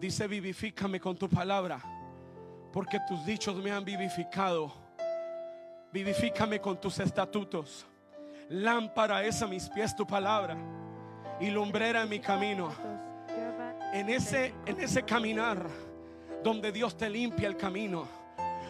Dice, 0.01 0.27
vivifícame 0.27 0.99
con 0.99 1.17
tu 1.17 1.29
palabra, 1.29 1.81
porque 2.73 2.99
tus 3.07 3.25
dichos 3.25 3.55
me 3.55 3.71
han 3.71 3.85
vivificado. 3.85 4.73
Vivifícame 5.93 6.61
con 6.61 6.81
tus 6.81 6.99
estatutos. 6.99 7.87
Lámpara 8.49 9.23
es 9.23 9.41
a 9.43 9.47
mis 9.47 9.69
pies 9.69 9.95
tu 9.95 10.05
palabra 10.05 10.57
y 11.39 11.51
lumbrera 11.51 12.03
en 12.03 12.09
mi 12.09 12.19
camino. 12.19 12.73
En 13.93 14.09
ese, 14.09 14.55
en 14.67 14.81
ese 14.81 15.05
caminar 15.05 15.69
donde 16.43 16.73
Dios 16.73 16.97
te 16.97 17.09
limpia 17.09 17.47
el 17.47 17.57
camino, 17.57 18.09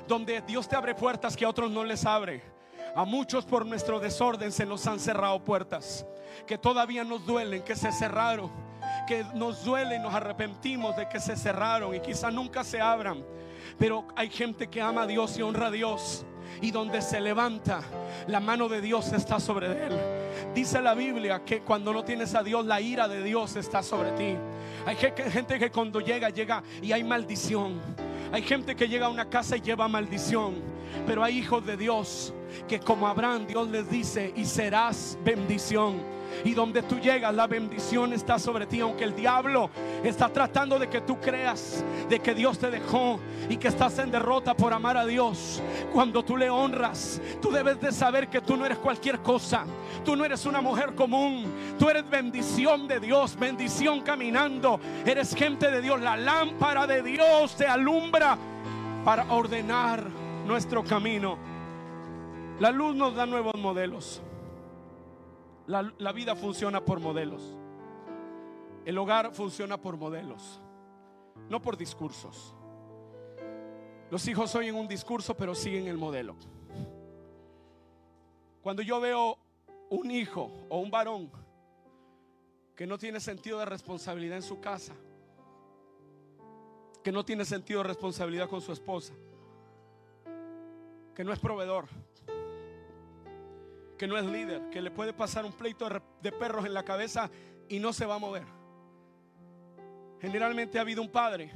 donde 0.07 0.43
Dios 0.43 0.69
te 0.69 0.77
abre 0.77 0.95
puertas 0.95 1.35
que 1.35 1.47
a 1.47 1.49
otros 1.49 1.71
no 1.71 1.83
les 1.83 2.05
abre. 2.05 2.60
A 2.95 3.05
muchos 3.05 3.45
por 3.45 3.65
nuestro 3.67 4.01
desorden 4.01 4.53
se 4.53 4.67
nos 4.67 4.87
han 4.87 4.99
cerrado 4.99 5.43
puertas 5.45 6.05
que 6.47 6.59
todavía 6.59 7.05
nos 7.05 7.25
duelen, 7.25 7.63
que 7.63 7.77
se 7.77 7.93
cerraron, 7.93 8.51
que 9.07 9.25
nos 9.35 9.65
duele 9.65 9.97
y 9.97 9.99
nos 9.99 10.15
arrepentimos 10.15 10.97
de 10.97 11.09
que 11.09 11.21
se 11.21 11.37
cerraron 11.37 11.95
y 11.95 12.01
quizá 12.01 12.31
nunca 12.31 12.65
se 12.65 12.81
abran. 12.81 13.25
Pero 13.79 14.07
hay 14.17 14.31
gente 14.31 14.69
que 14.69 14.81
ama 14.81 15.03
a 15.03 15.07
Dios 15.07 15.37
y 15.39 15.43
honra 15.43 15.69
a 15.69 15.71
Dios. 15.71 16.25
Y 16.61 16.73
donde 16.73 17.01
se 17.01 17.21
levanta, 17.21 17.81
la 18.27 18.41
mano 18.41 18.69
de 18.69 18.81
Dios 18.81 19.13
está 19.13 19.39
sobre 19.39 19.69
él. 19.69 19.97
Dice 20.53 20.83
la 20.83 20.95
Biblia 20.95 21.45
que 21.45 21.61
cuando 21.61 21.93
no 21.93 22.03
tienes 22.03 22.35
a 22.35 22.43
Dios, 22.43 22.67
la 22.67 22.81
ira 22.81 23.07
de 23.07 23.23
Dios 23.23 23.55
está 23.55 23.83
sobre 23.85 24.11
ti. 24.13 24.37
Hay 24.85 24.97
gente 24.97 25.59
que 25.59 25.71
cuando 25.71 26.01
llega, 26.01 26.31
llega 26.31 26.63
y 26.83 26.91
hay 26.91 27.05
maldición. 27.05 27.81
Hay 28.33 28.43
gente 28.43 28.77
que 28.77 28.89
llega 28.89 29.07
a 29.07 29.09
una 29.09 29.29
casa 29.29 29.57
y 29.57 29.61
lleva 29.61 29.89
maldición. 29.89 30.55
Pero 31.07 31.23
hay 31.23 31.39
hijos 31.39 31.65
de 31.67 31.77
Dios 31.77 32.35
que 32.69 32.81
como 32.81 33.07
Abraham 33.07 33.47
Dios 33.47 33.69
les 33.69 33.89
dice 33.91 34.33
y 34.37 34.45
serás 34.45 35.19
bendición. 35.25 36.20
Y 36.45 36.55
donde 36.55 36.83
tú 36.83 36.99
llegas, 36.99 37.35
la 37.35 37.47
bendición 37.47 38.13
está 38.13 38.39
sobre 38.39 38.67
ti. 38.67 38.81
Aunque 38.81 39.05
el 39.05 39.15
diablo 39.15 39.71
está 40.05 40.29
tratando 40.29 40.79
de 40.79 40.89
que 40.89 41.01
tú 41.01 41.19
creas 41.21 41.85
de 42.09 42.21
que 42.21 42.35
Dios 42.35 42.59
te 42.59 42.71
dejó 42.71 43.21
y 43.49 43.57
que 43.57 43.69
estás 43.69 43.99
en 43.99 44.11
derrota 44.11 44.55
por 44.55 44.73
amar 44.73 44.97
a 44.97 45.07
Dios. 45.07 45.63
Cuando 45.93 46.25
tú 46.25 46.37
le 46.37 46.51
honras, 46.51 47.21
tú 47.41 47.51
debes 47.51 47.81
de 47.81 47.93
saber 47.93 48.29
que 48.29 48.41
tú 48.41 48.57
no 48.57 48.67
eres 48.67 48.79
cualquier 48.79 49.21
cosa. 49.21 49.65
Tú 50.05 50.17
no 50.17 50.25
eres 50.25 50.47
una 50.47 50.61
mujer 50.61 50.95
común. 50.95 51.47
Tú 51.79 51.89
eres 51.89 52.09
bendición 52.09 52.89
de 52.89 53.01
Dios, 53.01 53.37
bendición 53.39 54.01
caminando. 54.01 54.81
Eres 55.05 55.35
gente 55.35 55.71
de 55.71 55.81
Dios. 55.81 56.01
La 56.01 56.17
lámpara 56.17 56.87
de 56.87 57.03
Dios 57.03 57.57
te 57.57 57.67
alumbra 57.67 58.37
para 59.05 59.33
ordenar 59.33 60.05
nuestro 60.47 60.85
camino. 60.85 61.39
La 62.59 62.71
luz 62.71 62.95
nos 62.95 63.15
da 63.15 63.27
nuevos 63.27 63.55
modelos. 63.57 64.21
La, 65.71 66.11
vida 66.11 66.35
funciona 66.35 66.85
por 66.85 66.99
modelos. 66.99 67.57
El 68.85 68.99
hogar 68.99 69.33
funciona 69.33 69.81
por 69.81 69.97
modelos, 69.97 70.61
no 71.49 71.63
por 71.63 71.77
discursos. 71.77 72.57
Los 74.11 74.27
hijos 74.27 74.53
oyen 74.57 74.75
un 74.75 74.89
discurso, 74.89 75.37
pero 75.37 75.55
siguen 75.55 75.87
el 75.87 75.97
modelo. 75.97 76.35
Cuando 78.63 78.83
yo 78.83 79.01
veo 79.01 79.39
un 79.91 80.11
hijo 80.11 80.51
o 80.69 80.81
un 80.81 80.91
varón 80.91 81.31
que 82.75 82.85
no 82.85 82.99
tiene 82.99 83.21
sentido 83.21 83.61
de 83.61 83.67
responsabilidad 83.67 84.39
en 84.39 84.43
su 84.43 84.59
casa, 84.59 84.95
que 87.05 87.13
no 87.13 87.25
tiene 87.25 87.45
sentido 87.45 87.81
de 87.83 87.89
responsabilidad 87.89 88.49
con 88.49 88.61
su 88.61 88.73
esposa, 88.73 89.15
que 91.15 91.23
no 91.23 91.33
es 91.33 91.39
proveedor, 91.39 91.87
que 94.01 94.07
no 94.07 94.17
es 94.17 94.25
líder, 94.25 94.71
que 94.71 94.81
le 94.81 94.91
puede 94.91 95.13
pasar 95.13 95.45
un 95.45 95.53
pleito 95.53 95.87
de 96.23 96.33
perros 96.33 96.65
en 96.65 96.73
la 96.73 96.83
cabeza 96.83 97.31
y 97.69 97.79
no 97.79 97.93
se 97.93 98.07
va 98.07 98.15
a 98.15 98.19
mover. 98.19 98.47
Generalmente 100.23 100.79
ha 100.79 100.81
habido 100.81 101.03
un 101.03 101.11
padre 101.11 101.53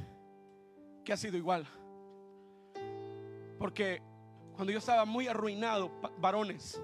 que 1.03 1.11
ha 1.11 1.17
sido 1.17 1.37
igual. 1.37 1.65
Porque 3.57 3.99
cuando 4.53 4.71
yo 4.71 4.77
estaba 4.77 5.05
muy 5.05 5.27
arruinado, 5.27 5.89
varones, 6.19 6.79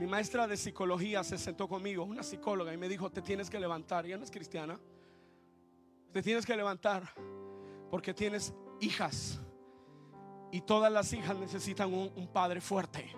mi 0.00 0.08
maestra 0.08 0.48
de 0.48 0.56
psicología 0.56 1.22
se 1.22 1.38
sentó 1.38 1.68
conmigo, 1.68 2.02
una 2.02 2.24
psicóloga, 2.24 2.74
y 2.74 2.76
me 2.76 2.88
dijo, 2.88 3.08
te 3.08 3.22
tienes 3.22 3.48
que 3.48 3.60
levantar. 3.60 4.04
Ella 4.04 4.18
no 4.18 4.24
es 4.24 4.32
cristiana. 4.32 4.80
Te 6.12 6.22
tienes 6.24 6.44
que 6.44 6.56
levantar 6.56 7.04
porque 7.88 8.12
tienes 8.12 8.52
hijas. 8.80 9.40
Y 10.50 10.62
todas 10.62 10.90
las 10.90 11.12
hijas 11.12 11.36
necesitan 11.36 11.94
un, 11.94 12.10
un 12.16 12.26
padre 12.26 12.60
fuerte. 12.60 13.14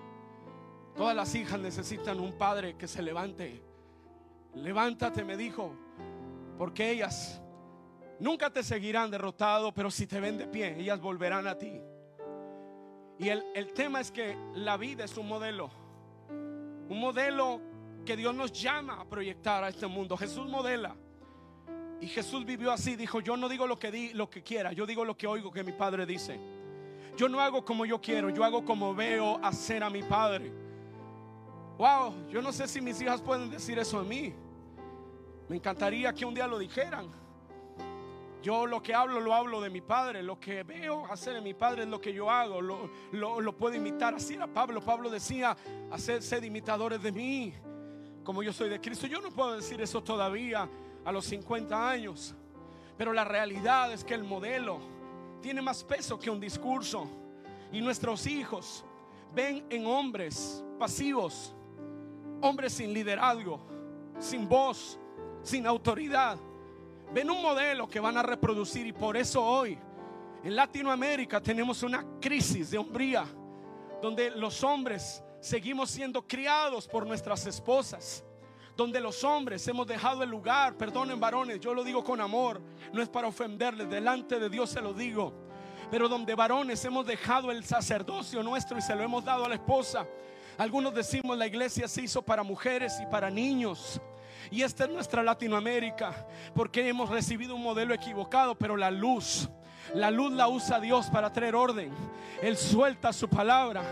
Todas 0.99 1.15
las 1.15 1.33
hijas 1.37 1.61
necesitan 1.61 2.19
un 2.19 2.33
padre 2.33 2.75
que 2.77 2.89
se 2.89 3.01
levante. 3.01 3.63
Levántate, 4.57 5.23
me 5.23 5.37
dijo, 5.37 5.73
porque 6.59 6.91
ellas 6.91 7.41
nunca 8.19 8.51
te 8.51 8.65
seguirán 8.65 9.09
derrotado, 9.09 9.73
pero 9.73 9.93
si 9.93 10.09
te 10.09 10.19
ven 10.19 10.37
de 10.37 10.49
pie, 10.49 10.75
ellas 10.77 11.01
volverán 11.01 11.47
a 11.47 11.57
ti. 11.57 11.81
Y 13.17 13.29
el, 13.29 13.45
el 13.55 13.73
tema 13.75 14.01
es 14.01 14.11
que 14.11 14.37
la 14.55 14.77
vida 14.77 15.05
es 15.05 15.17
un 15.17 15.29
modelo, 15.29 15.71
un 16.31 16.99
modelo 16.99 17.61
que 18.05 18.17
Dios 18.17 18.35
nos 18.35 18.51
llama 18.53 19.01
a 19.01 19.05
proyectar 19.05 19.63
a 19.63 19.69
este 19.69 19.87
mundo. 19.87 20.17
Jesús 20.17 20.49
modela. 20.49 20.97
Y 22.01 22.09
Jesús 22.09 22.45
vivió 22.45 22.73
así, 22.73 22.97
dijo, 22.97 23.21
yo 23.21 23.37
no 23.37 23.49
digo 23.49 23.69
lo 23.69 23.79
que, 23.79 23.93
di, 23.93 24.15
lo 24.15 24.29
que 24.29 24.43
quiera, 24.43 24.73
yo 24.73 24.85
digo 24.85 25.05
lo 25.05 25.17
que 25.17 25.29
oigo 25.29 25.53
que 25.53 25.63
mi 25.63 25.73
Padre 25.73 26.07
dice. 26.07 26.41
Yo 27.17 27.29
no 27.29 27.41
hago 27.41 27.65
como 27.65 27.87
yo 27.87 28.01
quiero, 28.01 28.31
yo 28.31 28.43
hago 28.43 28.65
como 28.65 28.97
veo 28.97 29.39
hacer 29.45 29.85
a 29.85 29.91
mi 29.91 30.03
Padre. 30.03 30.67
Wow, 31.79 32.29
yo 32.29 32.43
no 32.43 32.53
sé 32.53 32.67
si 32.67 32.81
mis 32.81 33.01
hijas 33.01 33.23
pueden 33.23 33.49
decir 33.49 33.79
eso 33.79 34.01
a 34.01 34.03
mí. 34.03 34.35
Me 35.49 35.55
encantaría 35.55 36.13
que 36.13 36.25
un 36.25 36.35
día 36.35 36.49
lo 36.49 36.59
dijeran. 36.59 37.09
Yo 38.43 38.67
lo 38.67 38.83
que 38.83 38.93
hablo 38.93 39.21
lo 39.21 39.33
hablo 39.33 39.61
de 39.61 39.71
mi 39.71 39.81
padre, 39.81 40.23
lo 40.25 40.41
que 40.41 40.65
veo 40.65 41.07
hacer 41.07 41.35
de 41.35 41.41
mi 41.41 41.55
padre 41.55 41.83
es 41.83 41.89
lo 41.89 42.01
que 42.01 42.13
yo 42.13 42.29
hago, 42.31 42.61
lo, 42.61 42.91
lo, 43.13 43.57
puedo 43.57 43.77
imitar. 43.77 44.15
Así 44.15 44.35
era 44.35 44.49
Pablo. 44.49 44.81
Pablo 44.81 45.09
decía, 45.09 45.57
hacerse 45.91 46.41
de 46.41 46.49
imitadores 46.49 47.01
de 47.01 47.13
mí, 47.13 47.55
como 48.25 48.43
yo 48.43 48.53
soy 48.53 48.69
de 48.69 48.81
Cristo. 48.81 49.07
Yo 49.07 49.21
no 49.21 49.31
puedo 49.31 49.55
decir 49.55 49.81
eso 49.81 50.03
todavía 50.03 50.69
a 51.05 51.13
los 51.13 51.27
50 51.27 51.91
años, 51.91 52.35
pero 52.97 53.13
la 53.13 53.25
realidad 53.25 53.93
es 53.93 54.03
que 54.03 54.15
el 54.15 54.25
modelo 54.25 54.81
tiene 55.41 55.63
más 55.63 55.85
peso 55.85 56.19
que 56.19 56.29
un 56.29 56.41
discurso. 56.41 57.09
Y 57.71 57.81
nuestros 57.81 58.27
hijos 58.27 58.85
ven 59.33 59.65
en 59.71 59.87
hombres 59.87 60.65
pasivos 60.79 61.55
hombres 62.41 62.73
sin 62.73 62.93
liderazgo, 62.93 63.61
sin 64.19 64.49
voz, 64.49 64.99
sin 65.43 65.67
autoridad. 65.67 66.39
Ven 67.13 67.31
un 67.31 67.41
modelo 67.43 67.89
que 67.89 68.01
van 68.01 68.17
a 68.17 68.23
reproducir 68.23 68.87
y 68.87 68.93
por 68.93 69.17
eso 69.17 69.45
hoy 69.45 69.79
en 70.45 70.55
Latinoamérica 70.55 71.41
tenemos 71.41 71.83
una 71.83 72.05
crisis 72.21 72.71
de 72.71 72.79
hombría 72.79 73.27
donde 74.01 74.31
los 74.31 74.63
hombres 74.63 75.23
seguimos 75.41 75.91
siendo 75.91 76.27
criados 76.27 76.87
por 76.87 77.07
nuestras 77.07 77.47
esposas. 77.47 78.25
Donde 78.77 79.01
los 79.01 79.25
hombres 79.25 79.67
hemos 79.67 79.89
dejado 79.89 80.23
el 80.23 80.31
lugar, 80.31 80.77
perdonen 80.77 81.19
varones, 81.19 81.59
yo 81.59 81.75
lo 81.75 81.83
digo 81.83 82.05
con 82.05 82.21
amor, 82.21 82.61
no 82.93 83.03
es 83.03 83.09
para 83.09 83.27
ofenderles, 83.27 83.91
delante 83.91 84.39
de 84.39 84.49
Dios 84.49 84.71
se 84.71 84.81
lo 84.81 84.95
digo. 84.95 85.33
Pero 85.91 86.09
donde 86.09 86.37
varones 86.37 86.85
hemos 86.85 87.05
dejado 87.05 87.51
el 87.51 87.65
sacerdocio 87.65 88.41
nuestro 88.45 88.79
y 88.79 88.83
se 88.83 88.95
lo 88.95 89.03
hemos 89.03 89.25
dado 89.25 89.47
a 89.47 89.49
la 89.49 89.57
esposa 89.57 90.07
Algunos 90.59 90.93
decimos 90.93 91.39
la 91.39 91.47
iglesia 91.47 91.87
se 91.87 92.03
hizo 92.03 92.21
para 92.21 92.43
mujeres 92.43 92.99
y 93.01 93.07
para 93.07 93.31
niños. 93.31 94.01
Y 94.51 94.63
esta 94.63 94.85
es 94.85 94.91
nuestra 94.91 95.23
Latinoamérica, 95.23 96.27
porque 96.55 96.89
hemos 96.89 97.09
recibido 97.11 97.55
un 97.55 97.63
modelo 97.63 97.95
equivocado, 97.95 98.57
pero 98.57 98.77
la 98.77 98.91
luz 98.91 99.49
la 99.95 100.11
luz 100.11 100.33
la 100.33 100.49
usa 100.49 100.81
Dios 100.81 101.07
para 101.07 101.33
traer 101.33 101.55
orden. 101.55 101.93
Él 102.43 102.57
suelta 102.57 103.13
su 103.13 103.29
palabra 103.29 103.83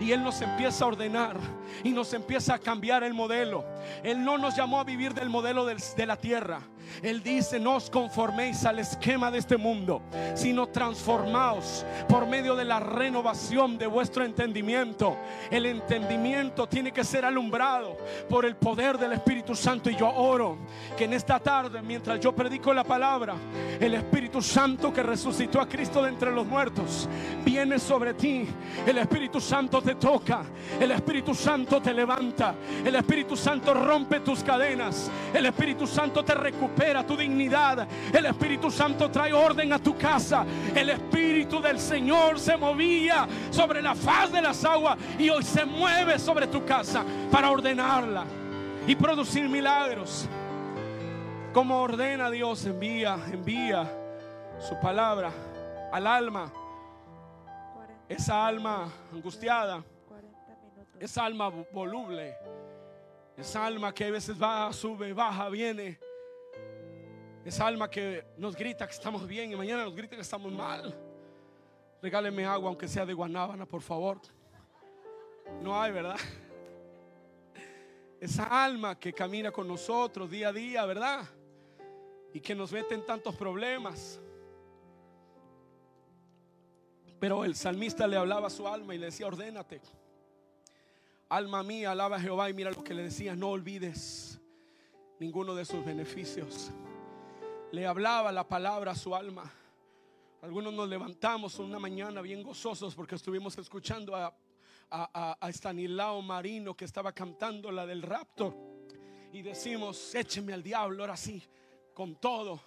y 0.00 0.12
Él 0.12 0.22
nos 0.22 0.40
empieza 0.40 0.84
a 0.84 0.88
ordenar 0.88 1.36
y 1.84 1.90
nos 1.90 2.12
empieza 2.14 2.54
a 2.54 2.58
cambiar 2.58 3.04
el 3.04 3.14
modelo. 3.14 3.64
Él 4.02 4.24
no 4.24 4.38
nos 4.38 4.56
llamó 4.56 4.80
a 4.80 4.84
vivir 4.84 5.14
del 5.14 5.28
modelo 5.28 5.64
de 5.66 6.06
la 6.06 6.16
tierra. 6.16 6.60
Él 7.02 7.22
dice, 7.22 7.58
no 7.58 7.76
os 7.76 7.90
conforméis 7.90 8.64
al 8.64 8.78
esquema 8.78 9.30
de 9.30 9.38
este 9.38 9.56
mundo, 9.56 10.02
sino 10.34 10.68
transformaos 10.68 11.84
por 12.08 12.26
medio 12.26 12.54
de 12.56 12.64
la 12.64 12.80
renovación 12.80 13.78
de 13.78 13.86
vuestro 13.86 14.24
entendimiento. 14.24 15.16
El 15.50 15.66
entendimiento 15.66 16.68
tiene 16.68 16.92
que 16.92 17.04
ser 17.04 17.24
alumbrado 17.24 17.96
por 18.28 18.44
el 18.44 18.56
poder 18.56 18.98
del 18.98 19.12
Espíritu 19.12 19.54
Santo. 19.54 19.90
Y 19.90 19.96
yo 19.96 20.08
oro 20.08 20.58
que 20.96 21.04
en 21.04 21.12
esta 21.12 21.38
tarde, 21.38 21.82
mientras 21.82 22.20
yo 22.20 22.34
predico 22.34 22.74
la 22.74 22.84
palabra, 22.84 23.34
el 23.80 23.94
Espíritu 23.94 24.42
Santo 24.42 24.92
que 24.92 25.02
resucitó 25.02 25.60
a 25.60 25.68
Cristo 25.68 26.02
de 26.02 26.10
entre 26.10 26.32
los 26.32 26.46
muertos, 26.46 27.08
viene 27.44 27.78
sobre 27.78 28.14
ti. 28.14 28.46
El 28.86 28.98
Espíritu 28.98 29.40
Santo 29.40 29.80
te 29.80 29.94
toca. 29.94 30.42
El 30.80 30.90
Espíritu 30.90 31.34
Santo 31.34 31.80
te 31.80 31.94
levanta. 31.94 32.54
El 32.84 32.94
Espíritu 32.94 33.36
Santo 33.36 33.74
rompe 33.74 34.20
tus 34.20 34.42
cadenas. 34.42 35.10
El 35.32 35.46
Espíritu 35.46 35.86
Santo 35.86 36.24
te 36.24 36.34
recupera 36.34 36.71
tu 37.06 37.16
dignidad. 37.16 37.86
El 38.12 38.26
Espíritu 38.26 38.70
Santo 38.70 39.10
trae 39.10 39.32
orden 39.32 39.72
a 39.72 39.78
tu 39.78 39.96
casa. 39.96 40.44
El 40.74 40.90
Espíritu 40.90 41.60
del 41.60 41.78
Señor 41.78 42.38
se 42.38 42.56
movía 42.56 43.26
sobre 43.50 43.80
la 43.80 43.94
faz 43.94 44.32
de 44.32 44.42
las 44.42 44.64
aguas 44.64 44.98
y 45.18 45.28
hoy 45.28 45.42
se 45.42 45.64
mueve 45.64 46.18
sobre 46.18 46.46
tu 46.46 46.64
casa 46.64 47.04
para 47.30 47.50
ordenarla 47.50 48.24
y 48.86 48.94
producir 48.94 49.48
milagros. 49.48 50.28
Como 51.52 51.80
ordena 51.80 52.30
Dios, 52.30 52.64
envía, 52.66 53.18
envía 53.30 53.90
su 54.58 54.78
palabra 54.80 55.30
al 55.92 56.06
alma. 56.06 56.52
Esa 58.08 58.46
alma 58.46 58.90
angustiada, 59.12 59.82
esa 61.00 61.24
alma 61.24 61.50
voluble, 61.72 62.34
esa 63.36 63.64
alma 63.64 63.92
que 63.94 64.04
a 64.04 64.10
veces 64.10 64.40
va, 64.40 64.70
sube, 64.72 65.14
baja, 65.14 65.48
viene 65.48 65.98
esa 67.44 67.66
alma 67.66 67.90
que 67.90 68.24
nos 68.36 68.54
grita 68.54 68.86
que 68.86 68.92
estamos 68.92 69.26
bien 69.26 69.50
y 69.50 69.56
mañana 69.56 69.84
nos 69.84 69.96
grita 69.96 70.14
que 70.14 70.22
estamos 70.22 70.52
mal. 70.52 70.94
Regáleme 72.00 72.44
agua, 72.44 72.68
aunque 72.68 72.86
sea 72.86 73.04
de 73.04 73.14
guanábana, 73.14 73.66
por 73.66 73.82
favor. 73.82 74.20
No 75.60 75.80
hay, 75.80 75.92
¿verdad? 75.92 76.16
Esa 78.20 78.64
alma 78.64 78.96
que 78.98 79.12
camina 79.12 79.50
con 79.50 79.66
nosotros 79.66 80.30
día 80.30 80.48
a 80.48 80.52
día, 80.52 80.86
¿verdad? 80.86 81.24
Y 82.32 82.40
que 82.40 82.54
nos 82.54 82.70
mete 82.70 82.94
en 82.94 83.04
tantos 83.04 83.34
problemas. 83.34 84.20
Pero 87.18 87.44
el 87.44 87.56
salmista 87.56 88.06
le 88.06 88.16
hablaba 88.16 88.46
a 88.46 88.50
su 88.50 88.68
alma 88.68 88.94
y 88.94 88.98
le 88.98 89.06
decía, 89.06 89.26
ordénate. 89.26 89.80
Alma 91.28 91.64
mía, 91.64 91.90
alaba 91.90 92.16
a 92.16 92.20
Jehová 92.20 92.48
y 92.50 92.54
mira 92.54 92.70
lo 92.70 92.84
que 92.84 92.94
le 92.94 93.02
decía, 93.02 93.34
no 93.34 93.50
olvides 93.50 94.40
ninguno 95.18 95.54
de 95.54 95.64
sus 95.64 95.84
beneficios 95.84 96.72
le 97.72 97.86
hablaba 97.86 98.30
la 98.30 98.46
palabra 98.46 98.92
a 98.92 98.94
su 98.94 99.14
alma. 99.14 99.50
Algunos 100.42 100.74
nos 100.74 100.88
levantamos 100.88 101.58
una 101.58 101.78
mañana 101.78 102.20
bien 102.20 102.42
gozosos 102.42 102.94
porque 102.94 103.14
estuvimos 103.14 103.56
escuchando 103.56 104.14
a, 104.14 104.34
a, 104.90 105.36
a, 105.40 105.48
Stanislao 105.48 106.20
Marino 106.20 106.76
que 106.76 106.84
estaba 106.84 107.12
cantando 107.12 107.72
la 107.72 107.86
del 107.86 108.02
rapto. 108.02 108.54
Y 109.32 109.40
decimos, 109.40 110.14
écheme 110.14 110.52
al 110.52 110.62
diablo 110.62 111.02
ahora 111.02 111.16
sí, 111.16 111.42
con 111.94 112.16
todo. 112.16 112.60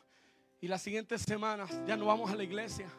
Y 0.60 0.68
las 0.68 0.82
siguientes 0.82 1.22
semanas 1.22 1.70
ya 1.86 1.96
no 1.96 2.06
vamos 2.06 2.32
a 2.32 2.36
la 2.36 2.44
iglesia. 2.44 2.90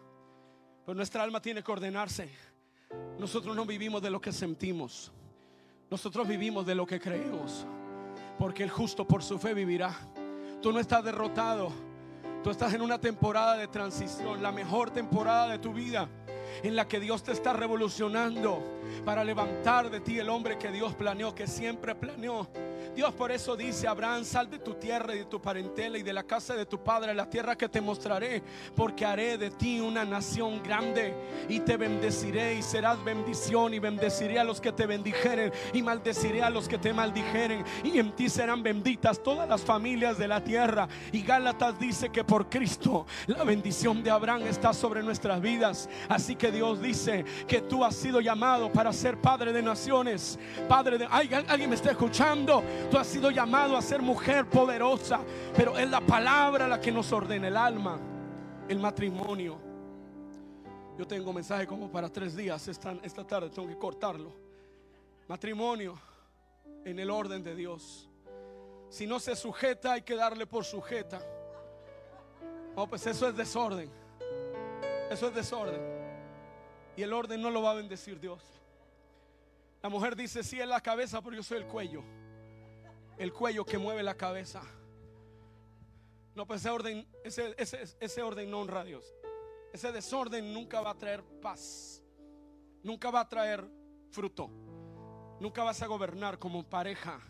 Pues 0.85 0.97
nuestra 0.97 1.25
alma 1.25 1.43
tiene 1.43 1.65
que 1.65 1.73
ordenarse. 1.73 2.31
Nosotros 3.19 3.57
no 3.57 3.67
vivimos 3.67 4.01
de 4.01 4.11
lo 4.11 4.21
que 4.21 4.33
sentimos. 4.33 5.11
Nosotros 5.91 6.29
vivimos 6.29 6.65
de 6.65 6.77
lo 6.77 6.87
que 6.87 7.01
creemos. 7.01 7.67
Porque 8.39 8.63
el 8.63 8.71
justo 8.71 9.09
por 9.09 9.25
su 9.25 9.39
fe 9.41 9.55
vivirá. 9.55 9.93
Tú 10.63 10.73
no 10.73 10.79
estás 10.79 11.03
derrotado. 11.03 11.86
Tú 12.47 12.53
estás 12.53 12.75
en 12.75 12.81
una 12.81 13.01
temporada 13.01 13.57
de 13.57 13.67
transición, 13.67 14.41
la 14.41 14.53
mejor 14.53 14.93
temporada 14.93 15.49
de 15.49 15.59
tu 15.59 15.73
vida, 15.73 16.09
en 16.63 16.77
la 16.77 16.87
que 16.87 17.01
Dios 17.01 17.25
te 17.25 17.33
está 17.33 17.53
revolucionando 17.53 18.63
para 19.05 19.25
levantar 19.25 19.91
de 19.91 19.99
ti 19.99 20.21
el 20.21 20.29
hombre 20.29 20.57
que 20.57 20.71
Dios 20.71 20.95
planeó, 20.95 21.35
que 21.35 21.49
siempre 21.49 21.97
planeó 21.97 22.47
Dios 22.95 23.13
por 23.15 23.33
eso 23.33 23.57
dice, 23.57 23.89
Abraham, 23.89 24.25
sal 24.25 24.51
de 24.51 24.59
tu 24.59 24.75
tierra 24.75 25.15
y 25.15 25.19
de 25.19 25.25
tu 25.25 25.41
parentela 25.41 25.99
y 25.99 26.03
de 26.03 26.13
la 26.13 26.23
casa 26.23 26.55
de 26.55 26.67
tu 26.67 26.83
padre, 26.83 27.15
la 27.15 27.29
tierra 27.29 27.57
que 27.57 27.69
te 27.69 27.81
mostraré, 27.81 28.43
porque 28.75 29.05
haré 29.05 29.39
de 29.39 29.51
ti 29.51 29.81
una 29.81 30.05
nación 30.05 30.63
grande 30.63 31.15
y 31.49 31.61
te 31.61 31.77
bendeciré 31.77 32.55
y 32.55 32.63
serás 32.63 33.03
bendición 33.05 33.75
y 33.75 33.79
bendeciré 33.79 34.39
a 34.39 34.45
los 34.45 34.61
que 34.61 34.73
te 34.73 34.87
bendijeren 34.87 35.53
y 35.73 35.83
maldeciré 35.83 36.43
a 36.43 36.51
los 36.51 36.69
que 36.69 36.79
te 36.79 36.93
maldijeren 36.93 37.65
y 37.85 37.99
en 37.99 38.13
ti 38.13 38.29
serán 38.29 38.63
benditas 38.63 39.23
todas 39.23 39.49
las 39.49 39.63
familias 39.63 40.19
de 40.19 40.29
la 40.29 40.43
tierra. 40.43 40.89
Y 41.13 41.23
Gálatas 41.23 41.79
dice 41.79 42.11
que 42.11 42.25
por 42.25 42.49
Cristo 42.49 43.07
la 43.27 43.45
bendición 43.45 44.03
de 44.03 44.11
Abraham 44.11 44.43
está 44.47 44.73
sobre 44.73 45.03
nuestras 45.03 45.41
vidas. 45.41 45.89
Así 46.09 46.37
que 46.37 46.51
Dios 46.51 46.81
dice 46.81 47.25
que 47.47 47.61
tú 47.61 47.85
has 47.85 47.95
sido 47.95 48.21
llamado 48.21 48.71
para 48.73 48.93
ser 48.93 49.21
padre 49.21 49.53
de 49.53 49.63
naciones, 49.63 50.39
padre 50.69 50.99
de... 50.99 51.07
¿Alguien 51.07 51.71
me 51.71 51.77
está 51.77 51.91
escuchando? 51.91 52.63
Tú 52.91 52.99
has 52.99 53.07
sido 53.07 53.31
llamado 53.31 53.77
a 53.77 53.83
ser 53.83 54.01
mujer 54.01 54.47
poderosa, 54.47 55.21
pero 55.57 55.77
es 55.77 55.91
la 55.91 56.01
palabra 56.01 56.69
la 56.69 56.81
que 56.81 56.93
nos 56.93 57.13
ordena 57.13 57.49
el 57.49 57.57
alma, 57.57 57.99
el 58.69 58.79
matrimonio. 58.79 59.59
Yo 60.97 61.07
tengo 61.07 61.33
mensaje 61.33 61.67
como 61.67 61.91
para 61.91 62.09
tres 62.09 62.37
días 62.37 62.69
esta, 62.69 63.27
tarde, 63.27 63.51
tengo 63.51 63.69
que 63.69 63.77
cortarlo. 63.77 64.33
Matrimonio 65.29 65.99
en 66.85 66.99
el 66.99 67.11
orden 67.11 67.43
de 67.43 67.57
Dios. 67.57 68.09
Si 68.89 69.07
no 69.07 69.19
se 69.19 69.35
sujeta, 69.35 69.95
hay 69.95 70.03
que 70.03 70.15
darle 70.15 70.47
por 70.47 70.65
sujeta. 70.65 71.21
Oh, 72.77 72.87
pues 72.87 73.05
eso 73.07 73.29
es 73.29 73.37
desorden. 73.37 73.91
Eso 75.11 75.27
es 75.27 75.35
desorden. 75.35 75.81
Y 76.97 77.03
el 77.03 77.13
orden 77.13 77.43
no 77.43 77.51
lo 77.51 77.63
va 77.63 77.73
a 77.73 77.75
bendecir 77.75 78.21
Dios. 78.21 78.43
La 79.83 79.89
mujer 79.89 80.15
dice, 80.15 80.45
sí 80.45 80.61
es 80.61 80.69
la 80.69 80.81
cabeza, 80.81 81.21
pero 81.21 81.35
yo 81.35 81.43
soy 81.43 81.59
el 81.59 81.67
cuello 81.67 82.03
el 83.19 83.33
cuello 83.33 83.65
que 83.65 83.79
mueve 83.79 84.03
la 84.03 84.17
cabeza. 84.17 84.63
No, 86.35 86.47
pues 86.47 86.61
ese 86.61 86.71
orden, 86.71 87.09
ese, 87.25 87.55
ese, 87.99 88.23
orden 88.23 88.51
no 88.51 88.61
honra 88.61 88.81
a 88.81 88.85
Dios. 88.85 89.15
Ese 89.73 89.91
desorden 89.91 90.53
nunca 90.53 90.81
va 90.83 90.91
a 90.91 90.99
traer 90.99 91.25
paz. 91.41 92.03
Nunca 92.83 93.11
va 93.11 93.21
a 93.21 93.29
traer 93.29 93.65
fruto. 94.11 94.51
Nunca 95.41 95.65
vas 95.65 95.81
a 95.83 95.87
gobernar 95.87 96.39
como 96.39 96.63
pareja. 96.63 97.21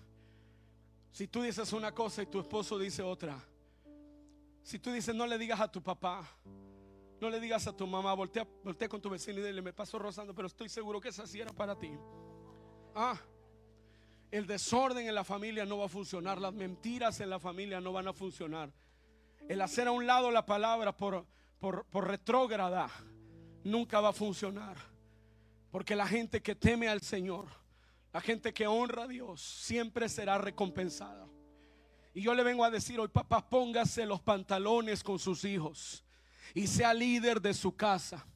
Si 1.13 1.29
tú 1.29 1.43
dices 1.43 1.73
una 1.73 1.93
cosa 1.93 2.23
y 2.23 2.27
tu 2.27 2.41
esposo 2.41 2.79
dice 2.79 3.03
otra. 3.03 3.41
Si 4.63 4.81
tú 4.81 4.91
dices 4.91 5.15
no 5.15 5.27
le 5.27 5.39
digas 5.39 5.61
a 5.61 5.71
tu 5.71 5.81
papá. 5.83 6.29
No 7.21 7.31
le 7.31 7.41
digas 7.41 7.67
a 7.67 7.75
tu 7.75 7.87
mamá, 7.87 8.13
voltea, 8.13 8.47
voltea 8.63 8.89
con 8.89 9.01
tu 9.01 9.09
vecino 9.09 9.41
y 9.41 9.43
dile, 9.43 9.63
me 9.63 9.73
paso 9.73 9.99
rozando, 9.99 10.35
pero 10.35 10.49
estoy 10.49 10.69
seguro 10.69 11.01
que 11.01 11.09
esa 11.09 11.27
sí 11.27 11.41
era 11.41 11.53
para 11.53 11.75
ti. 11.75 11.91
Ah, 12.95 13.19
el 14.37 14.47
desorden 14.47 15.09
en 15.09 15.15
la 15.15 15.25
familia 15.25 15.65
no 15.65 15.79
va 15.79 15.87
a 15.87 15.89
funcionar. 15.89 16.41
Las 16.41 16.53
mentiras 16.53 17.21
en 17.21 17.31
la 17.31 17.39
familia 17.39 17.81
no 17.81 17.93
van 17.93 18.09
a 18.09 18.13
funcionar. 18.13 18.71
El 19.49 19.61
hacer 19.61 19.89
a 19.89 19.93
un 19.93 20.07
lado 20.07 20.31
la 20.31 20.45
palabra 20.45 20.97
por, 20.97 21.27
por, 21.59 21.85
por 21.87 22.07
retrógrada 22.09 22.91
nunca 23.65 24.01
va 24.01 24.11
a 24.11 24.13
funcionar. 24.13 24.77
Porque 25.71 25.97
la 25.97 26.07
gente 26.07 26.43
que 26.43 26.55
teme 26.55 26.89
al 26.89 27.01
Señor, 27.01 27.47
la 28.13 28.21
gente 28.21 28.53
que 28.53 28.67
honra 28.67 29.05
a 29.05 29.09
Dios, 29.09 29.41
siempre 29.41 30.09
será 30.09 30.39
recompensada. 30.39 31.27
Y 32.15 32.23
yo 32.23 32.35
le 32.35 32.43
vengo 32.43 32.65
a 32.65 32.71
decir 32.71 32.99
hoy, 32.99 33.09
papá, 33.09 33.49
póngase 33.49 34.07
los 34.07 34.21
pantalones 34.21 35.03
con 35.03 35.19
sus 35.19 35.45
hijos 35.45 36.05
y 36.55 36.67
sea 36.67 36.95
líder 36.95 37.41
de 37.41 37.53
su 37.53 37.77
casa. 37.77 38.27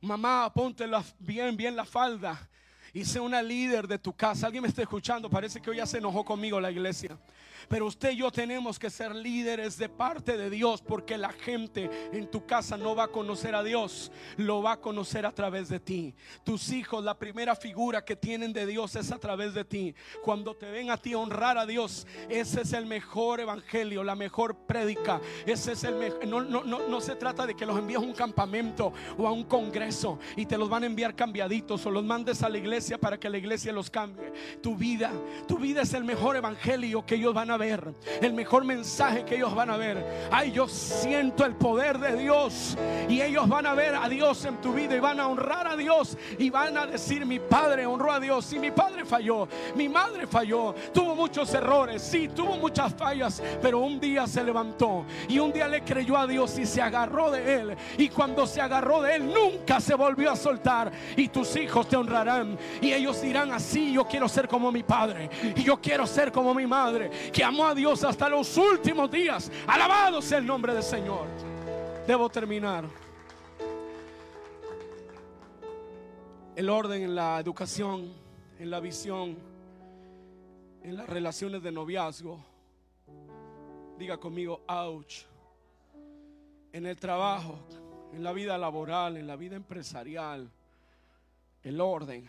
Mamá, 0.00 0.52
ponte 0.52 0.86
bien, 1.18 1.56
bien 1.56 1.76
la 1.76 1.84
falda 1.84 2.48
y 2.92 3.04
sea 3.04 3.22
una 3.22 3.42
líder 3.42 3.86
de 3.86 3.98
tu 3.98 4.12
casa. 4.12 4.46
Alguien 4.46 4.62
me 4.62 4.68
está 4.68 4.82
escuchando, 4.82 5.28
parece 5.28 5.60
que 5.60 5.70
hoy 5.70 5.76
ya 5.78 5.86
se 5.86 5.98
enojó 5.98 6.24
conmigo 6.24 6.60
la 6.60 6.70
iglesia. 6.70 7.18
Pero 7.68 7.86
usted 7.86 8.12
y 8.12 8.18
yo 8.18 8.30
tenemos 8.30 8.78
que 8.78 8.88
ser 8.88 9.14
líderes 9.14 9.76
de 9.78 9.88
parte 9.88 10.36
de 10.36 10.48
Dios 10.48 10.80
porque 10.80 11.18
la 11.18 11.32
gente 11.32 11.90
en 12.12 12.30
tu 12.30 12.46
casa 12.46 12.76
no 12.76 12.94
va 12.94 13.04
a 13.04 13.08
conocer 13.08 13.54
a 13.54 13.62
Dios, 13.62 14.12
lo 14.36 14.62
va 14.62 14.72
a 14.72 14.80
conocer 14.80 15.26
a 15.26 15.32
través 15.32 15.68
de 15.68 15.80
ti. 15.80 16.14
Tus 16.44 16.70
hijos, 16.70 17.04
la 17.04 17.18
primera 17.18 17.56
figura 17.56 18.04
que 18.04 18.16
tienen 18.16 18.52
de 18.52 18.64
Dios 18.64 18.96
es 18.96 19.10
a 19.12 19.18
través 19.18 19.54
de 19.54 19.64
ti. 19.64 19.94
Cuando 20.22 20.54
te 20.54 20.70
ven 20.70 20.90
a 20.90 20.96
ti 20.96 21.14
honrar 21.14 21.58
a 21.58 21.66
Dios, 21.66 22.06
ese 22.28 22.62
es 22.62 22.72
el 22.72 22.86
mejor 22.86 23.40
evangelio, 23.40 24.04
la 24.04 24.14
mejor 24.14 24.56
prédica. 24.66 25.20
Ese 25.44 25.72
es 25.72 25.84
el 25.84 25.96
mejor. 25.96 26.26
No, 26.26 26.40
no, 26.40 26.64
no, 26.64 26.88
no 26.88 27.00
se 27.00 27.16
trata 27.16 27.46
de 27.46 27.54
que 27.54 27.66
los 27.66 27.78
envíes 27.78 27.98
a 27.98 28.02
un 28.02 28.14
campamento 28.14 28.92
o 29.18 29.26
a 29.26 29.32
un 29.32 29.44
congreso 29.44 30.18
y 30.36 30.46
te 30.46 30.56
los 30.56 30.68
van 30.68 30.84
a 30.84 30.86
enviar 30.86 31.14
cambiaditos 31.14 31.84
o 31.84 31.90
los 31.90 32.04
mandes 32.04 32.42
a 32.42 32.48
la 32.48 32.58
iglesia 32.58 32.77
para 33.00 33.18
que 33.18 33.28
la 33.28 33.38
iglesia 33.38 33.72
los 33.72 33.90
cambie. 33.90 34.32
Tu 34.62 34.76
vida, 34.76 35.10
tu 35.46 35.58
vida 35.58 35.82
es 35.82 35.94
el 35.94 36.04
mejor 36.04 36.36
evangelio 36.36 37.04
que 37.04 37.16
ellos 37.16 37.34
van 37.34 37.50
a 37.50 37.56
ver, 37.56 37.92
el 38.20 38.32
mejor 38.32 38.64
mensaje 38.64 39.24
que 39.24 39.36
ellos 39.36 39.54
van 39.54 39.70
a 39.70 39.76
ver. 39.76 40.28
Ay, 40.30 40.52
yo 40.52 40.68
siento 40.68 41.44
el 41.44 41.54
poder 41.54 41.98
de 41.98 42.16
Dios 42.16 42.76
y 43.08 43.20
ellos 43.20 43.48
van 43.48 43.66
a 43.66 43.74
ver 43.74 43.94
a 43.94 44.08
Dios 44.08 44.44
en 44.44 44.60
tu 44.60 44.72
vida 44.72 44.96
y 44.96 45.00
van 45.00 45.18
a 45.20 45.26
honrar 45.26 45.66
a 45.66 45.76
Dios 45.76 46.16
y 46.38 46.50
van 46.50 46.76
a 46.76 46.86
decir, 46.86 47.26
mi 47.26 47.40
padre 47.40 47.86
honró 47.86 48.12
a 48.12 48.20
Dios 48.20 48.52
y 48.52 48.58
mi 48.58 48.70
padre 48.70 49.04
falló, 49.04 49.48
mi 49.74 49.88
madre 49.88 50.26
falló, 50.26 50.74
tuvo 50.92 51.14
muchos 51.14 51.52
errores, 51.54 52.02
sí, 52.02 52.28
tuvo 52.28 52.56
muchas 52.56 52.94
fallas, 52.94 53.42
pero 53.60 53.80
un 53.80 53.98
día 53.98 54.26
se 54.26 54.44
levantó 54.44 55.04
y 55.28 55.38
un 55.38 55.52
día 55.52 55.66
le 55.68 55.82
creyó 55.82 56.16
a 56.16 56.26
Dios 56.26 56.58
y 56.58 56.66
se 56.66 56.80
agarró 56.80 57.30
de 57.30 57.54
él 57.54 57.76
y 57.96 58.08
cuando 58.08 58.46
se 58.46 58.60
agarró 58.60 59.02
de 59.02 59.16
él 59.16 59.32
nunca 59.32 59.80
se 59.80 59.94
volvió 59.94 60.30
a 60.30 60.36
soltar 60.36 60.92
y 61.16 61.28
tus 61.28 61.56
hijos 61.56 61.88
te 61.88 61.96
honrarán 61.96 62.58
y 62.80 62.92
ellos 62.92 63.20
dirán 63.20 63.52
así, 63.52 63.92
yo 63.92 64.04
quiero 64.06 64.28
ser 64.28 64.48
como 64.48 64.70
mi 64.70 64.82
padre 64.82 65.28
y 65.56 65.62
yo 65.62 65.80
quiero 65.80 66.06
ser 66.06 66.32
como 66.32 66.54
mi 66.54 66.66
madre 66.66 67.10
que 67.32 67.42
amó 67.44 67.66
a 67.66 67.74
Dios 67.74 68.04
hasta 68.04 68.28
los 68.28 68.56
últimos 68.56 69.10
días. 69.10 69.50
Alabado 69.66 70.22
sea 70.22 70.38
el 70.38 70.46
nombre 70.46 70.74
del 70.74 70.82
Señor. 70.82 71.26
Debo 72.06 72.28
terminar. 72.28 72.84
El 76.56 76.70
orden 76.70 77.02
en 77.02 77.14
la 77.14 77.38
educación, 77.38 78.12
en 78.58 78.70
la 78.70 78.80
visión, 78.80 79.36
en 80.82 80.96
las 80.96 81.08
relaciones 81.08 81.62
de 81.62 81.70
noviazgo. 81.70 82.42
Diga 83.98 84.18
conmigo, 84.18 84.62
ouch. 84.66 85.24
En 86.72 86.86
el 86.86 86.96
trabajo, 86.96 87.58
en 88.12 88.22
la 88.22 88.32
vida 88.32 88.56
laboral, 88.58 89.16
en 89.16 89.26
la 89.26 89.36
vida 89.36 89.56
empresarial, 89.56 90.50
el 91.62 91.80
orden. 91.80 92.28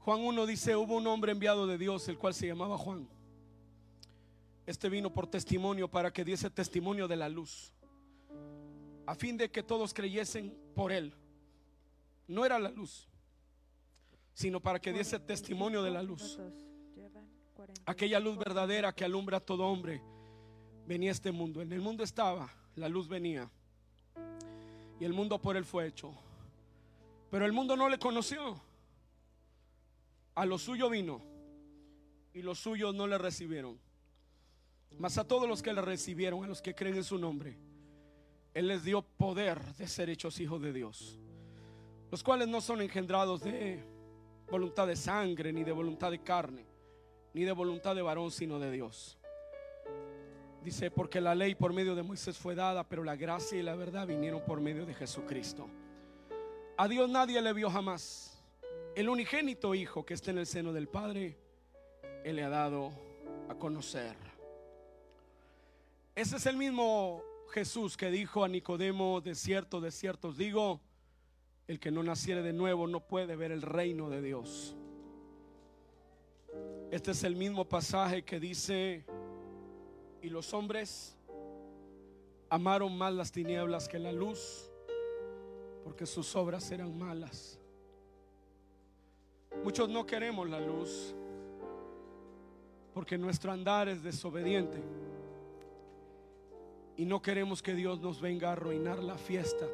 Juan 0.00 0.20
1 0.20 0.46
dice, 0.46 0.76
hubo 0.76 0.96
un 0.96 1.06
hombre 1.06 1.32
enviado 1.32 1.66
de 1.66 1.76
Dios, 1.76 2.08
el 2.08 2.16
cual 2.16 2.32
se 2.32 2.46
llamaba 2.46 2.78
Juan. 2.78 3.06
Este 4.66 4.88
vino 4.88 5.12
por 5.12 5.26
testimonio 5.26 5.88
para 5.88 6.12
que 6.12 6.24
diese 6.24 6.48
testimonio 6.48 7.06
de 7.06 7.16
la 7.16 7.28
luz, 7.28 7.72
a 9.06 9.14
fin 9.14 9.36
de 9.36 9.50
que 9.50 9.62
todos 9.62 9.92
creyesen 9.92 10.56
por 10.74 10.92
él. 10.92 11.12
No 12.26 12.46
era 12.46 12.58
la 12.58 12.70
luz, 12.70 13.08
sino 14.32 14.60
para 14.60 14.80
que 14.80 14.92
diese 14.92 15.18
testimonio 15.18 15.82
de 15.82 15.90
la 15.90 16.02
luz. 16.02 16.38
Aquella 17.84 18.20
luz 18.20 18.38
verdadera 18.38 18.94
que 18.94 19.04
alumbra 19.04 19.38
a 19.38 19.40
todo 19.40 19.66
hombre 19.66 20.00
venía 20.86 21.10
a 21.10 21.12
este 21.12 21.30
mundo. 21.30 21.60
En 21.60 21.72
el 21.72 21.80
mundo 21.80 22.04
estaba, 22.04 22.50
la 22.76 22.88
luz 22.88 23.06
venía. 23.06 23.50
Y 24.98 25.04
el 25.04 25.12
mundo 25.12 25.40
por 25.40 25.56
él 25.56 25.64
fue 25.64 25.86
hecho. 25.86 26.12
Pero 27.30 27.44
el 27.44 27.52
mundo 27.52 27.76
no 27.76 27.88
le 27.88 27.98
conoció. 27.98 28.60
A 30.34 30.46
lo 30.46 30.58
suyo 30.58 30.88
vino 30.88 31.20
y 32.32 32.42
los 32.42 32.58
suyos 32.58 32.94
no 32.94 33.06
le 33.06 33.18
recibieron. 33.18 33.78
Mas 34.98 35.18
a 35.18 35.26
todos 35.26 35.48
los 35.48 35.62
que 35.62 35.72
le 35.72 35.82
recibieron, 35.82 36.44
a 36.44 36.48
los 36.48 36.62
que 36.62 36.74
creen 36.74 36.96
en 36.96 37.04
su 37.04 37.18
nombre, 37.18 37.56
Él 38.54 38.68
les 38.68 38.84
dio 38.84 39.02
poder 39.02 39.60
de 39.76 39.86
ser 39.86 40.10
hechos 40.10 40.40
hijos 40.40 40.60
de 40.60 40.72
Dios. 40.72 41.18
Los 42.10 42.22
cuales 42.22 42.48
no 42.48 42.60
son 42.60 42.82
engendrados 42.82 43.42
de 43.42 43.82
voluntad 44.50 44.86
de 44.86 44.96
sangre, 44.96 45.52
ni 45.52 45.62
de 45.62 45.72
voluntad 45.72 46.10
de 46.10 46.18
carne, 46.20 46.66
ni 47.32 47.44
de 47.44 47.52
voluntad 47.52 47.94
de 47.94 48.02
varón, 48.02 48.30
sino 48.30 48.58
de 48.58 48.70
Dios. 48.72 49.16
Dice, 50.62 50.90
porque 50.90 51.20
la 51.20 51.34
ley 51.34 51.54
por 51.54 51.72
medio 51.72 51.94
de 51.94 52.02
Moisés 52.02 52.36
fue 52.36 52.54
dada, 52.54 52.84
pero 52.84 53.02
la 53.02 53.16
gracia 53.16 53.58
y 53.58 53.62
la 53.62 53.76
verdad 53.76 54.06
vinieron 54.06 54.42
por 54.44 54.60
medio 54.60 54.84
de 54.84 54.92
Jesucristo. 54.92 55.68
A 56.76 56.88
Dios 56.88 57.08
nadie 57.08 57.40
le 57.40 57.52
vio 57.52 57.70
jamás. 57.70 58.29
El 59.00 59.08
unigénito 59.08 59.74
Hijo 59.74 60.04
que 60.04 60.12
está 60.12 60.30
en 60.30 60.36
el 60.36 60.46
seno 60.46 60.74
del 60.74 60.86
Padre, 60.86 61.34
Él 62.22 62.36
le 62.36 62.44
ha 62.44 62.50
dado 62.50 62.92
a 63.48 63.54
conocer. 63.54 64.14
Ese 66.14 66.36
es 66.36 66.44
el 66.44 66.58
mismo 66.58 67.22
Jesús 67.50 67.96
que 67.96 68.10
dijo 68.10 68.44
a 68.44 68.48
Nicodemo, 68.48 69.22
de 69.22 69.34
cierto, 69.34 69.80
de 69.80 69.90
cierto 69.90 70.34
digo, 70.34 70.82
el 71.66 71.80
que 71.80 71.90
no 71.90 72.02
naciere 72.02 72.42
de 72.42 72.52
nuevo 72.52 72.86
no 72.86 73.00
puede 73.00 73.36
ver 73.36 73.52
el 73.52 73.62
reino 73.62 74.10
de 74.10 74.20
Dios. 74.20 74.76
Este 76.90 77.12
es 77.12 77.24
el 77.24 77.36
mismo 77.36 77.66
pasaje 77.66 78.22
que 78.22 78.38
dice, 78.38 79.06
y 80.20 80.28
los 80.28 80.52
hombres 80.52 81.16
amaron 82.50 82.98
más 82.98 83.14
las 83.14 83.32
tinieblas 83.32 83.88
que 83.88 83.98
la 83.98 84.12
luz, 84.12 84.70
porque 85.84 86.04
sus 86.04 86.36
obras 86.36 86.70
eran 86.70 86.98
malas. 86.98 87.59
Muchos 89.62 89.88
no 89.88 90.06
queremos 90.06 90.48
la 90.48 90.58
luz, 90.58 91.14
porque 92.94 93.18
nuestro 93.18 93.52
andar 93.52 93.88
es 93.88 94.02
desobediente. 94.02 94.78
Y 96.96 97.04
no 97.04 97.20
queremos 97.20 97.62
que 97.62 97.74
Dios 97.74 98.00
nos 98.00 98.20
venga 98.20 98.48
a 98.48 98.52
arruinar 98.52 99.02
la 99.02 99.16
fiesta. 99.16 99.66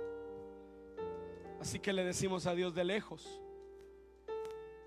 Así 1.60 1.78
que 1.78 1.92
le 1.92 2.04
decimos 2.04 2.46
a 2.46 2.54
Dios 2.54 2.74
de 2.74 2.84
lejos. 2.84 3.40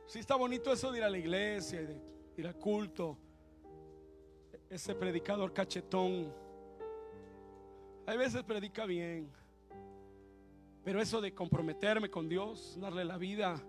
Si 0.05 0.19
está 0.19 0.35
bonito 0.35 0.71
eso 0.71 0.91
de 0.91 0.99
ir 0.99 1.03
a 1.03 1.09
la 1.09 1.17
iglesia, 1.17 1.81
de 1.81 2.01
ir 2.37 2.47
al 2.47 2.55
culto, 2.55 3.17
ese 4.69 4.95
predicador 4.95 5.53
cachetón. 5.53 6.33
Hay 8.05 8.17
veces 8.17 8.43
predica 8.43 8.85
bien, 8.85 9.29
pero 10.83 11.01
eso 11.01 11.21
de 11.21 11.33
comprometerme 11.33 12.09
con 12.09 12.27
Dios, 12.27 12.77
darle 12.79 13.05
la 13.05 13.17
vida, 13.17 13.61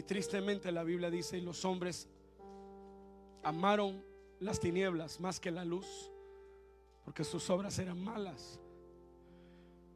y 0.00 0.02
tristemente 0.02 0.72
la 0.72 0.82
Biblia 0.82 1.10
dice, 1.10 1.36
y 1.36 1.42
los 1.42 1.62
hombres 1.66 2.08
amaron 3.42 4.02
las 4.38 4.58
tinieblas 4.58 5.20
más 5.20 5.38
que 5.38 5.50
la 5.50 5.62
luz, 5.62 6.10
porque 7.04 7.22
sus 7.22 7.50
obras 7.50 7.78
eran 7.78 8.02
malas. 8.02 8.58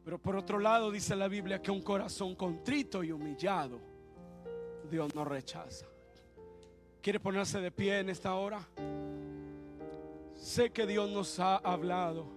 Pero 0.03 0.19
por 0.19 0.35
otro 0.35 0.59
lado 0.59 0.91
dice 0.91 1.15
la 1.15 1.27
Biblia 1.27 1.59
que 1.59 1.71
un 1.71 1.81
corazón 1.81 2.35
contrito 2.35 3.03
y 3.03 3.11
humillado, 3.11 3.79
Dios 4.91 5.15
no 5.15 5.25
rechaza. 5.25 5.87
¿Quiere 7.01 7.19
ponerse 7.19 7.59
de 7.59 7.71
pie 7.71 7.97
en 7.97 8.11
esta 8.11 8.35
hora? 8.35 8.63
Sé 10.35 10.69
que 10.69 10.85
Dios 10.85 11.09
nos 11.09 11.39
ha 11.39 11.55
hablado. 11.55 12.27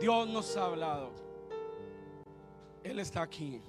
Dios 0.00 0.26
nos 0.26 0.56
ha 0.56 0.64
hablado. 0.64 1.31
Él 2.84 2.98
está 2.98 3.22
aquí. 3.22 3.60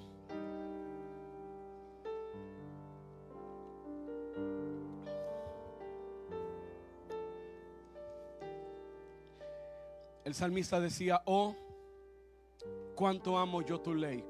El 10.24 10.34
salmista 10.34 10.80
decía, 10.80 11.22
oh, 11.26 11.54
cuánto 12.94 13.38
amo 13.38 13.62
yo 13.62 13.80
tu 13.80 13.94
ley. 13.94 14.24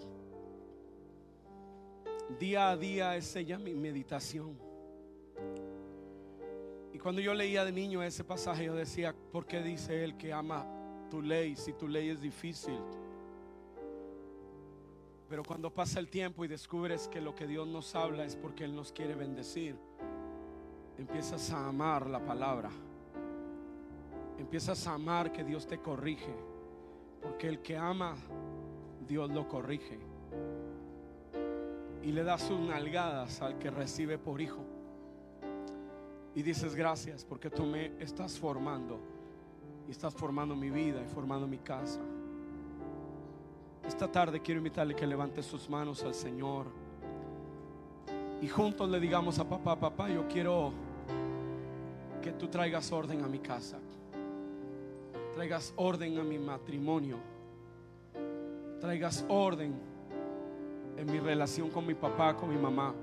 Día 2.39 2.71
a 2.71 2.77
día 2.77 3.17
es 3.17 3.35
ella 3.37 3.59
mi 3.59 3.75
meditación. 3.75 4.59
Y 6.93 6.99
cuando 6.99 7.21
yo 7.21 7.33
leía 7.33 7.65
de 7.65 7.73
niño 7.73 8.03
ese 8.03 8.25
pasaje, 8.25 8.65
yo 8.65 8.75
decía, 8.75 9.15
¿por 9.33 9.47
qué 9.47 9.63
dice 9.63 10.05
él 10.05 10.17
que 10.17 10.33
ama 10.33 10.67
tu 11.11 11.23
ley 11.23 11.57
si 11.57 11.73
tu 11.73 11.89
ley 11.89 12.09
es 12.11 12.21
difícil? 12.21 12.79
Pero 15.35 15.43
cuando 15.43 15.75
pasa 15.75 15.99
el 15.99 16.09
tiempo 16.09 16.45
y 16.45 16.49
descubres 16.49 17.09
que 17.09 17.21
lo 17.21 17.35
que 17.35 17.49
Dios 17.49 17.67
nos 17.67 17.97
habla 17.97 18.25
es 18.25 18.37
porque 18.37 18.63
Él 18.63 18.77
nos 18.77 18.93
quiere 18.93 19.17
bendecir, 19.17 19.77
empiezas 20.97 21.51
a 21.51 21.67
amar 21.67 22.09
la 22.09 22.25
palabra. 22.25 22.71
Empiezas 24.39 24.87
a 24.87 24.95
amar 24.95 25.33
que 25.33 25.43
Dios 25.43 25.67
te 25.67 25.81
corrige. 25.81 26.33
Porque 27.21 27.49
el 27.49 27.63
que 27.63 27.77
ama, 27.77 28.15
Dios 29.09 29.29
lo 29.29 29.49
corrige 29.49 29.99
y 32.05 32.13
le 32.13 32.23
das 32.23 32.43
sus 32.43 32.61
nalgadas 32.61 33.43
al 33.43 33.59
que 33.59 33.73
recibe 33.73 34.19
por 34.19 34.41
hijo. 34.41 34.65
Y 36.37 36.43
dices 36.43 36.77
gracias 36.77 37.25
porque 37.25 37.51
tú 37.51 37.65
me 37.65 38.01
estás 38.01 38.39
formando 38.39 39.01
y 39.89 39.91
estás 39.91 40.15
formando 40.15 40.55
mi 40.55 40.71
vida 40.71 41.03
y 41.03 41.09
formando 41.13 41.49
mi 41.49 41.59
casa. 41.59 41.99
Esta 43.87 44.11
tarde 44.11 44.41
quiero 44.41 44.59
invitarle 44.59 44.95
que 44.95 45.07
levante 45.07 45.43
sus 45.43 45.69
manos 45.69 46.03
al 46.03 46.15
Señor 46.15 46.67
y 48.41 48.49
juntos 48.49 48.91
le 48.91 49.01
digamos 49.01 49.39
a 49.39 49.49
papá, 49.49 49.75
papá, 49.75 50.11
yo 50.11 50.27
quiero 50.29 50.73
que 52.21 52.33
tú 52.33 52.49
traigas 52.49 52.93
orden 52.93 53.23
a 53.23 53.29
mi 53.29 53.39
casa, 53.39 53.79
traigas 55.35 55.73
orden 55.77 56.19
a 56.19 56.25
mi 56.25 56.39
matrimonio, 56.39 57.17
traigas 58.81 59.25
orden 59.29 59.75
en 60.97 61.11
mi 61.11 61.19
relación 61.21 61.71
con 61.71 61.87
mi 61.87 61.95
papá, 61.95 62.37
con 62.37 62.49
mi 62.49 62.57
mamá. 62.57 62.95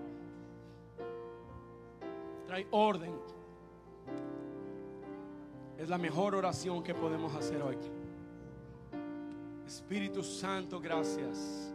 Trae 2.48 2.68
orden. 2.72 3.12
Es 5.78 5.90
la 5.90 5.98
mejor 5.98 6.36
oración 6.36 6.84
que 6.84 6.94
podemos 6.94 7.34
hacer 7.36 7.62
hoy. 7.62 7.78
Espíritu 9.72 10.22
Santo, 10.22 10.82
gracias. 10.82 11.74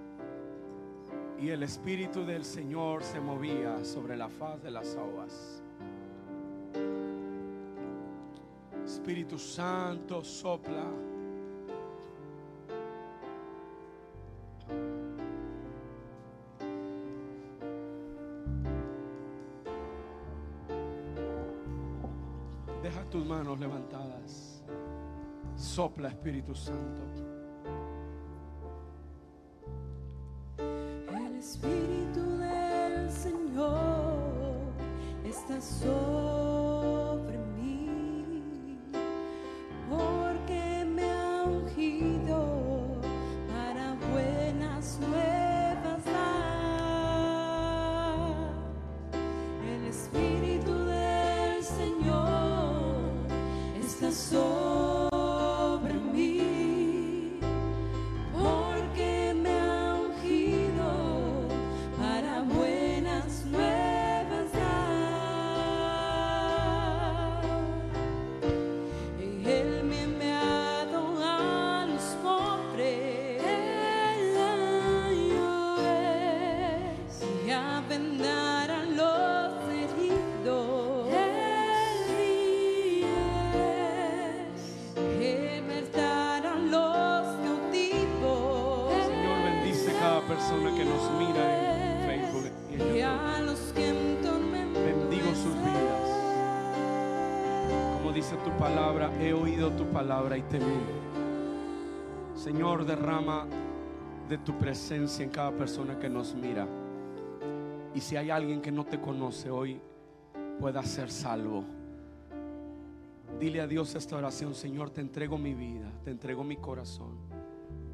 Y 1.41 1.49
el 1.49 1.63
Espíritu 1.63 2.27
del 2.27 2.45
Señor 2.45 3.03
se 3.03 3.19
movía 3.21 3.83
sobre 3.87 4.19
la 4.19 4.29
faz 4.29 4.63
de 4.63 4.71
las 4.71 4.95
aguas. 4.97 5.63
Espíritu 8.85 9.39
Santo, 9.39 10.23
sopla. 10.23 10.85
Deja 22.83 23.05
tus 23.09 23.25
manos 23.25 23.59
levantadas. 23.59 24.63
Sopla, 25.57 26.09
Espíritu 26.09 26.55
Santo. 26.55 27.26
Espíritu 31.49 32.39
del 32.39 33.09
Señor 33.09 34.73
está 35.25 35.61
sobre 35.61 36.66
tu 99.77 99.85
palabra 99.87 100.39
y 100.39 100.43
temido. 100.43 100.97
Señor, 102.35 102.85
derrama 102.85 103.47
de 104.29 104.39
tu 104.39 104.57
presencia 104.59 105.25
en 105.25 105.31
cada 105.31 105.53
persona 105.53 105.99
que 105.99 106.09
nos 106.09 106.35
mira. 106.35 106.67
Y 107.95 108.01
si 108.01 108.17
hay 108.17 108.31
alguien 108.31 108.61
que 108.61 108.73
no 108.73 108.85
te 108.85 109.01
conoce 109.01 109.51
hoy, 109.51 109.81
pueda 110.59 110.83
ser 110.83 111.11
salvo. 111.11 111.65
Dile 113.39 113.61
a 113.61 113.67
Dios 113.67 113.95
esta 113.95 114.17
oración, 114.17 114.55
Señor, 114.55 114.91
te 114.91 115.01
entrego 115.01 115.37
mi 115.37 115.55
vida, 115.55 115.91
te 116.05 116.11
entrego 116.11 116.43
mi 116.43 116.57
corazón. 116.57 117.17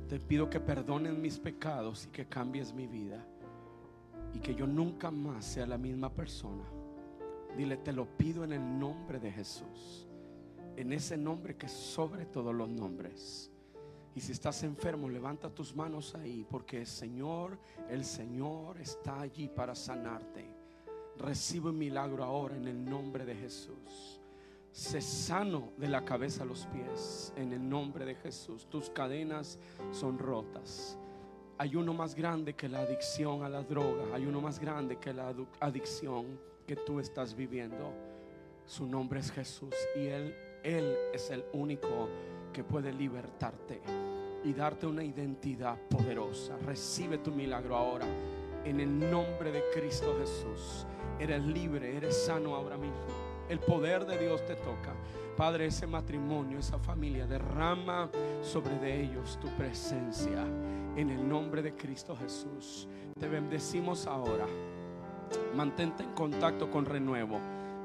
Te 0.09 0.21
pido 0.21 0.49
que 0.49 0.61
perdones 0.61 1.15
mis 1.15 1.39
pecados 1.39 2.07
y 2.07 2.09
que 2.11 2.27
cambies 2.27 2.73
mi 2.73 2.87
vida. 2.87 3.27
Y 4.35 4.39
que 4.39 4.55
yo 4.55 4.67
nunca 4.67 5.11
más 5.11 5.45
sea 5.45 5.67
la 5.67 5.79
misma 5.79 6.11
persona. 6.11 6.65
Dile, 7.57 7.77
te 7.77 7.93
lo 7.93 8.07
pido 8.07 8.45
en 8.45 8.53
el 8.53 8.79
nombre 8.79 9.19
de 9.19 9.31
Jesús. 9.33 10.09
En 10.77 10.93
ese 10.93 11.17
nombre 11.17 11.57
que 11.57 11.67
es 11.67 11.73
sobre 11.73 12.27
todos 12.27 12.55
los 12.55 12.69
nombres. 12.69 13.51
Y 14.15 14.21
si 14.21 14.33
estás 14.33 14.63
enfermo, 14.63 15.09
levanta 15.09 15.49
tus 15.49 15.75
manos 15.75 16.15
ahí, 16.15 16.47
porque 16.49 16.81
el 16.81 16.87
Señor, 16.87 17.59
el 17.89 18.05
Señor 18.05 18.79
está 18.79 19.21
allí 19.21 19.49
para 19.49 19.75
sanarte. 19.75 20.45
Recibe 21.17 21.71
un 21.71 21.79
milagro 21.79 22.25
ahora 22.25 22.57
en 22.57 22.69
el 22.69 22.85
nombre 22.85 23.25
de 23.25 23.35
Jesús. 23.35 24.21
Sé 24.71 25.03
sano 25.03 25.73
de 25.77 25.89
la 25.89 26.05
cabeza 26.05 26.43
a 26.43 26.47
los 26.47 26.67
pies 26.67 27.33
en 27.37 27.53
el 27.53 27.69
nombre 27.69 28.05
de 28.07 28.15
Jesús. 28.15 28.67
Tus 28.71 28.89
cadenas 28.89 29.59
son 29.91 30.19
rotas. 30.19 30.99
Hay 31.59 31.77
uno 31.77 31.93
más 31.93 32.15
grande 32.15 32.55
que 32.55 32.69
la 32.69 32.81
adicción 32.81 33.43
a 33.43 33.49
la 33.49 33.63
droga. 33.63 34.15
Hay 34.15 34.27
uno 34.27 34.41
más 34.41 34.59
grande 34.59 34.97
que 34.97 35.13
la 35.13 35.35
adicción 35.61 36.41
que 36.67 36.77
tú 36.77 37.01
estás 37.01 37.35
viviendo. 37.35 37.93
Su 38.65 38.87
nombre 38.87 39.21
es 39.21 39.31
Jesús 39.31 39.75
y 39.95 40.07
Él, 40.07 40.35
Él 40.63 40.97
es 41.13 41.31
el 41.31 41.45
único 41.53 42.09
que 42.53 42.63
puede 42.63 42.93
libertarte 42.93 43.81
y 44.45 44.53
darte 44.53 44.87
una 44.87 45.03
identidad 45.03 45.79
poderosa. 45.89 46.57
Recibe 46.65 47.19
tu 47.19 47.33
milagro 47.33 47.77
ahora 47.77 48.07
en 48.65 48.81
el 48.81 49.11
nombre 49.11 49.51
de 49.51 49.63
Cristo 49.75 50.17
Jesús. 50.19 50.87
Eres 51.19 51.43
libre, 51.43 51.97
eres 51.97 52.17
sano 52.27 52.55
ahora 52.55 52.77
mismo. 52.77 52.97
El 53.49 53.59
poder 53.59 54.07
de 54.07 54.19
Dios 54.19 54.45
te 54.47 54.55
toca. 54.57 54.95
Padre, 55.37 55.67
ese 55.67 55.87
matrimonio, 55.87 56.59
esa 56.59 56.79
familia, 56.79 57.27
derrama 57.27 58.09
sobre 58.43 58.79
de 58.79 59.03
ellos 59.03 59.39
tu 59.41 59.49
presencia. 59.57 60.45
En 60.97 61.11
el 61.11 61.29
nombre 61.29 61.63
de 61.63 61.75
Cristo 61.75 62.17
Jesús. 62.17 62.87
Te 63.19 63.29
bendecimos 63.29 64.07
ahora. 64.07 64.47
Mantente 65.55 66.03
en 66.03 66.13
contacto 66.13 66.71
con 66.71 66.85
Renuevo. 66.85 67.41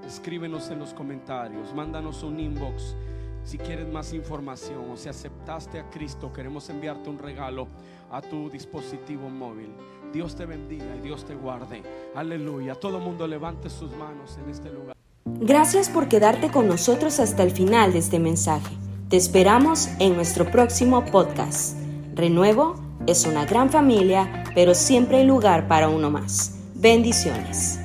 Escríbenos 0.06 0.70
en 0.70 0.80
los 0.80 0.93
comentarios. 0.93 1.74
Mándanos 1.74 2.24
un 2.24 2.39
inbox 2.39 2.95
si 3.43 3.58
quieres 3.58 3.88
más 3.88 4.14
información 4.14 4.91
o 4.91 4.98
si 4.98 5.08
aceptaste 5.08 5.80
a 5.80 5.89
Cristo. 5.89 6.34
Queremos 6.34 6.70
enviarte 6.70 7.10
un 7.10 7.18
regalo 7.18 7.68
a 8.12 8.22
tu 8.22 8.50
dispositivo 8.50 9.30
móvil. 9.30 9.70
Dios 10.12 10.36
te 10.36 10.45
bendiga 10.45 10.95
y 10.98 11.00
Dios 11.00 11.26
te 11.26 11.34
guarde. 11.34 11.82
Aleluya. 12.14 12.76
Todo 12.76 13.00
mundo 13.00 13.26
levante 13.26 13.70
sus 13.70 13.91
manos 13.95 14.38
en 14.43 14.50
este 14.50 14.70
lugar. 14.70 14.95
Gracias 15.26 15.89
por 15.89 16.10
quedarte 16.10 16.52
con 16.52 16.68
nosotros 16.68 17.20
hasta 17.20 17.43
el 17.43 17.52
final 17.52 17.93
de 17.93 18.00
este 18.00 18.20
mensaje. 18.20 18.76
Te 19.10 19.16
esperamos 19.16 19.88
en 20.00 20.16
nuestro 20.16 20.52
próximo 20.52 21.06
podcast. 21.06 21.78
Renuevo 22.16 22.76
es 23.08 23.26
una 23.26 23.45
gran 23.45 23.70
familia, 23.70 24.43
pero 24.56 24.74
siempre 24.74 25.18
hay 25.18 25.26
lugar 25.26 25.70
para 25.70 25.88
uno 25.88 26.10
más. 26.10 26.60
Bendiciones. 26.76 27.80